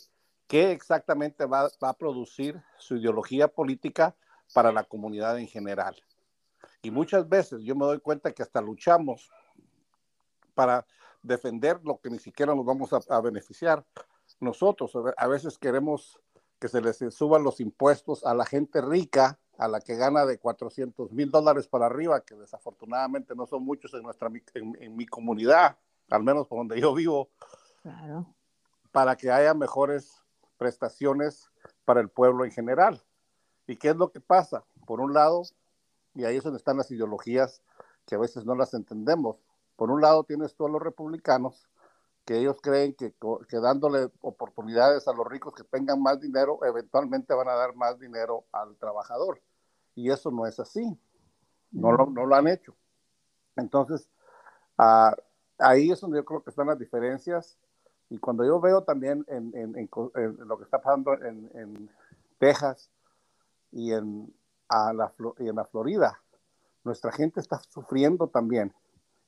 qué 0.47 0.71
exactamente 0.71 1.45
va, 1.45 1.69
va 1.81 1.89
a 1.89 1.97
producir 1.97 2.61
su 2.77 2.97
ideología 2.97 3.47
política 3.47 4.15
para 4.53 4.73
la 4.73 4.83
comunidad 4.83 5.39
en 5.39 5.47
general. 5.47 5.95
Y 6.88 6.91
muchas 6.91 7.28
veces 7.28 7.63
yo 7.63 7.76
me 7.76 7.86
doy 7.86 8.00
cuenta 8.00 8.32
que 8.32 8.41
hasta 8.41 8.62
luchamos 8.62 9.30
para 10.54 10.86
defender 11.21 11.82
lo 11.84 12.00
que 12.00 12.10
ni 12.10 12.17
siquiera 12.17 12.56
nos 12.56 12.65
vamos 12.65 12.91
a, 12.93 13.19
beneficiar. 13.19 13.86
Nosotros 14.39 14.93
a 15.17 15.28
veces 15.28 15.58
queremos 15.58 16.17
que 16.60 16.69
se 16.69 16.80
les 16.80 17.04
suban 17.13 17.43
los 17.43 17.60
impuestos 17.60 18.26
a 18.26 18.34
la 18.34 18.45
gente 18.45 18.80
rica, 18.80 19.38
a 19.58 19.67
la 19.67 19.82
que 19.82 19.97
gana 19.97 20.26
de 20.26 20.39
400 20.39 21.12
mil 21.12 21.30
dólares 21.30 21.67
para 21.67 21.88
arriba, 21.88 22.21
que 22.21 22.36
desafortunadamente 22.36 23.36
no 23.36 23.45
son 23.47 23.65
muchos 23.65 23.93
en, 23.93 24.04
nuestra, 24.04 24.32
en, 24.54 24.95
mi 24.95 25.06
comunidad, 25.06 25.78
al 26.10 26.23
menos 26.23 26.47
por 26.47 26.60
donde 26.60 26.80
yo 26.80 26.93
vivo, 26.93 27.28
para 28.93 29.17
que 29.17 29.30
haya 29.30 29.54
mejores 29.54 30.23
prestaciones 30.58 31.52
para 31.84 32.00
el 32.00 32.08
pueblo 32.08 32.45
en 32.45 32.52
general. 32.52 33.04
¿Y 33.67 33.76
qué 33.76 33.89
es 33.89 33.97
lo 33.97 34.10
que 34.10 34.21
pasa? 34.21 34.63
Por 34.86 35.02
un 35.02 35.13
lado, 35.13 35.43
y 36.17 36.25
ahí 36.25 36.38
es 36.38 36.43
donde 36.43 36.58
están 36.58 36.77
las 36.77 36.89
ideologías 36.89 37.62
que 38.08 38.15
a 38.15 38.17
veces 38.17 38.43
no 38.43 38.56
las 38.56 38.73
entendemos. 38.73 39.38
Por 39.75 39.91
un 39.91 40.01
lado 40.01 40.23
tienes 40.23 40.56
tú 40.56 40.65
a 40.65 40.69
los 40.69 40.82
republicanos, 40.82 41.69
que 42.25 42.39
ellos 42.39 42.58
creen 42.62 42.95
que, 42.95 43.13
que, 43.47 43.58
dándole 43.60 44.10
oportunidades 44.21 45.08
a 45.08 45.13
los 45.13 45.27
ricos 45.27 45.53
que 45.53 45.63
tengan 45.63 46.01
más 46.01 46.19
dinero, 46.19 46.60
eventualmente 46.65 47.34
van 47.36 47.47
a 47.47 47.53
dar 47.53 47.75
más 47.75 47.99
dinero 47.99 48.45
al 48.51 48.75
trabajador. 48.77 49.41
Y 49.93 50.10
eso 50.10 50.32
no 50.32 50.47
es 50.47 50.60
así. 50.60 50.97
No 51.71 51.91
lo, 51.91 52.08
no 52.08 52.25
lo 52.25 52.36
han 52.36 52.47
hecho. 52.47 52.75
Entonces, 53.56 54.10
ah, 54.77 55.15
ahí 55.60 55.91
es 55.91 56.01
donde 56.01 56.17
yo 56.17 56.25
creo 56.25 56.43
que 56.43 56.49
están 56.49 56.67
las 56.67 56.80
diferencias. 56.80 57.58
Y 58.10 58.17
cuando 58.17 58.43
yo 58.43 58.60
veo 58.60 58.84
también 58.84 59.23
en, 59.27 59.53
en, 59.56 59.89
lo 60.47 60.58
que 60.58 60.63
está 60.63 60.82
pasando 60.82 61.13
en, 61.13 61.89
Texas 62.39 62.89
y 63.71 63.93
en, 63.93 64.34
a 64.69 64.93
la, 64.93 65.13
en 65.39 65.56
la 65.56 65.65
Florida, 65.65 66.19
nuestra 66.84 67.12
gente 67.12 67.39
está 67.39 67.60
sufriendo 67.69 68.27
también. 68.27 68.73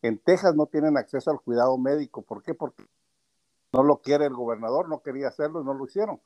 En 0.01 0.17
Texas 0.17 0.55
no 0.55 0.65
tienen 0.65 0.97
acceso 0.97 1.29
al 1.31 1.41
cuidado 1.41 1.77
médico. 1.77 2.21
¿Por 2.21 2.41
qué? 2.41 2.53
Porque 2.53 2.85
no 3.73 3.83
lo 3.83 3.97
quiere 3.97 4.25
el 4.25 4.33
gobernador, 4.33 4.87
no 4.87 5.01
quería 5.01 5.27
hacerlo 5.27 5.61
y 5.61 5.65
no 5.65 5.73
lo 5.73 5.85
hicieron. 5.85 6.21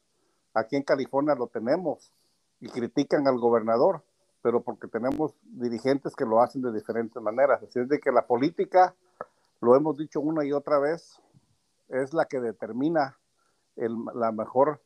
Aquí 0.53 0.75
en 0.75 0.83
California 0.83 1.35
lo 1.35 1.47
tenemos 1.47 2.13
y 2.59 2.69
critican 2.69 3.27
al 3.27 3.39
gobernador, 3.39 4.03
pero 4.41 4.61
porque 4.61 4.87
tenemos 4.87 5.33
dirigentes 5.43 6.15
que 6.15 6.25
lo 6.25 6.41
hacen 6.41 6.61
de 6.61 6.71
diferentes 6.71 7.21
maneras. 7.21 7.63
Así 7.63 7.79
es 7.79 7.89
de 7.89 7.99
que 7.99 8.11
la 8.11 8.27
política, 8.27 8.95
lo 9.59 9.75
hemos 9.75 9.97
dicho 9.97 10.21
una 10.21 10.45
y 10.45 10.53
otra 10.53 10.79
vez, 10.79 11.19
es 11.89 12.13
la 12.13 12.25
que 12.25 12.39
determina 12.39 13.17
la 13.75 14.31
mejor 14.31 14.81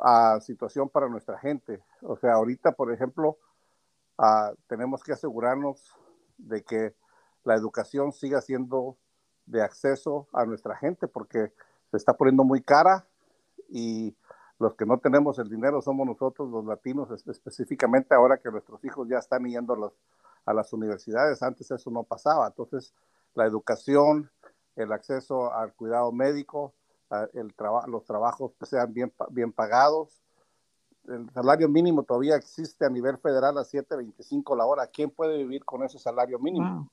ah, 0.00 0.38
situación 0.40 0.88
para 0.88 1.08
nuestra 1.08 1.38
gente. 1.38 1.82
O 2.02 2.16
sea, 2.16 2.34
ahorita, 2.34 2.72
por 2.72 2.92
ejemplo, 2.92 3.38
ah, 4.18 4.52
tenemos 4.66 5.02
que 5.02 5.12
asegurarnos 5.12 5.94
de 6.38 6.62
que 6.62 6.94
la 7.44 7.54
educación 7.54 8.12
siga 8.12 8.40
siendo 8.40 8.96
de 9.46 9.62
acceso 9.62 10.28
a 10.32 10.44
nuestra 10.44 10.76
gente 10.76 11.08
porque 11.08 11.52
se 11.90 11.96
está 11.96 12.14
poniendo 12.14 12.44
muy 12.44 12.62
cara 12.62 13.06
y 13.68 14.14
los 14.58 14.74
que 14.74 14.84
no 14.84 14.98
tenemos 14.98 15.38
el 15.38 15.48
dinero 15.48 15.80
somos 15.80 16.06
nosotros 16.06 16.50
los 16.50 16.64
latinos 16.64 17.10
específicamente 17.26 18.14
ahora 18.14 18.38
que 18.38 18.50
nuestros 18.50 18.84
hijos 18.84 19.08
ya 19.08 19.18
están 19.18 19.44
yendo 19.44 19.74
los, 19.74 19.92
a 20.44 20.52
las 20.52 20.72
universidades, 20.72 21.42
antes 21.42 21.70
eso 21.70 21.90
no 21.90 22.02
pasaba, 22.04 22.46
entonces 22.46 22.94
la 23.34 23.46
educación, 23.46 24.30
el 24.76 24.92
acceso 24.92 25.52
al 25.52 25.72
cuidado 25.74 26.12
médico, 26.12 26.74
el 27.34 27.54
los 27.88 28.04
trabajos 28.04 28.52
sean 28.62 28.92
bien, 28.92 29.12
bien 29.30 29.52
pagados, 29.52 30.22
el 31.08 31.30
salario 31.30 31.68
mínimo 31.68 32.02
todavía 32.02 32.36
existe 32.36 32.84
a 32.84 32.90
nivel 32.90 33.18
federal 33.18 33.56
a 33.58 33.62
7.25 33.62 34.56
la 34.56 34.66
hora. 34.66 34.86
¿Quién 34.86 35.10
puede 35.10 35.38
vivir 35.38 35.64
con 35.64 35.82
ese 35.82 35.98
salario 35.98 36.38
mínimo? 36.38 36.90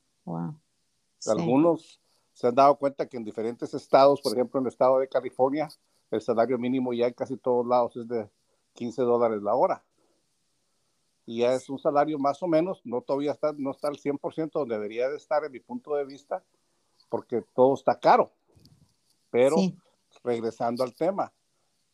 Algunos 1.28 2.02
se 2.34 2.48
han 2.48 2.56
dado 2.56 2.76
cuenta 2.76 3.08
que 3.08 3.18
en 3.18 3.24
diferentes 3.24 3.74
estados, 3.74 4.22
por 4.22 4.34
ejemplo 4.34 4.60
en 4.60 4.66
el 4.66 4.72
estado 4.72 5.00
de 5.00 5.08
California, 5.08 5.70
el 6.12 6.22
salario 6.22 6.58
mínimo 6.58 6.94
ya 6.94 7.08
en 7.08 7.14
casi 7.14 7.38
todos 7.38 7.66
lados 7.66 7.96
es 7.98 8.08
de 8.08 8.30
15 8.74 9.02
dólares 9.02 9.42
la 9.42 9.56
hora. 9.56 9.84
Y 11.26 11.40
ya 11.40 11.54
es 11.54 11.70
un 11.70 11.78
salario 11.78 12.18
más 12.18 12.42
o 12.42 12.48
menos, 12.48 12.82
no 12.86 13.02
todavía 13.02 13.32
está, 13.32 13.54
no 13.58 13.72
está 13.72 13.90
al 13.90 13.98
100% 13.98 14.52
donde 14.52 14.76
debería 14.76 15.10
de 15.10 15.18
estar 15.18 15.44
en 15.44 15.52
mi 15.52 15.60
punto 15.60 15.96
de 15.96 16.06
vista, 16.06 16.42
porque 17.10 17.44
todo 17.54 17.74
está 17.74 18.00
caro. 18.00 18.32
Pero 19.30 19.58
regresando 20.28 20.84
al 20.84 20.94
tema, 20.94 21.34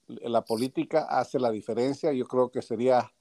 la 0.08 0.44
política 0.44 1.06
hace 1.10 1.40
la 1.40 1.52
diferencia. 1.52 2.12
Yo 2.12 2.26
creo 2.28 2.50
que 2.50 2.62
sería, 2.62 3.14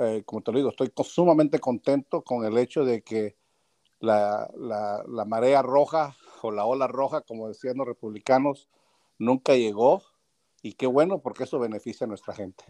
eh, 0.00 0.22
como 0.24 0.42
te 0.42 0.52
lo 0.52 0.58
digo, 0.58 0.70
estoy 0.70 0.92
sumamente 1.04 1.60
contento 1.60 2.22
con 2.22 2.44
el 2.44 2.58
hecho 2.58 2.84
de 2.84 3.02
que 3.02 3.36
la, 4.00 4.50
la, 4.56 5.24
marea 5.24 5.62
roja 5.62 6.16
o 6.42 6.50
la 6.50 6.64
ola 6.64 6.86
roja, 6.86 7.22
como 7.22 7.48
decían 7.48 7.76
los 7.76 7.86
republicanos, 7.86 8.68
nunca 9.18 9.54
llegó 9.54 10.02
y 10.62 10.74
qué 10.74 10.86
bueno 10.86 11.20
porque 11.20 11.44
eso 11.44 11.58
beneficia 11.58 12.04
a 12.04 12.08
nuestra 12.08 12.34
gente. 12.34 12.64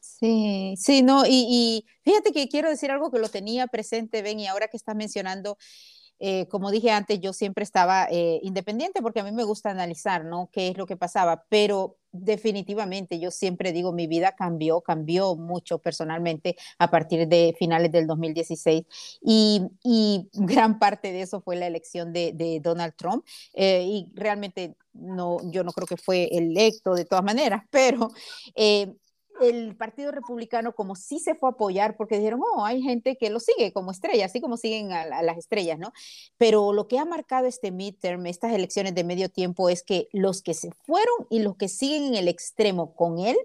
Sí, 0.00 0.74
sí, 0.78 1.02
no, 1.02 1.24
y, 1.26 1.46
y, 1.48 1.86
fíjate 2.02 2.32
que 2.32 2.48
quiero 2.48 2.68
decir 2.68 2.90
algo 2.90 3.10
que 3.10 3.20
lo 3.20 3.28
tenía 3.28 3.68
presente, 3.68 4.22
Ben, 4.22 4.40
y 4.40 4.48
ahora 4.48 4.66
que 4.66 4.76
estás 4.76 4.96
mencionando 4.96 5.58
eh, 6.24 6.46
como 6.46 6.70
dije 6.70 6.92
antes, 6.92 7.18
yo 7.20 7.32
siempre 7.32 7.64
estaba 7.64 8.06
eh, 8.08 8.38
independiente 8.44 9.02
porque 9.02 9.18
a 9.18 9.24
mí 9.24 9.32
me 9.32 9.42
gusta 9.42 9.70
analizar, 9.70 10.24
¿no? 10.24 10.50
¿Qué 10.52 10.68
es 10.68 10.78
lo 10.78 10.86
que 10.86 10.96
pasaba? 10.96 11.46
Pero 11.48 11.96
definitivamente 12.12 13.18
yo 13.18 13.32
siempre 13.32 13.72
digo, 13.72 13.92
mi 13.92 14.06
vida 14.06 14.36
cambió, 14.36 14.82
cambió 14.82 15.34
mucho 15.34 15.78
personalmente 15.80 16.54
a 16.78 16.90
partir 16.92 17.26
de 17.26 17.56
finales 17.58 17.90
del 17.90 18.06
2016 18.06 18.84
y, 19.20 19.62
y 19.82 20.28
gran 20.34 20.78
parte 20.78 21.10
de 21.10 21.22
eso 21.22 21.40
fue 21.40 21.56
la 21.56 21.66
elección 21.66 22.12
de, 22.12 22.32
de 22.32 22.60
Donald 22.60 22.94
Trump 22.94 23.26
eh, 23.54 23.82
y 23.84 24.08
realmente 24.14 24.76
no, 24.92 25.38
yo 25.50 25.64
no 25.64 25.72
creo 25.72 25.88
que 25.88 25.96
fue 25.96 26.28
electo 26.30 26.94
de 26.94 27.04
todas 27.04 27.24
maneras, 27.24 27.64
pero 27.70 28.10
el 29.42 29.76
Partido 29.76 30.12
Republicano 30.12 30.74
como 30.74 30.96
sí 30.96 31.18
se 31.18 31.34
fue 31.34 31.50
a 31.50 31.52
apoyar 31.52 31.96
porque 31.96 32.16
dijeron, 32.18 32.40
oh, 32.42 32.64
hay 32.64 32.82
gente 32.82 33.16
que 33.16 33.30
lo 33.30 33.40
sigue 33.40 33.72
como 33.72 33.90
estrella, 33.90 34.26
así 34.26 34.40
como 34.40 34.56
siguen 34.56 34.92
a, 34.92 35.22
las 35.22 35.38
estrellas, 35.38 35.78
¿no? 35.78 35.92
Pero 36.38 36.72
lo 36.72 36.88
que 36.88 36.98
ha 36.98 37.04
marcado 37.04 37.46
este 37.46 37.70
midterm, 37.70 38.26
estas 38.26 38.52
elecciones 38.52 38.94
de 38.94 39.04
medio 39.04 39.28
tiempo, 39.28 39.68
es 39.68 39.82
que 39.82 40.08
los 40.12 40.42
que 40.42 40.54
se 40.54 40.70
fueron 40.70 41.26
y 41.30 41.40
los 41.40 41.56
que 41.56 41.68
siguen 41.68 42.04
en 42.04 42.14
el 42.14 42.28
extremo 42.28 42.94
con 42.94 43.18
él, 43.18 43.36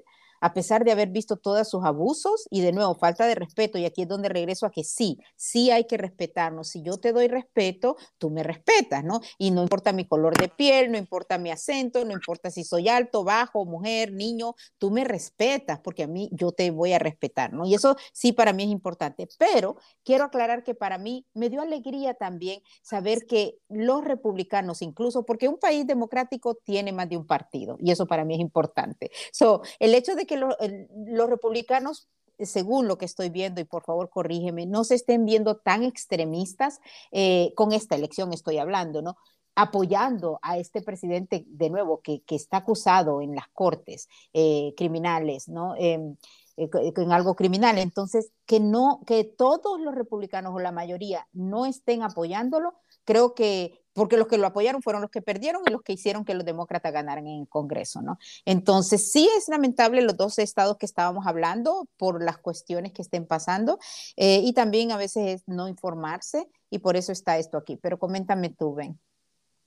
a 0.42 0.54
pesar 0.54 0.84
de 0.84 0.92
haber 0.92 1.10
visto 1.10 1.38
todos 1.38 1.70
sus 1.70 1.84
abusos 1.84 2.48
y 2.50 2.62
de 2.62 2.72
nuevo 2.72 2.96
falta 2.96 3.26
de 3.26 3.36
respeto, 3.36 3.78
y 3.78 3.86
aquí 3.86 4.04
es 4.04 4.08
donde 4.08 4.30
regreso 4.30 4.66
a 4.66 4.72
que 4.72 4.84
sí, 4.84 5.18
sí 5.36 5.72
hay 5.72 5.86
que 5.86 5.98
respetarnos. 5.98 6.70
Si 6.70 6.82
yo 6.82 6.98
te 6.98 7.14
doy 7.14 7.28
respeto, 7.28 7.98
tú 8.18 8.30
me 8.30 8.44
respetas, 8.44 9.04
¿no? 9.04 9.22
Y 9.38 9.52
no 9.52 9.62
importa 9.62 9.94
mi 9.94 10.06
color 10.06 10.38
de 10.38 10.50
piel, 10.50 10.92
no 10.92 10.98
importa 10.98 11.38
mi 11.38 11.52
acento, 11.52 12.06
no 12.06 12.14
importa 12.14 12.52
si 12.52 12.64
soy 12.64 12.90
alto, 12.90 13.24
bajo, 13.24 13.66
mujer, 13.66 14.12
niño, 14.12 14.56
tú 14.78 14.92
me 14.92 15.04
respetas 15.04 15.80
porque 15.80 16.04
a 16.04 16.08
mí 16.08 16.30
yo 16.32 16.52
te 16.52 16.70
voy 16.72 16.94
a 16.94 17.00
respetar, 17.00 17.54
¿no? 17.54 17.66
Y 17.66 17.74
eso 17.74 17.96
sí 18.14 18.34
para 18.34 18.54
mí 18.54 18.64
es 18.64 18.70
importante, 18.70 19.28
pero 19.38 19.78
quiero 20.04 20.26
aclarar 20.26 20.64
que 20.64 20.76
para 20.76 20.98
mí 20.98 21.26
me 21.34 21.50
dio 21.50 21.62
alegría 21.62 22.14
también 22.14 22.62
saber 22.82 23.26
que 23.28 23.58
los 23.70 24.04
republicanos, 24.04 24.82
incluso 24.82 25.26
porque 25.26 25.48
un 25.48 25.58
país 25.58 25.88
democrático 25.88 26.56
tiene 26.56 26.92
más 26.92 27.10
de 27.10 27.18
un 27.18 27.26
partido, 27.26 27.78
y 27.80 27.92
eso 27.92 28.06
para 28.06 28.26
mí 28.26 28.36
es 28.36 28.42
importante. 28.42 29.12
So, 29.32 29.62
el 29.80 29.96
hecho 29.96 30.16
de 30.16 30.27
que 30.28 30.38
los 30.38 31.30
republicanos 31.30 32.08
según 32.40 32.88
lo 32.88 33.00
que 33.00 33.06
estoy 33.06 33.30
viendo, 33.30 33.62
y 33.62 33.64
por 33.64 33.84
favor 33.84 34.12
corrígeme, 34.12 34.68
no 34.68 34.84
se 34.84 34.94
estén 34.94 35.26
viendo 35.26 35.58
tan 35.58 35.84
extremistas 35.84 36.80
eh, 37.12 37.52
con 37.56 37.74
esta 37.74 37.96
elección, 37.96 38.32
estoy 38.32 38.60
hablando, 38.60 39.02
¿no? 39.02 39.18
apoyando 39.58 40.38
a 40.44 40.60
este 40.60 40.84
presidente 40.84 41.44
de 41.48 41.72
nuevo 41.72 42.02
que, 42.02 42.22
que 42.22 42.36
está 42.36 42.58
acusado 42.58 43.22
en 43.22 43.34
las 43.34 43.48
cortes 43.48 44.08
eh, 44.32 44.76
criminales, 44.78 45.50
¿no? 45.50 45.74
Em, 45.76 46.16
eh, 46.58 46.70
en 46.96 47.12
algo 47.12 47.36
criminal. 47.36 47.80
Entonces, 47.80 48.32
que 48.46 48.60
no, 48.60 49.02
que 49.08 49.24
todos 49.24 49.82
los 49.82 49.96
republicanos 49.96 50.54
o 50.54 50.60
la 50.60 50.72
mayoría 50.72 51.28
no 51.34 51.66
estén 51.66 52.04
apoyándolo, 52.04 52.76
creo 53.04 53.34
que 53.34 53.82
porque 53.98 54.16
los 54.16 54.28
que 54.28 54.38
lo 54.38 54.46
apoyaron 54.46 54.84
fueron 54.84 55.02
los 55.02 55.10
que 55.10 55.24
perdieron 55.24 55.64
y 55.66 55.72
los 55.72 55.82
que 55.82 55.94
hicieron 55.94 56.24
que 56.24 56.36
los 56.36 56.46
demócratas 56.46 56.94
ganaran 56.94 57.26
en 57.26 57.42
el 57.42 57.48
Congreso, 57.48 58.04
¿no? 58.04 58.20
Entonces, 58.46 59.12
sí 59.12 59.28
es 59.36 59.50
lamentable 59.50 60.04
los 60.04 60.16
dos 60.16 60.38
estados 60.38 60.78
que 60.78 60.86
estábamos 60.86 61.26
hablando 61.26 61.88
por 61.98 62.24
las 62.24 62.38
cuestiones 62.38 62.94
que 62.94 63.02
estén 63.02 63.26
pasando 63.26 63.80
eh, 64.16 64.42
y 64.44 64.54
también 64.54 64.92
a 64.92 64.98
veces 64.98 65.42
no 65.48 65.68
informarse 65.68 66.48
y 66.70 66.78
por 66.78 66.96
eso 66.96 67.12
está 67.12 67.40
esto 67.40 67.58
aquí. 67.58 67.76
Pero 67.76 67.98
coméntame 67.98 68.50
tú, 68.52 68.76
Ben. 68.76 69.00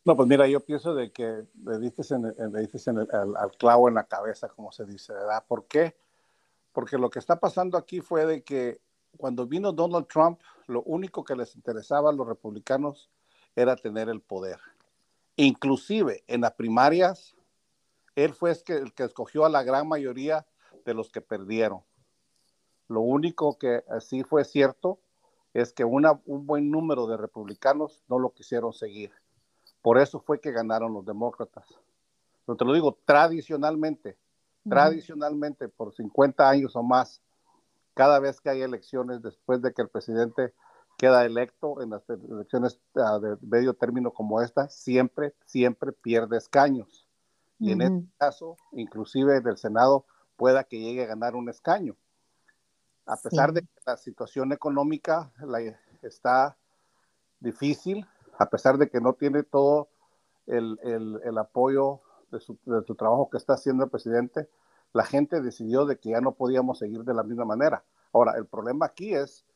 No, 0.05 0.17
pues 0.17 0.29
mira, 0.29 0.47
yo 0.47 0.61
pienso 0.61 0.95
de 0.95 1.11
que 1.11 1.43
le 1.65 1.79
dices, 1.81 2.13
en, 2.13 2.25
al, 2.97 3.51
clavo 3.59 3.89
en 3.89 3.95
la 3.95 4.05
cabeza, 4.05 4.49
como 4.49 4.71
se 4.71 4.85
dice, 4.85 5.13
¿verdad? 5.13 5.43
¿Por 5.49 5.67
qué? 5.67 5.97
Porque 6.71 6.99
lo 6.99 7.11
que 7.11 7.19
está 7.19 7.41
pasando 7.41 7.77
aquí 7.77 8.01
fue 8.01 8.25
de 8.27 8.45
que 8.45 8.81
cuando 9.17 9.45
vino 9.45 9.73
Donald 9.73 10.07
Trump, 10.07 10.41
lo 10.69 10.83
único 10.83 11.25
que 11.25 11.35
les 11.35 11.57
interesaba 11.57 12.11
a 12.11 12.13
los 12.13 12.29
republicanos 12.29 13.11
era 13.57 13.77
tener 13.77 14.09
el 14.09 14.21
poder. 14.21 14.59
Inclusive 15.37 16.23
en 16.27 16.43
las 16.43 16.53
primarias, 16.53 17.35
él 18.15 18.35
fue 18.35 18.53
el 18.67 18.93
que 18.93 19.05
escogió 19.05 19.45
a 19.45 19.49
la 19.49 19.63
gran 19.63 19.89
mayoría 19.89 20.47
de 20.85 20.95
los 20.95 21.11
que 21.11 21.21
perdieron. 21.21 21.83
Lo 22.89 23.01
único 23.01 23.57
que 23.59 23.83
sí 24.01 24.25
fue 24.25 24.45
cierto 24.45 24.99
es 25.55 25.73
que 25.73 25.85
un 25.85 26.47
buen 26.47 26.71
número 26.71 27.07
de 27.07 27.17
republicanos 27.17 28.03
no 28.09 28.19
lo 28.19 28.31
quisieron 28.31 28.73
seguir. 28.73 29.13
Por 29.83 29.99
eso 29.99 30.21
fue 30.21 30.41
que 30.41 30.53
ganaron 30.53 30.93
los 30.93 31.05
demócratas. 31.05 31.67
Pero 32.45 32.57
te 32.57 32.65
lo 32.65 32.73
digo, 32.73 32.99
tradicionalmente, 33.05 34.19
tradicionalmente, 34.69 35.69
por 35.69 35.95
50 35.95 36.49
años 36.49 36.77
o 36.77 36.83
más, 36.83 37.23
cada 37.95 38.19
vez 38.19 38.41
que 38.41 38.51
hay 38.51 38.63
elecciones 38.63 39.23
después 39.23 39.63
de 39.63 39.73
que 39.73 39.83
el 39.83 39.89
presidente 39.89 40.53
queda 41.01 41.25
electo 41.25 41.81
en 41.81 41.89
las 41.89 42.03
elecciones 42.11 42.79
ah, 42.95 43.19
de 43.19 43.39
medio 43.41 43.73
término 43.73 44.11
como 44.11 44.43
esta, 44.43 44.69
siempre, 44.69 45.35
siempre 45.47 45.93
pierde 45.93 46.37
escaños. 46.37 47.09
Y 47.59 47.73
en 47.73 47.81
este 47.81 48.07
caso, 48.19 48.59
inclusive 48.73 49.41
del 49.41 49.57
Senado, 49.57 50.05
pueda 50.37 50.65
que 50.65 50.79
llegue 50.79 51.05
a 51.05 51.07
ganar 51.07 51.37
un 51.37 51.49
escaño. 51.49 51.97
A 53.07 53.17
pesar 53.17 53.55
de 53.55 53.63
que 53.63 53.69
la 53.87 53.97
situación 53.97 54.53
económica 54.53 55.33
está 56.03 56.59
difícil, 57.41 58.07
a 58.39 58.51
pesar 58.51 58.77
de 58.77 58.91
que 58.91 59.01
no 59.01 59.15
tiene 59.15 59.43
todo 59.43 59.89
el, 60.47 61.39
apoyo 61.39 62.01
de 62.31 62.41
su, 62.41 62.59
de 62.67 62.83
su, 62.83 62.95
trabajo 62.95 63.31
que 63.31 63.39
está 63.39 63.55
haciendo 63.55 63.85
el 63.85 63.91
presidente, 63.91 64.51
la 64.93 65.05
gente 65.05 65.41
decidió 65.41 65.87
de 65.87 65.99
que 65.99 66.11
ya 66.11 66.21
no 66.21 66.33
podíamos 66.33 66.79
seguir 66.79 67.05
de 67.05 67.15
la 67.15 67.23
misma 67.23 67.47
manera. 67.47 67.85
Ahora, 68.13 68.35
el 68.37 68.45
problema 68.45 68.85
aquí 68.85 69.15
es, 69.15 69.47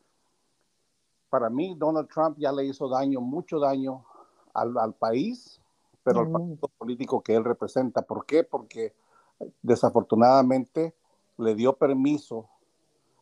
para 1.34 1.50
mí, 1.50 1.74
Donald 1.76 2.06
Trump 2.06 2.38
ya 2.38 2.52
le 2.52 2.64
hizo 2.64 2.88
daño, 2.88 3.20
mucho 3.20 3.58
daño 3.58 4.04
al, 4.52 4.94
país, 4.94 5.60
pero 6.04 6.20
al 6.20 6.30
partido 6.30 6.68
político 6.78 7.24
que 7.24 7.34
él 7.34 7.42
representa. 7.42 8.02
¿Por 8.02 8.24
qué? 8.24 8.44
Porque 8.44 8.94
desafortunadamente 9.60 10.94
le 11.36 11.56
dio 11.56 11.72
permiso 11.72 12.48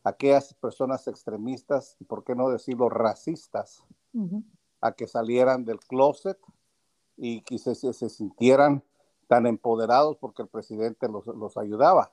a 0.04 0.10
aquellas 0.10 0.52
personas 0.52 1.08
extremistas, 1.08 1.96
y 2.00 2.04
por 2.04 2.22
qué 2.22 2.34
no 2.34 2.50
decirlo 2.50 2.90
racistas, 2.90 3.82
a 4.82 4.92
que 4.92 5.06
salieran 5.06 5.64
del 5.64 5.80
closet 5.80 6.38
y 7.16 7.40
que 7.40 7.56
se, 7.56 7.74
se, 7.74 8.10
sintieran 8.10 8.84
tan 9.26 9.46
empoderados 9.46 10.18
porque 10.18 10.42
el 10.42 10.48
presidente 10.48 11.08
los, 11.08 11.26
los 11.28 11.56
ayudaba. 11.56 12.12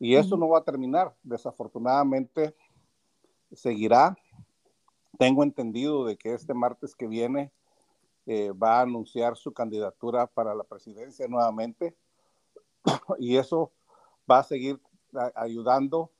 Y 0.00 0.16
eso 0.16 0.36
no 0.36 0.48
va 0.48 0.58
a 0.58 0.64
terminar. 0.64 1.14
Desafortunadamente, 1.22 2.56
seguirá. 3.52 4.18
Tengo 5.18 5.42
entendido 5.42 6.04
de 6.04 6.16
que 6.16 6.32
este 6.32 6.54
martes 6.54 6.94
que 6.94 7.08
viene 7.08 7.52
eh, 8.26 8.52
va 8.52 8.78
a 8.78 8.82
anunciar 8.82 9.36
su 9.36 9.52
candidatura 9.52 10.26
para 10.26 10.54
la 10.54 10.64
presidencia 10.64 11.26
nuevamente. 11.28 11.96
y 13.18 13.36
eso 13.36 13.72
va 14.30 14.38
a 14.38 14.44
seguir 14.44 14.80
ayudando 15.34 16.12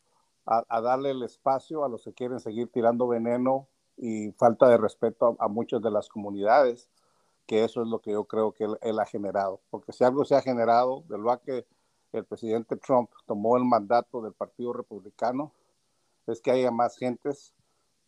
a, 0.45 0.81
darle 0.81 1.11
el 1.11 1.23
espacio 1.23 1.85
a 1.85 1.89
los 1.89 2.03
que 2.05 2.15
quieren 2.15 2.41
seguir 2.41 2.73
tirando 2.73 3.07
veneno 3.07 3.69
y 3.99 4.33
falta 4.33 4.67
de 4.69 4.79
respeto 4.79 5.37
a, 5.39 5.49
muchas 5.49 5.83
de 5.83 5.91
las 5.91 6.09
comunidades, 6.09 6.89
que 7.47 7.65
eso 7.65 7.83
es 7.83 7.89
lo 7.89 8.01
que 8.01 8.13
yo 8.13 8.25
creo 8.25 8.53
que 8.53 8.65
él, 8.65 8.99
ha 8.99 9.05
generado. 9.05 9.61
Porque 9.71 9.93
si 9.93 10.05
algo 10.05 10.25
se 10.25 10.35
ha 10.35 10.41
generado, 10.41 11.05
de 11.09 11.19
lo 11.19 11.39
que 11.43 11.67
el 12.13 12.25
presidente 12.25 12.77
Trump 12.77 13.11
tomó 13.27 13.59
el 13.59 13.65
mandato 13.65 14.23
del 14.23 14.33
Partido 14.33 14.73
Republicano 14.73 15.53
es 16.27 16.41
que 16.41 16.51
haya 16.51 16.71
más 16.71 16.97
gentes 16.97 17.55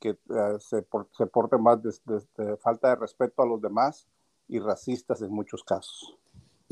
que 0.00 0.10
eh, 0.10 0.56
se, 0.58 0.84
se 1.12 1.26
porten 1.26 1.62
más 1.62 1.78
de, 1.82 2.56
falta 2.56 2.88
de 2.88 2.96
respeto 2.96 3.42
a 3.42 3.46
los 3.46 3.60
demás 3.60 4.08
y 4.48 4.58
racistas 4.58 5.22
en 5.22 5.30
muchos 5.30 5.62
casos. 5.62 6.16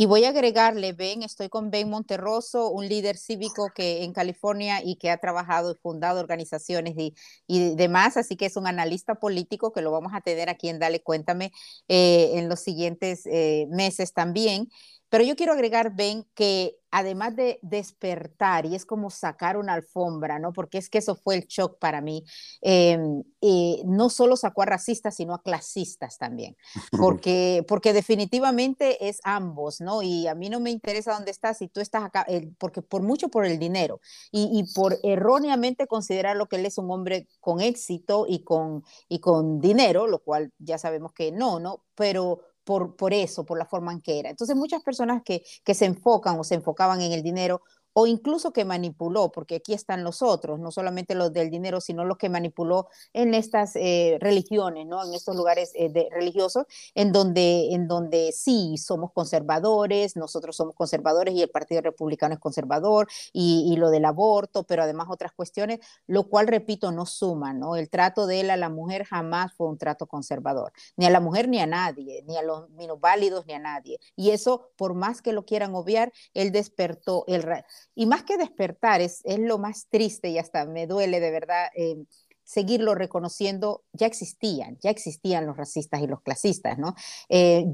Y 0.01 0.07
voy 0.07 0.25
a 0.25 0.29
agregarle, 0.29 0.93
Ben, 0.93 1.25
estoy 1.25 1.49
con 1.49 1.73
Ben 1.73 1.91
Monterroso, 1.91 2.71
un 2.71 2.88
líder 2.88 3.17
cívico 3.17 3.73
que 3.75 4.05
en 4.05 4.12
California 4.12 4.81
y 4.81 4.95
que 4.95 5.11
ha 5.11 5.19
trabajado 5.19 5.73
y 5.73 5.75
fundado 5.75 6.21
organizaciones 6.21 6.95
y, 6.97 7.14
y 7.49 7.75
demás, 7.75 8.17
así 8.17 8.37
que 8.37 8.47
es 8.47 8.57
un 8.57 8.69
analista 8.69 9.17
político 9.17 9.73
que 9.73 9.83
lo 9.83 9.91
vamos 9.91 10.12
a 10.14 10.21
tener 10.21 10.49
aquí 10.49 10.69
en 10.69 10.79
Dale 10.79 11.03
Cuéntame 11.03 11.51
eh, 11.88 12.31
en 12.35 12.49
los 12.49 12.61
siguientes 12.61 13.27
eh, 13.27 13.67
meses 13.71 14.12
también. 14.12 14.69
Pero 15.09 15.25
yo 15.25 15.37
quiero 15.37 15.53
agregar, 15.53 15.94
Ben, 15.94 16.25
que 16.35 16.79
además 16.90 17.37
de 17.37 17.59
despertar, 17.62 18.66
y 18.66 18.75
es 18.75 18.87
como 18.87 19.11
sacar 19.11 19.57
una 19.57 19.75
alfombra, 19.75 20.38
¿no? 20.38 20.53
Porque 20.53 20.79
es 20.79 20.88
que 20.88 20.99
eso 20.99 21.14
fue 21.16 21.37
el 21.37 21.47
shock 21.47 21.79
para 21.79 22.01
mí, 22.01 22.25
em, 22.61 23.23
no 23.85 24.11
solo 24.11 24.37
sacó 24.37 24.62
a 24.62 24.66
racistas, 24.66 25.16
sino 25.16 25.35
a 25.35 25.42
clasistas 25.42 26.18
también, 26.18 26.57
porque, 27.23 27.64
porque 27.68 27.92
definitivamente 27.92 29.09
es 29.09 29.21
ambos, 29.25 29.81
¿no? 29.81 30.03
Y 30.03 30.27
a 30.27 30.35
mí 30.35 30.49
no 30.49 30.61
me 30.61 30.71
interesa 30.71 31.14
dónde 31.14 31.31
estás, 31.31 31.59
si 31.59 31.68
tú 31.68 31.81
estás 31.81 32.05
acá, 32.05 32.27
porque 32.59 32.83
por 32.83 33.03
mucho 33.03 33.29
por 33.29 33.44
el 33.44 33.59
dinero 33.59 34.01
y, 34.33 34.51
y, 34.53 34.73
por 34.75 34.99
erróneamente 35.03 35.87
considerar 35.87 36.37
lo 36.37 36.47
que 36.47 36.57
él 36.57 36.66
es 36.66 36.79
un 36.79 36.90
hombre 36.90 37.29
con 37.40 37.61
éxito 37.61 38.27
y 38.29 38.44
con, 38.44 38.85
y 39.09 39.21
con 39.21 39.61
dinero, 39.61 40.07
lo 40.07 40.21
cual 40.21 40.53
ya 40.59 40.79
sabemos 40.79 41.12
que 41.12 41.33
no, 41.33 41.61
¿no? 41.61 41.85
Pero 41.94 42.40
por, 42.69 43.15
eso, 43.15 43.47
por 43.47 43.59
la 43.59 43.65
forma 43.65 43.93
en 43.93 44.03
que 44.03 44.19
era. 44.19 44.29
Entonces, 44.29 44.55
muchas 44.55 44.83
personas 44.83 45.23
que, 45.25 45.43
que 45.65 45.75
se 45.75 45.87
enfocan 45.87 46.39
o 46.39 46.45
se 46.45 46.55
enfocaban 46.55 47.01
en 47.01 47.13
el 47.13 47.23
dinero 47.23 47.63
o 48.01 48.07
incluso 48.07 48.53
que 48.53 48.65
manipuló, 48.65 49.33
porque 49.33 49.57
aquí 49.57 49.75
están 49.75 50.05
los 50.05 50.23
otros, 50.23 50.61
no 50.61 50.71
solamente 50.71 51.17
los 51.17 51.33
del 51.33 51.51
dinero, 51.51 51.81
sino 51.81 52.05
los 52.05 52.17
que 52.17 52.29
manipuló 52.29 52.87
en 53.13 53.35
estas 53.35 53.75
eh, 53.75 54.19
religiones, 54.21 54.87
¿no? 54.87 55.05
En 55.05 55.15
estos 55.15 55.35
lugares 55.35 55.73
eh, 55.75 56.09
religiosos, 56.13 56.67
en 56.95 57.11
donde, 57.11 57.75
en 57.75 57.89
donde 57.89 58.31
sí 58.31 58.77
somos 58.79 59.11
conservadores, 59.11 60.15
nosotros 60.15 60.55
somos 60.55 60.77
conservadores 60.77 61.35
y 61.35 61.43
el 61.43 61.51
Partido 61.51 61.81
Republicano 61.81 62.35
es 62.35 62.41
conservador, 62.41 63.09
y, 63.33 63.75
lo 63.79 63.91
del 63.91 64.05
aborto, 64.05 64.63
pero 64.63 64.85
además 64.85 65.09
otras 65.11 65.33
cuestiones, 65.33 65.81
lo 66.07 66.29
cual, 66.29 66.47
repito, 66.47 66.93
no 66.93 67.05
suma, 67.05 67.53
¿no? 67.53 67.75
El 67.75 67.91
trato 67.91 68.29
de 68.29 68.43
él 68.43 68.51
a 68.51 68.57
la 68.57 68.69
mujer 68.69 69.07
jamás 69.07 69.53
fue 69.55 69.67
un 69.67 69.77
trato 69.77 70.07
conservador, 70.07 70.73
ni 70.97 71.07
a 71.07 71.11
la 71.11 71.19
mujer 71.19 71.49
ni 71.49 71.59
a 71.59 71.67
nadie, 71.67 72.23
ni 72.29 72.37
a 72.37 72.43
los 72.43 72.69
válidos 73.01 73.45
ni 73.47 73.55
a 73.55 73.59
nadie. 73.59 73.99
Y 74.15 74.31
eso, 74.31 74.71
por 74.77 74.95
más 74.95 75.21
que 75.21 75.33
lo 75.33 75.45
quieran 75.45 75.75
obviar, 75.75 76.13
él 76.33 76.53
despertó 76.53 77.25
el 77.27 77.43
y 77.99 78.07
más 78.07 78.23
que 78.23 78.37
despertar, 78.37 79.01
es, 79.01 79.23
es 79.25 79.41
lo 79.41 79.59
más 79.59 79.89
triste 79.89 80.29
y 80.29 80.39
hasta 80.39 80.65
me 80.67 80.87
duele 80.87 81.19
de 81.19 81.33
verdad. 81.33 81.67
Eh, 81.75 81.97
seguirlo 82.45 82.95
reconociendo, 82.95 83.83
ya 83.93 84.07
existían, 84.07 84.79
ya 84.81 84.89
existían 84.89 85.47
los 85.47 85.57
racistas 85.57 86.01
y 86.01 86.07
los 86.07 86.23
clasistas, 86.23 86.79
¿no? 86.79 86.95
Eh, 87.29 87.67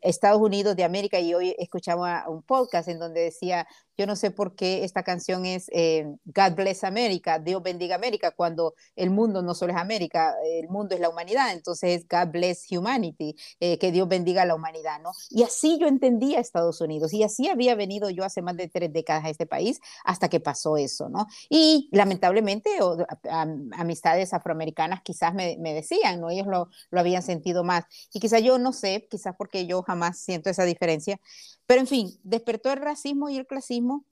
Estados 0.00 0.40
Unidos 0.40 0.74
de 0.74 0.84
América, 0.84 1.18
y 1.20 1.34
hoy 1.34 1.54
escuchaba 1.58 2.24
un 2.28 2.42
podcast 2.42 2.88
en 2.88 3.00
donde 3.00 3.22
decía, 3.22 3.66
yo 3.96 4.06
no 4.06 4.16
sé 4.16 4.30
por 4.30 4.54
qué 4.54 4.84
esta 4.84 5.02
canción 5.02 5.46
es 5.46 5.68
eh, 5.72 6.06
God 6.24 6.54
Bless 6.56 6.84
America, 6.84 7.38
Dios 7.38 7.62
bendiga 7.62 7.94
América, 7.94 8.30
cuando 8.30 8.74
el 8.96 9.10
mundo 9.10 9.42
no 9.42 9.54
solo 9.54 9.72
es 9.72 9.78
América, 9.78 10.34
el 10.44 10.68
mundo 10.68 10.94
es 10.94 11.00
la 11.00 11.08
humanidad, 11.08 11.52
entonces 11.52 12.00
es 12.00 12.08
God 12.08 12.32
Bless 12.32 12.66
Humanity, 12.70 13.36
eh, 13.60 13.78
que 13.78 13.92
Dios 13.92 14.08
bendiga 14.08 14.42
a 14.42 14.46
la 14.46 14.54
humanidad, 14.54 15.00
¿no? 15.02 15.12
Y 15.30 15.42
así 15.42 15.78
yo 15.78 15.86
entendía 15.86 16.40
Estados 16.40 16.80
Unidos, 16.80 17.12
y 17.12 17.22
así 17.22 17.48
había 17.48 17.74
venido 17.74 18.10
yo 18.10 18.24
hace 18.24 18.42
más 18.42 18.56
de 18.56 18.68
tres 18.68 18.92
décadas 18.92 19.24
a 19.24 19.30
este 19.30 19.46
país 19.46 19.80
hasta 20.04 20.28
que 20.28 20.40
pasó 20.40 20.76
eso, 20.76 21.08
¿no? 21.08 21.26
Y 21.48 21.88
lamentablemente 21.92 22.70
amistades 23.72 24.32
afroamericanas 24.32 25.02
quizás 25.02 25.34
me, 25.34 25.56
decían, 25.74 26.20
¿no? 26.20 26.30
Ellos 26.30 26.46
lo, 26.46 26.68
lo 26.90 27.00
habían 27.00 27.22
sentido 27.22 27.64
más. 27.64 27.84
Y 28.12 28.20
quizás 28.20 28.42
yo 28.42 28.58
no 28.58 28.72
sé, 28.72 29.06
quizás 29.10 29.34
porque 29.36 29.66
yo 29.66 29.82
jamás 29.82 30.18
siento 30.18 30.50
esa 30.50 30.64
diferencia, 30.64 31.20
pero 31.66 31.80
en 31.80 31.86
fin, 31.86 32.18
despertó 32.22 32.72
el 32.72 32.78
racismo 32.78 33.28
y 33.30 33.36
el 33.36 33.46
clasismo 33.46 34.04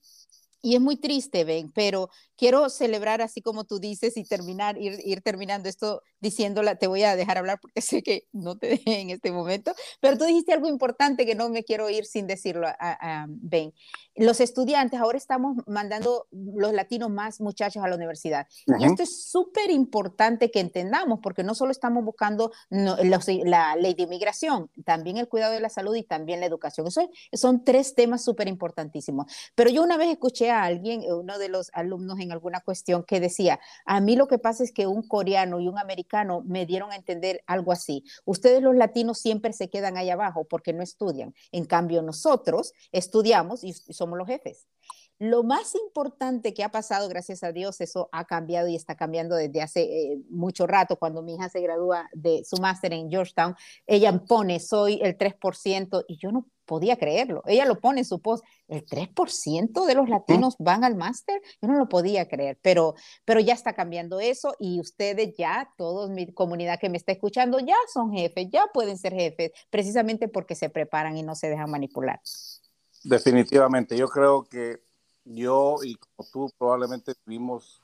y 0.62 0.74
es 0.74 0.80
muy 0.80 0.96
triste, 0.96 1.44
Ben, 1.44 1.70
pero 1.72 2.10
quiero 2.40 2.70
celebrar 2.70 3.20
así 3.20 3.42
como 3.42 3.64
tú 3.64 3.81
dices 3.81 4.16
y 4.16 4.24
terminar, 4.24 4.79
ir, 4.79 4.98
ir, 5.05 5.20
terminando 5.20 5.68
esto 5.68 6.03
diciéndola, 6.20 6.76
te 6.76 6.87
voy 6.87 7.03
a 7.03 7.14
dejar 7.14 7.37
hablar 7.37 7.59
porque 7.61 7.83
sé 7.83 8.03
que 8.03 8.29
no 8.33 8.57
te 8.57 8.68
dejé 8.68 9.00
en 9.00 9.11
este 9.11 9.31
momento, 9.31 9.74
pero 10.00 10.16
tú 10.16 10.24
dijiste 10.24 10.55
algo 10.55 10.66
importante 10.66 11.26
que 11.26 11.35
no 11.35 11.50
me 11.50 11.64
quiero 11.64 11.90
ir 11.90 12.07
sin 12.07 12.26
decirlo, 12.26 12.66
a, 12.66 13.26
Ben. 13.29 13.74
Los 14.16 14.40
estudiantes, 14.40 14.98
ahora 15.00 15.18
estamos 15.18 15.59
mandando 15.66 16.26
los 16.31 16.72
latinos 16.72 17.11
más 17.11 17.40
muchachos 17.40 17.83
a 17.83 17.88
la 17.88 17.96
universidad. 17.96 18.46
Y 18.79 18.85
esto 18.85 19.03
es 19.03 19.31
súper 19.31 19.70
importante 19.70 20.50
que 20.50 20.61
entendamos, 20.61 21.20
porque 21.22 21.42
no 21.42 21.55
solo 21.55 21.70
estamos 21.70 22.05
buscando 22.05 22.53
la 22.70 23.76
ley 23.76 23.94
de 23.94 24.03
inmigración, 24.03 24.70
también 24.85 25.18
el 25.18 25.29
cuidado 25.29 25.53
de 25.53 25.61
la 25.61 25.68
salud 25.68 25.94
y 25.94 26.03
también 26.03 26.40
la 26.40 26.46
educación. 26.46 26.87
Eso, 26.87 27.09
son 27.33 27.64
tres 27.64 27.95
temas 27.95 28.24
súper 28.24 28.49
importantísimos. 28.49 29.30
Pero 29.55 29.70
yo 29.70 29.82
una 29.82 29.97
vez 29.97 30.11
escuché 30.11 30.51
a 30.51 30.64
alguien, 30.64 31.03
eh, 31.03 31.12
uno 31.12 31.38
de 31.38 31.49
los 31.49 31.70
alumnos 31.72 32.18
en 32.18 32.30
alguna 32.33 32.61
cuestión, 32.61 33.05
que 33.05 33.20
decía, 33.20 33.61
a 33.85 34.01
mí 34.01 34.16
lo 34.16 34.28
que 34.28 34.39
pasa 34.39 34.64
es 34.64 34.72
que 34.72 34.87
un 34.87 35.07
coreano 35.07 35.61
y 35.61 35.68
un 35.68 35.78
americano 35.78 36.43
me 36.47 36.66
dieron 36.66 36.93
a 36.93 36.97
entender 36.97 37.43
algo 37.47 37.72
así. 37.72 38.05
Ustedes 38.24 38.62
los 38.62 38.74
latinos 38.74 39.18
siempre 39.18 39.53
se 39.53 39.68
quedan 39.68 39.97
ahí 39.97 40.11
abajo 40.11 40.45
porque 40.45 40.72
no 40.72 40.83
estudian. 40.83 41.35
En 41.53 41.64
cambio, 41.64 42.03
nosotros 42.03 42.72
estudiamos 42.93 43.64
y 43.64 43.72
somos 43.72 44.18
los 44.18 44.26
jefes. 44.26 44.66
Lo 45.20 45.42
más 45.42 45.74
importante 45.74 46.54
que 46.54 46.64
ha 46.64 46.70
pasado, 46.70 47.06
gracias 47.06 47.44
a 47.44 47.52
Dios, 47.52 47.82
eso 47.82 48.08
ha 48.10 48.24
cambiado 48.24 48.68
y 48.68 48.74
está 48.74 48.96
cambiando 48.96 49.36
desde 49.36 49.60
hace 49.60 49.82
eh, 49.82 50.18
mucho 50.30 50.66
rato. 50.66 50.96
Cuando 50.96 51.20
mi 51.20 51.34
hija 51.34 51.50
se 51.50 51.60
gradúa 51.60 52.08
de 52.14 52.42
su 52.42 52.56
máster 52.56 52.94
en 52.94 53.10
Georgetown, 53.10 53.54
ella 53.86 54.18
pone, 54.26 54.58
soy 54.60 54.98
el 55.02 55.18
3%, 55.18 56.06
y 56.08 56.16
yo 56.16 56.32
no 56.32 56.46
podía 56.64 56.96
creerlo. 56.96 57.42
Ella 57.44 57.66
lo 57.66 57.80
pone 57.80 58.00
en 58.00 58.06
su 58.06 58.22
post, 58.22 58.42
el 58.66 58.86
3% 58.86 59.84
de 59.84 59.94
los 59.94 60.08
latinos 60.08 60.56
van 60.58 60.84
al 60.84 60.96
máster. 60.96 61.42
Yo 61.60 61.68
no 61.68 61.76
lo 61.76 61.86
podía 61.86 62.26
creer, 62.26 62.58
pero, 62.62 62.94
pero 63.26 63.40
ya 63.40 63.52
está 63.52 63.74
cambiando 63.74 64.20
eso 64.20 64.54
y 64.58 64.80
ustedes 64.80 65.34
ya, 65.36 65.70
toda 65.76 66.08
mi 66.08 66.32
comunidad 66.32 66.80
que 66.80 66.88
me 66.88 66.96
está 66.96 67.12
escuchando, 67.12 67.58
ya 67.58 67.76
son 67.92 68.10
jefes, 68.10 68.48
ya 68.50 68.68
pueden 68.72 68.96
ser 68.96 69.12
jefes, 69.12 69.52
precisamente 69.68 70.28
porque 70.28 70.54
se 70.54 70.70
preparan 70.70 71.18
y 71.18 71.22
no 71.22 71.34
se 71.34 71.50
dejan 71.50 71.70
manipular. 71.70 72.22
Definitivamente, 73.04 73.98
yo 73.98 74.08
creo 74.08 74.44
que 74.44 74.88
yo 75.24 75.76
y 75.82 75.94
como 75.94 76.28
tú 76.30 76.52
probablemente 76.58 77.14
vivimos 77.26 77.82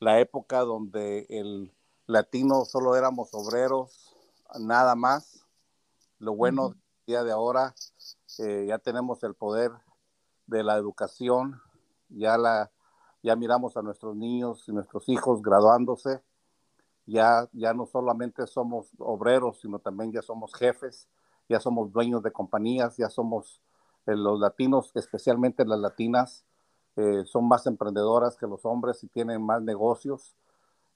la 0.00 0.20
época 0.20 0.60
donde 0.60 1.26
el 1.28 1.72
latino 2.06 2.64
solo 2.64 2.96
éramos 2.96 3.30
obreros, 3.32 4.16
nada 4.58 4.94
más. 4.94 5.44
Lo 6.18 6.34
bueno 6.34 6.70
del 6.70 6.78
día 7.06 7.24
de 7.24 7.32
ahora 7.32 7.74
eh, 8.38 8.66
ya 8.68 8.78
tenemos 8.78 9.22
el 9.22 9.34
poder 9.34 9.70
de 10.46 10.64
la 10.64 10.76
educación, 10.76 11.60
ya, 12.08 12.38
la, 12.38 12.70
ya 13.22 13.36
miramos 13.36 13.76
a 13.76 13.82
nuestros 13.82 14.16
niños 14.16 14.64
y 14.68 14.72
nuestros 14.72 15.08
hijos 15.08 15.42
graduándose, 15.42 16.22
ya, 17.06 17.48
ya 17.52 17.74
no 17.74 17.86
solamente 17.86 18.46
somos 18.46 18.90
obreros, 18.98 19.60
sino 19.60 19.78
también 19.78 20.12
ya 20.12 20.22
somos 20.22 20.54
jefes, 20.54 21.08
ya 21.48 21.60
somos 21.60 21.92
dueños 21.92 22.22
de 22.22 22.32
compañías, 22.32 22.96
ya 22.96 23.08
somos 23.08 23.60
eh, 24.06 24.16
los 24.16 24.40
latinos, 24.40 24.90
especialmente 24.94 25.64
las 25.64 25.78
latinas, 25.78 26.44
eh, 26.98 27.24
son 27.26 27.46
más 27.46 27.64
emprendedoras 27.68 28.36
que 28.36 28.48
los 28.48 28.64
hombres 28.64 29.04
y 29.04 29.06
tienen 29.06 29.40
más 29.40 29.62
negocios. 29.62 30.34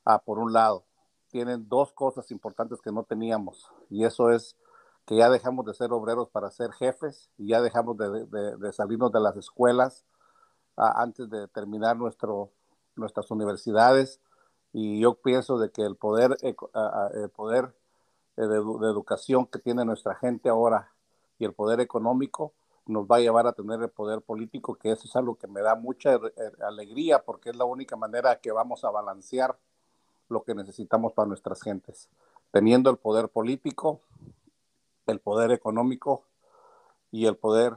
Ah, 0.04 0.18
por 0.18 0.40
un 0.40 0.52
lado, 0.52 0.82
tienen 1.30 1.68
dos 1.68 1.92
cosas 1.92 2.32
importantes 2.32 2.80
que 2.80 2.90
no 2.90 3.04
teníamos 3.04 3.70
y 3.88 4.04
eso 4.04 4.30
es 4.30 4.56
que 5.06 5.14
ya 5.14 5.30
dejamos 5.30 5.64
de 5.64 5.74
ser 5.74 5.92
obreros 5.92 6.28
para 6.28 6.50
ser 6.50 6.72
jefes 6.72 7.30
y 7.38 7.48
ya 7.48 7.60
dejamos 7.60 7.96
de, 7.96 8.72
salirnos 8.72 9.12
de 9.12 9.20
las 9.20 9.36
escuelas 9.36 10.04
antes 10.76 11.30
de 11.30 11.46
terminar 11.46 11.96
nuestras 11.96 13.30
universidades. 13.30 14.20
Y 14.72 14.98
yo 15.00 15.14
pienso 15.14 15.56
de 15.58 15.70
que 15.70 15.82
el 15.82 15.94
poder, 15.94 16.36
el 16.42 17.30
poder 17.30 17.74
de, 18.36 18.48
de, 18.48 18.56
educación 18.56 19.46
que 19.46 19.60
tiene 19.60 19.84
nuestra 19.84 20.16
gente 20.16 20.48
ahora 20.48 20.90
y 21.38 21.44
el 21.44 21.52
poder 21.52 21.78
económico 21.78 22.54
nos 22.86 23.06
va 23.06 23.16
a 23.16 23.20
llevar 23.20 23.46
a 23.46 23.52
tener 23.52 23.80
el 23.80 23.90
poder 23.90 24.22
político, 24.22 24.74
que 24.74 24.90
eso 24.90 25.06
es 25.06 25.14
algo 25.16 25.36
que 25.36 25.46
me 25.46 25.60
da 25.60 25.74
mucha 25.74 26.14
eh, 26.14 26.20
alegría 26.66 27.22
porque 27.22 27.50
es 27.50 27.56
la 27.56 27.64
única 27.64 27.96
manera 27.96 28.40
que 28.40 28.50
vamos 28.50 28.84
a 28.84 28.90
balancear 28.90 29.56
lo 30.28 30.42
que 30.42 30.54
necesitamos 30.54 31.12
para 31.12 31.28
nuestras 31.28 31.62
gentes. 31.62 32.08
Teniendo 32.50 32.90
el 32.90 32.96
poder 32.96 33.28
político, 33.28 34.00
el 35.06 35.20
poder 35.20 35.52
económico 35.52 36.24
y 37.10 37.26
el 37.26 37.36
poder 37.36 37.76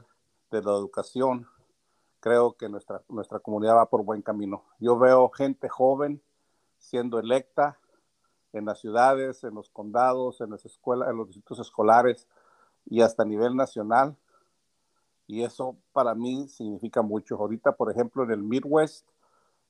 de 0.52 0.62
la 0.62 0.72
educación, 0.72 1.48
creo 2.20 2.54
que 2.54 2.70
nuestra, 2.70 3.02
nuestra 3.10 3.40
comunidad 3.40 3.76
va 3.76 3.90
por 3.90 4.04
buen 4.04 4.22
camino. 4.22 4.64
Yo 4.80 4.98
veo 4.98 5.30
gente 5.30 5.70
joven 5.70 6.22
siendo 6.80 7.20
electa 7.20 7.78
en 8.54 8.66
las 8.66 8.80
ciudades, 8.80 9.44
en 9.44 9.54
los 9.56 9.70
condados, 9.70 10.42
en 10.42 10.52
las 10.52 10.66
escuelas, 10.66 11.10
en 11.10 11.18
los 11.18 11.28
distritos 11.28 11.60
escolares 11.60 12.28
y 12.86 13.02
hasta 13.02 13.24
a 13.24 13.26
nivel 13.26 13.56
nacional. 13.56 14.16
Y 15.28 15.44
eso 15.44 15.78
para 15.92 16.14
mí 16.14 16.48
significa 16.48 17.02
mucho. 17.02 17.36
Ahorita, 17.36 17.76
por 17.76 17.92
ejemplo, 17.92 18.24
en 18.24 18.32
el 18.32 18.44
Midwest, 18.44 19.08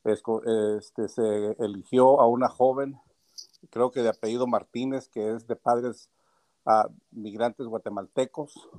este, 0.03 1.08
se 1.08 1.56
eligió 1.60 2.22
a 2.22 2.28
una 2.28 2.47
joven, 2.47 2.99
creo 3.72 3.91
que 3.91 4.03
de 4.03 4.10
apellido 4.10 4.45
Martínez, 4.45 5.10
que 5.10 5.34
es 5.34 5.47
de 5.47 5.56
padres 5.56 6.10
a 6.66 6.89
migrantes 7.12 7.66
guatemaltecos 7.68 8.70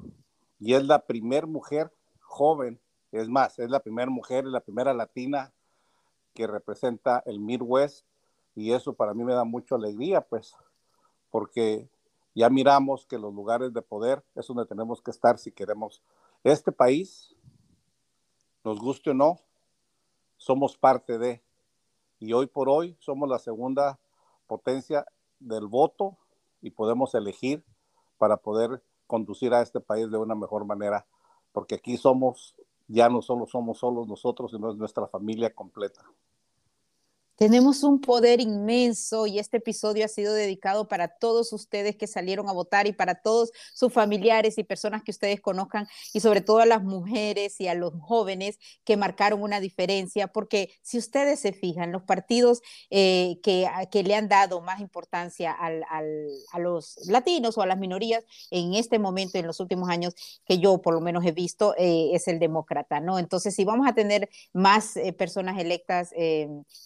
y 0.58 0.74
es 0.74 0.84
la 0.84 1.04
primera 1.04 1.46
mujer 1.46 1.92
joven, 2.20 2.80
es 3.12 3.28
más, 3.28 3.58
es 3.58 3.70
la 3.70 3.80
primera 3.80 4.10
mujer, 4.10 4.44
es 4.44 4.50
la 4.50 4.60
primera 4.60 4.94
latina 4.94 5.52
que 6.34 6.46
representa 6.46 7.22
el 7.26 7.40
Midwest 7.40 8.06
y 8.54 8.72
eso 8.72 8.94
para 8.94 9.14
mí 9.14 9.24
me 9.24 9.34
da 9.34 9.44
mucha 9.44 9.74
alegría, 9.74 10.20
pues, 10.20 10.54
porque 11.30 11.88
ya 12.34 12.50
miramos 12.50 13.06
que 13.06 13.18
los 13.18 13.34
lugares 13.34 13.72
de 13.72 13.82
poder 13.82 14.22
es 14.34 14.46
donde 14.46 14.66
tenemos 14.66 15.00
que 15.00 15.10
estar 15.10 15.38
si 15.38 15.50
queremos 15.50 16.02
este 16.44 16.72
país, 16.72 17.34
nos 18.64 18.78
guste 18.78 19.10
o 19.10 19.14
no, 19.14 19.38
somos 20.36 20.76
parte 20.76 21.18
de, 21.18 21.42
y 22.18 22.32
hoy 22.32 22.46
por 22.46 22.68
hoy 22.68 22.96
somos 23.00 23.28
la 23.28 23.38
segunda 23.38 23.98
potencia 24.46 25.06
del 25.38 25.66
voto 25.66 26.16
y 26.62 26.70
podemos 26.70 27.14
elegir 27.14 27.64
para 28.18 28.36
poder 28.36 28.82
conducir 29.06 29.54
a 29.54 29.62
este 29.62 29.80
país 29.80 30.10
de 30.10 30.18
una 30.18 30.34
mejor 30.34 30.64
manera, 30.64 31.06
porque 31.52 31.76
aquí 31.76 31.96
somos, 31.96 32.54
ya 32.88 33.08
no 33.08 33.22
solo 33.22 33.46
somos 33.46 33.78
solos 33.78 34.08
nosotros, 34.08 34.50
sino 34.50 34.70
es 34.70 34.76
nuestra 34.76 35.06
familia 35.06 35.54
completa. 35.54 36.04
Tenemos 37.36 37.82
un 37.82 38.00
poder 38.00 38.40
inmenso 38.40 39.26
y 39.26 39.38
este 39.38 39.58
episodio 39.58 40.06
ha 40.06 40.08
sido 40.08 40.32
dedicado 40.32 40.88
para 40.88 41.08
todos 41.08 41.52
ustedes 41.52 41.94
que 41.94 42.06
salieron 42.06 42.48
a 42.48 42.52
votar 42.52 42.86
y 42.86 42.92
para 42.92 43.16
todos 43.16 43.52
sus 43.74 43.92
familiares 43.92 44.56
y 44.56 44.64
personas 44.64 45.02
que 45.02 45.10
ustedes 45.10 45.42
conozcan 45.42 45.86
y 46.14 46.20
sobre 46.20 46.40
todo 46.40 46.60
a 46.60 46.66
las 46.66 46.82
mujeres 46.82 47.60
y 47.60 47.68
a 47.68 47.74
los 47.74 47.92
jóvenes 48.00 48.58
que 48.84 48.96
marcaron 48.96 49.42
una 49.42 49.60
diferencia, 49.60 50.28
porque 50.28 50.70
si 50.80 50.96
ustedes 50.96 51.38
se 51.40 51.52
fijan, 51.52 51.92
los 51.92 52.04
partidos 52.04 52.62
eh, 52.88 53.38
que, 53.42 53.68
le 54.02 54.14
han 54.14 54.28
dado 54.28 54.62
más 54.62 54.80
importancia 54.80 55.52
al, 55.52 55.84
a 55.90 56.58
los 56.58 56.96
latinos 57.06 57.58
o 57.58 57.62
a 57.62 57.66
las 57.66 57.78
minorías 57.78 58.24
en 58.50 58.74
este 58.74 58.98
momento, 58.98 59.36
en 59.36 59.46
los 59.46 59.60
últimos 59.60 59.90
años 59.90 60.14
que 60.46 60.58
yo 60.58 60.80
por 60.80 60.94
lo 60.94 61.02
menos 61.02 61.24
he 61.26 61.32
visto, 61.32 61.74
eh, 61.76 62.10
es 62.14 62.28
el 62.28 62.38
demócrata, 62.38 63.00
¿no? 63.00 63.18
Entonces, 63.18 63.54
si 63.54 63.64
vamos 63.64 63.86
a 63.86 63.94
tener 63.94 64.30
más 64.54 64.96
eh, 64.96 65.12
personas 65.12 65.58
electas 65.58 66.12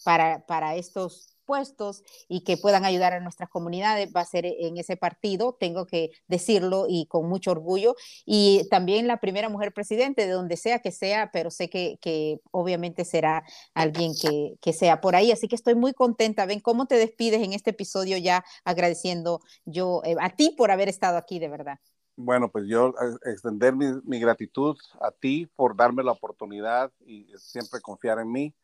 para 0.03 0.40
para, 0.47 0.77
estos 0.77 1.37
puestos 1.51 2.05
y 2.29 2.45
que 2.45 2.57
puedan 2.57 2.85
ayudar 2.85 3.13
a 3.13 3.19
nuestras 3.19 3.49
comunidades 3.49 4.13
va 4.15 4.21
a 4.21 4.25
ser 4.25 4.47
en 4.47 4.77
ese 4.77 4.97
partido, 4.97 5.57
tengo 5.59 5.85
que 5.85 6.11
decirlo 6.29 6.87
y 6.89 7.07
con 7.07 7.29
mucho 7.29 7.51
orgullo. 7.51 7.97
Y 8.25 8.69
también 8.71 9.09
la 9.09 9.19
primera 9.19 9.49
mujer 9.49 9.73
presidente, 9.73 10.29
de 10.29 10.33
donde 10.33 10.57
sea 10.57 10.79
que 10.79 10.93
sea, 10.93 11.31
pero 11.33 11.51
sé 11.51 11.69
que, 11.69 11.99
que 12.01 12.39
obviamente 12.53 13.05
será 13.05 13.43
alguien 13.75 14.13
que, 14.15 14.55
que, 14.61 14.73
sea 14.73 15.01
por 15.01 15.17
ahí. 15.17 15.33
Así 15.33 15.49
que 15.49 15.57
estoy 15.57 15.75
muy 15.75 15.93
contenta. 15.93 16.47
Ven 16.47 16.61
cómo 16.61 16.87
te 16.87 16.95
despides 16.95 17.43
en 17.43 17.53
este 17.53 17.71
episodio 17.71 18.17
ya 18.17 18.45
agradeciendo 18.65 19.41
yo 19.65 20.03
eh, 20.05 20.15
a 20.21 20.31
ti 20.37 20.55
por 20.57 20.71
haber 20.71 20.89
estado 20.89 21.19
aquí, 21.19 21.41
de 21.41 21.49
verdad. 21.49 21.81
Bueno, 22.15 22.49
pues 22.49 22.67
yo 22.69 22.91
eh, 22.91 23.31
extender 23.33 23.75
mi, 23.75 23.87
mi 24.05 24.21
gratitud 24.21 24.77
a 25.01 25.11
ti 25.11 25.49
por 25.57 25.75
darme 25.75 26.05
la 26.05 26.13
oportunidad 26.13 26.93
y 27.05 27.27
siempre 27.39 27.81
confiar 27.81 28.21
en 28.21 28.31
mí, 28.31 28.55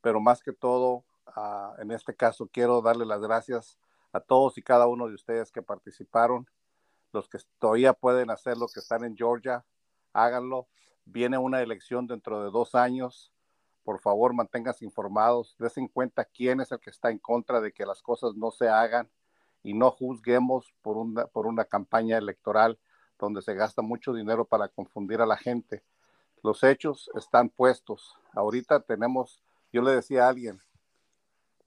pero 0.00 0.20
más 0.20 0.44
que 0.44 0.52
todo 0.52 1.02
en 1.78 1.90
este 1.90 2.14
caso 2.14 2.48
quiero 2.50 2.80
darle 2.80 3.04
las 3.04 3.20
gracias 3.20 3.78
a 4.12 4.20
todos 4.20 4.56
y 4.58 4.62
cada 4.62 4.86
uno 4.86 5.08
de 5.08 5.14
ustedes 5.14 5.50
que 5.50 5.62
participaron. 5.62 6.48
Los 7.12 7.28
que 7.28 7.38
todavía 7.58 7.92
pueden 7.92 8.30
hacer 8.30 8.56
lo 8.56 8.68
que 8.68 8.80
están 8.80 9.04
en 9.04 9.16
Georgia, 9.16 9.64
háganlo. 10.12 10.66
Viene 11.04 11.38
una 11.38 11.62
elección 11.62 12.06
dentro 12.06 12.42
de 12.42 12.50
dos 12.50 12.74
años. 12.74 13.32
Por 13.84 14.00
favor, 14.00 14.34
manténganse 14.34 14.84
informados. 14.84 15.54
Des 15.58 15.76
en 15.78 15.88
cuenta 15.88 16.24
quién 16.24 16.60
es 16.60 16.72
el 16.72 16.80
que 16.80 16.90
está 16.90 17.10
en 17.10 17.18
contra 17.18 17.60
de 17.60 17.72
que 17.72 17.86
las 17.86 18.02
cosas 18.02 18.34
no 18.34 18.50
se 18.50 18.68
hagan 18.68 19.08
y 19.62 19.74
no 19.74 19.90
juzguemos 19.90 20.74
por 20.82 20.96
una, 20.96 21.26
por 21.26 21.46
una 21.46 21.64
campaña 21.64 22.18
electoral 22.18 22.78
donde 23.18 23.42
se 23.42 23.54
gasta 23.54 23.82
mucho 23.82 24.12
dinero 24.12 24.44
para 24.44 24.68
confundir 24.68 25.20
a 25.20 25.26
la 25.26 25.36
gente. 25.36 25.82
Los 26.42 26.62
hechos 26.62 27.10
están 27.14 27.48
puestos. 27.48 28.14
Ahorita 28.32 28.80
tenemos, 28.80 29.42
yo 29.72 29.82
le 29.82 29.92
decía 29.92 30.26
a 30.26 30.28
alguien, 30.28 30.60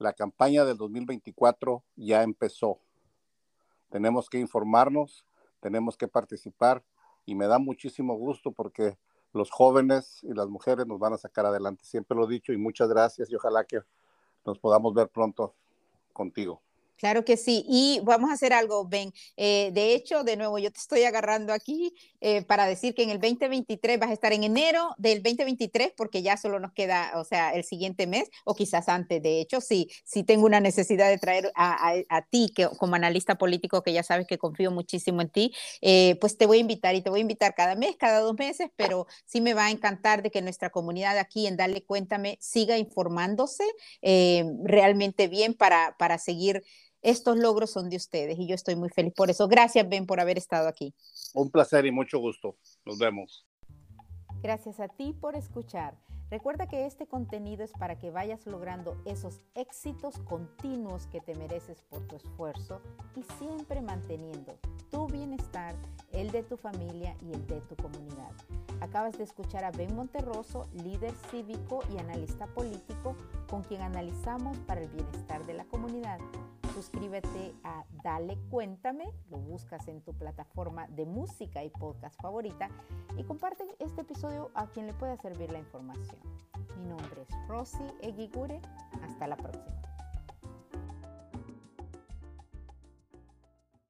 la 0.00 0.14
campaña 0.14 0.64
del 0.64 0.78
2024 0.78 1.84
ya 1.96 2.22
empezó. 2.22 2.80
Tenemos 3.90 4.30
que 4.30 4.38
informarnos, 4.38 5.26
tenemos 5.60 5.96
que 5.96 6.08
participar 6.08 6.82
y 7.26 7.34
me 7.34 7.46
da 7.46 7.58
muchísimo 7.58 8.14
gusto 8.14 8.50
porque 8.50 8.96
los 9.32 9.50
jóvenes 9.50 10.20
y 10.22 10.32
las 10.32 10.48
mujeres 10.48 10.86
nos 10.86 10.98
van 10.98 11.12
a 11.12 11.18
sacar 11.18 11.44
adelante. 11.44 11.84
Siempre 11.84 12.16
lo 12.16 12.24
he 12.24 12.32
dicho 12.32 12.52
y 12.52 12.56
muchas 12.56 12.88
gracias 12.88 13.30
y 13.30 13.34
ojalá 13.34 13.64
que 13.64 13.80
nos 14.46 14.58
podamos 14.58 14.94
ver 14.94 15.08
pronto 15.08 15.54
contigo. 16.14 16.62
Claro 17.00 17.24
que 17.24 17.38
sí. 17.38 17.64
Y 17.66 18.00
vamos 18.04 18.28
a 18.28 18.34
hacer 18.34 18.52
algo, 18.52 18.86
Ben. 18.86 19.14
Eh, 19.38 19.70
de 19.72 19.94
hecho, 19.94 20.22
de 20.22 20.36
nuevo, 20.36 20.58
yo 20.58 20.70
te 20.70 20.78
estoy 20.78 21.04
agarrando 21.04 21.54
aquí 21.54 21.94
eh, 22.20 22.42
para 22.42 22.66
decir 22.66 22.94
que 22.94 23.02
en 23.02 23.08
el 23.08 23.18
2023 23.18 23.98
vas 23.98 24.10
a 24.10 24.12
estar 24.12 24.34
en 24.34 24.44
enero 24.44 24.90
del 24.98 25.22
2023, 25.22 25.94
porque 25.96 26.20
ya 26.20 26.36
solo 26.36 26.60
nos 26.60 26.72
queda, 26.74 27.12
o 27.14 27.24
sea, 27.24 27.54
el 27.54 27.64
siguiente 27.64 28.06
mes, 28.06 28.28
o 28.44 28.54
quizás 28.54 28.90
antes. 28.90 29.22
De 29.22 29.40
hecho, 29.40 29.62
sí, 29.62 29.88
sí 30.04 30.24
tengo 30.24 30.44
una 30.44 30.60
necesidad 30.60 31.08
de 31.08 31.16
traer 31.16 31.50
a, 31.54 31.94
a, 32.10 32.22
ti, 32.26 32.52
que 32.54 32.68
como 32.78 32.96
analista 32.96 33.36
político, 33.36 33.82
que 33.82 33.94
ya 33.94 34.02
sabes 34.02 34.26
que 34.26 34.36
confío 34.36 34.70
muchísimo 34.70 35.22
en 35.22 35.30
ti, 35.30 35.54
eh, 35.80 36.18
pues 36.20 36.36
te 36.36 36.44
voy 36.44 36.58
a 36.58 36.60
invitar 36.60 36.94
y 36.94 37.00
te 37.00 37.08
voy 37.08 37.20
a 37.20 37.22
invitar 37.22 37.54
cada 37.54 37.76
mes, 37.76 37.96
cada 37.96 38.20
dos 38.20 38.34
meses, 38.38 38.68
pero 38.76 39.06
sí 39.24 39.40
me 39.40 39.54
va 39.54 39.66
a 39.66 39.70
encantar 39.70 40.22
de 40.22 40.30
que 40.30 40.42
nuestra 40.42 40.68
comunidad 40.68 41.16
aquí 41.16 41.46
en 41.46 41.56
Dale 41.56 41.82
Cuéntame 41.82 42.36
siga 42.42 42.76
informándose 42.76 43.64
realmente 44.02 45.28
bien 45.28 45.54
para, 45.54 45.96
para 45.98 46.18
seguir 46.18 46.62
estos 47.02 47.36
logros 47.36 47.70
son 47.70 47.88
de 47.90 47.96
ustedes 47.96 48.38
y 48.38 48.46
yo 48.46 48.54
estoy 48.54 48.76
muy 48.76 48.90
feliz 48.90 49.14
por 49.14 49.30
eso. 49.30 49.48
Gracias, 49.48 49.88
Ben, 49.88 50.06
por 50.06 50.20
haber 50.20 50.38
estado 50.38 50.68
aquí. 50.68 50.94
Un 51.34 51.50
placer 51.50 51.86
y 51.86 51.92
mucho 51.92 52.18
gusto. 52.18 52.56
Nos 52.84 52.98
vemos. 52.98 53.46
Gracias 54.42 54.80
a 54.80 54.88
ti 54.88 55.14
por 55.18 55.36
escuchar. 55.36 55.98
Recuerda 56.30 56.68
que 56.68 56.86
este 56.86 57.08
contenido 57.08 57.64
es 57.64 57.72
para 57.72 57.98
que 57.98 58.12
vayas 58.12 58.46
logrando 58.46 58.96
esos 59.04 59.40
éxitos 59.54 60.16
continuos 60.20 61.08
que 61.08 61.20
te 61.20 61.34
mereces 61.34 61.82
por 61.82 62.06
tu 62.06 62.14
esfuerzo 62.14 62.80
y 63.16 63.24
siempre 63.38 63.82
manteniendo 63.82 64.56
tu 64.92 65.08
bienestar, 65.08 65.74
el 66.12 66.30
de 66.30 66.44
tu 66.44 66.56
familia 66.56 67.16
y 67.20 67.32
el 67.32 67.44
de 67.48 67.60
tu 67.62 67.74
comunidad. 67.74 68.30
Acabas 68.80 69.18
de 69.18 69.24
escuchar 69.24 69.64
a 69.64 69.72
Ben 69.72 69.94
Monterroso, 69.96 70.68
líder 70.72 71.14
cívico 71.32 71.80
y 71.92 71.98
analista 71.98 72.46
político, 72.46 73.16
con 73.48 73.64
quien 73.64 73.82
analizamos 73.82 74.56
para 74.58 74.82
el 74.82 74.88
bienestar 74.88 75.44
de 75.46 75.54
la 75.54 75.64
comunidad 75.64 76.20
suscríbete 76.70 77.54
a 77.64 77.84
Dale 78.02 78.38
Cuéntame, 78.50 79.12
lo 79.30 79.38
buscas 79.38 79.86
en 79.88 80.00
tu 80.02 80.12
plataforma 80.14 80.86
de 80.88 81.04
música 81.04 81.64
y 81.64 81.70
podcast 81.70 82.20
favorita 82.20 82.68
y 83.16 83.24
comparte 83.24 83.64
este 83.78 84.02
episodio 84.02 84.50
a 84.54 84.66
quien 84.66 84.86
le 84.86 84.94
pueda 84.94 85.16
servir 85.16 85.50
la 85.50 85.58
información. 85.58 86.20
Mi 86.78 86.86
nombre 86.86 87.22
es 87.22 87.48
Rosy 87.48 87.84
Eguigure, 88.00 88.60
hasta 89.02 89.26
la 89.26 89.36
próxima. 89.36 89.79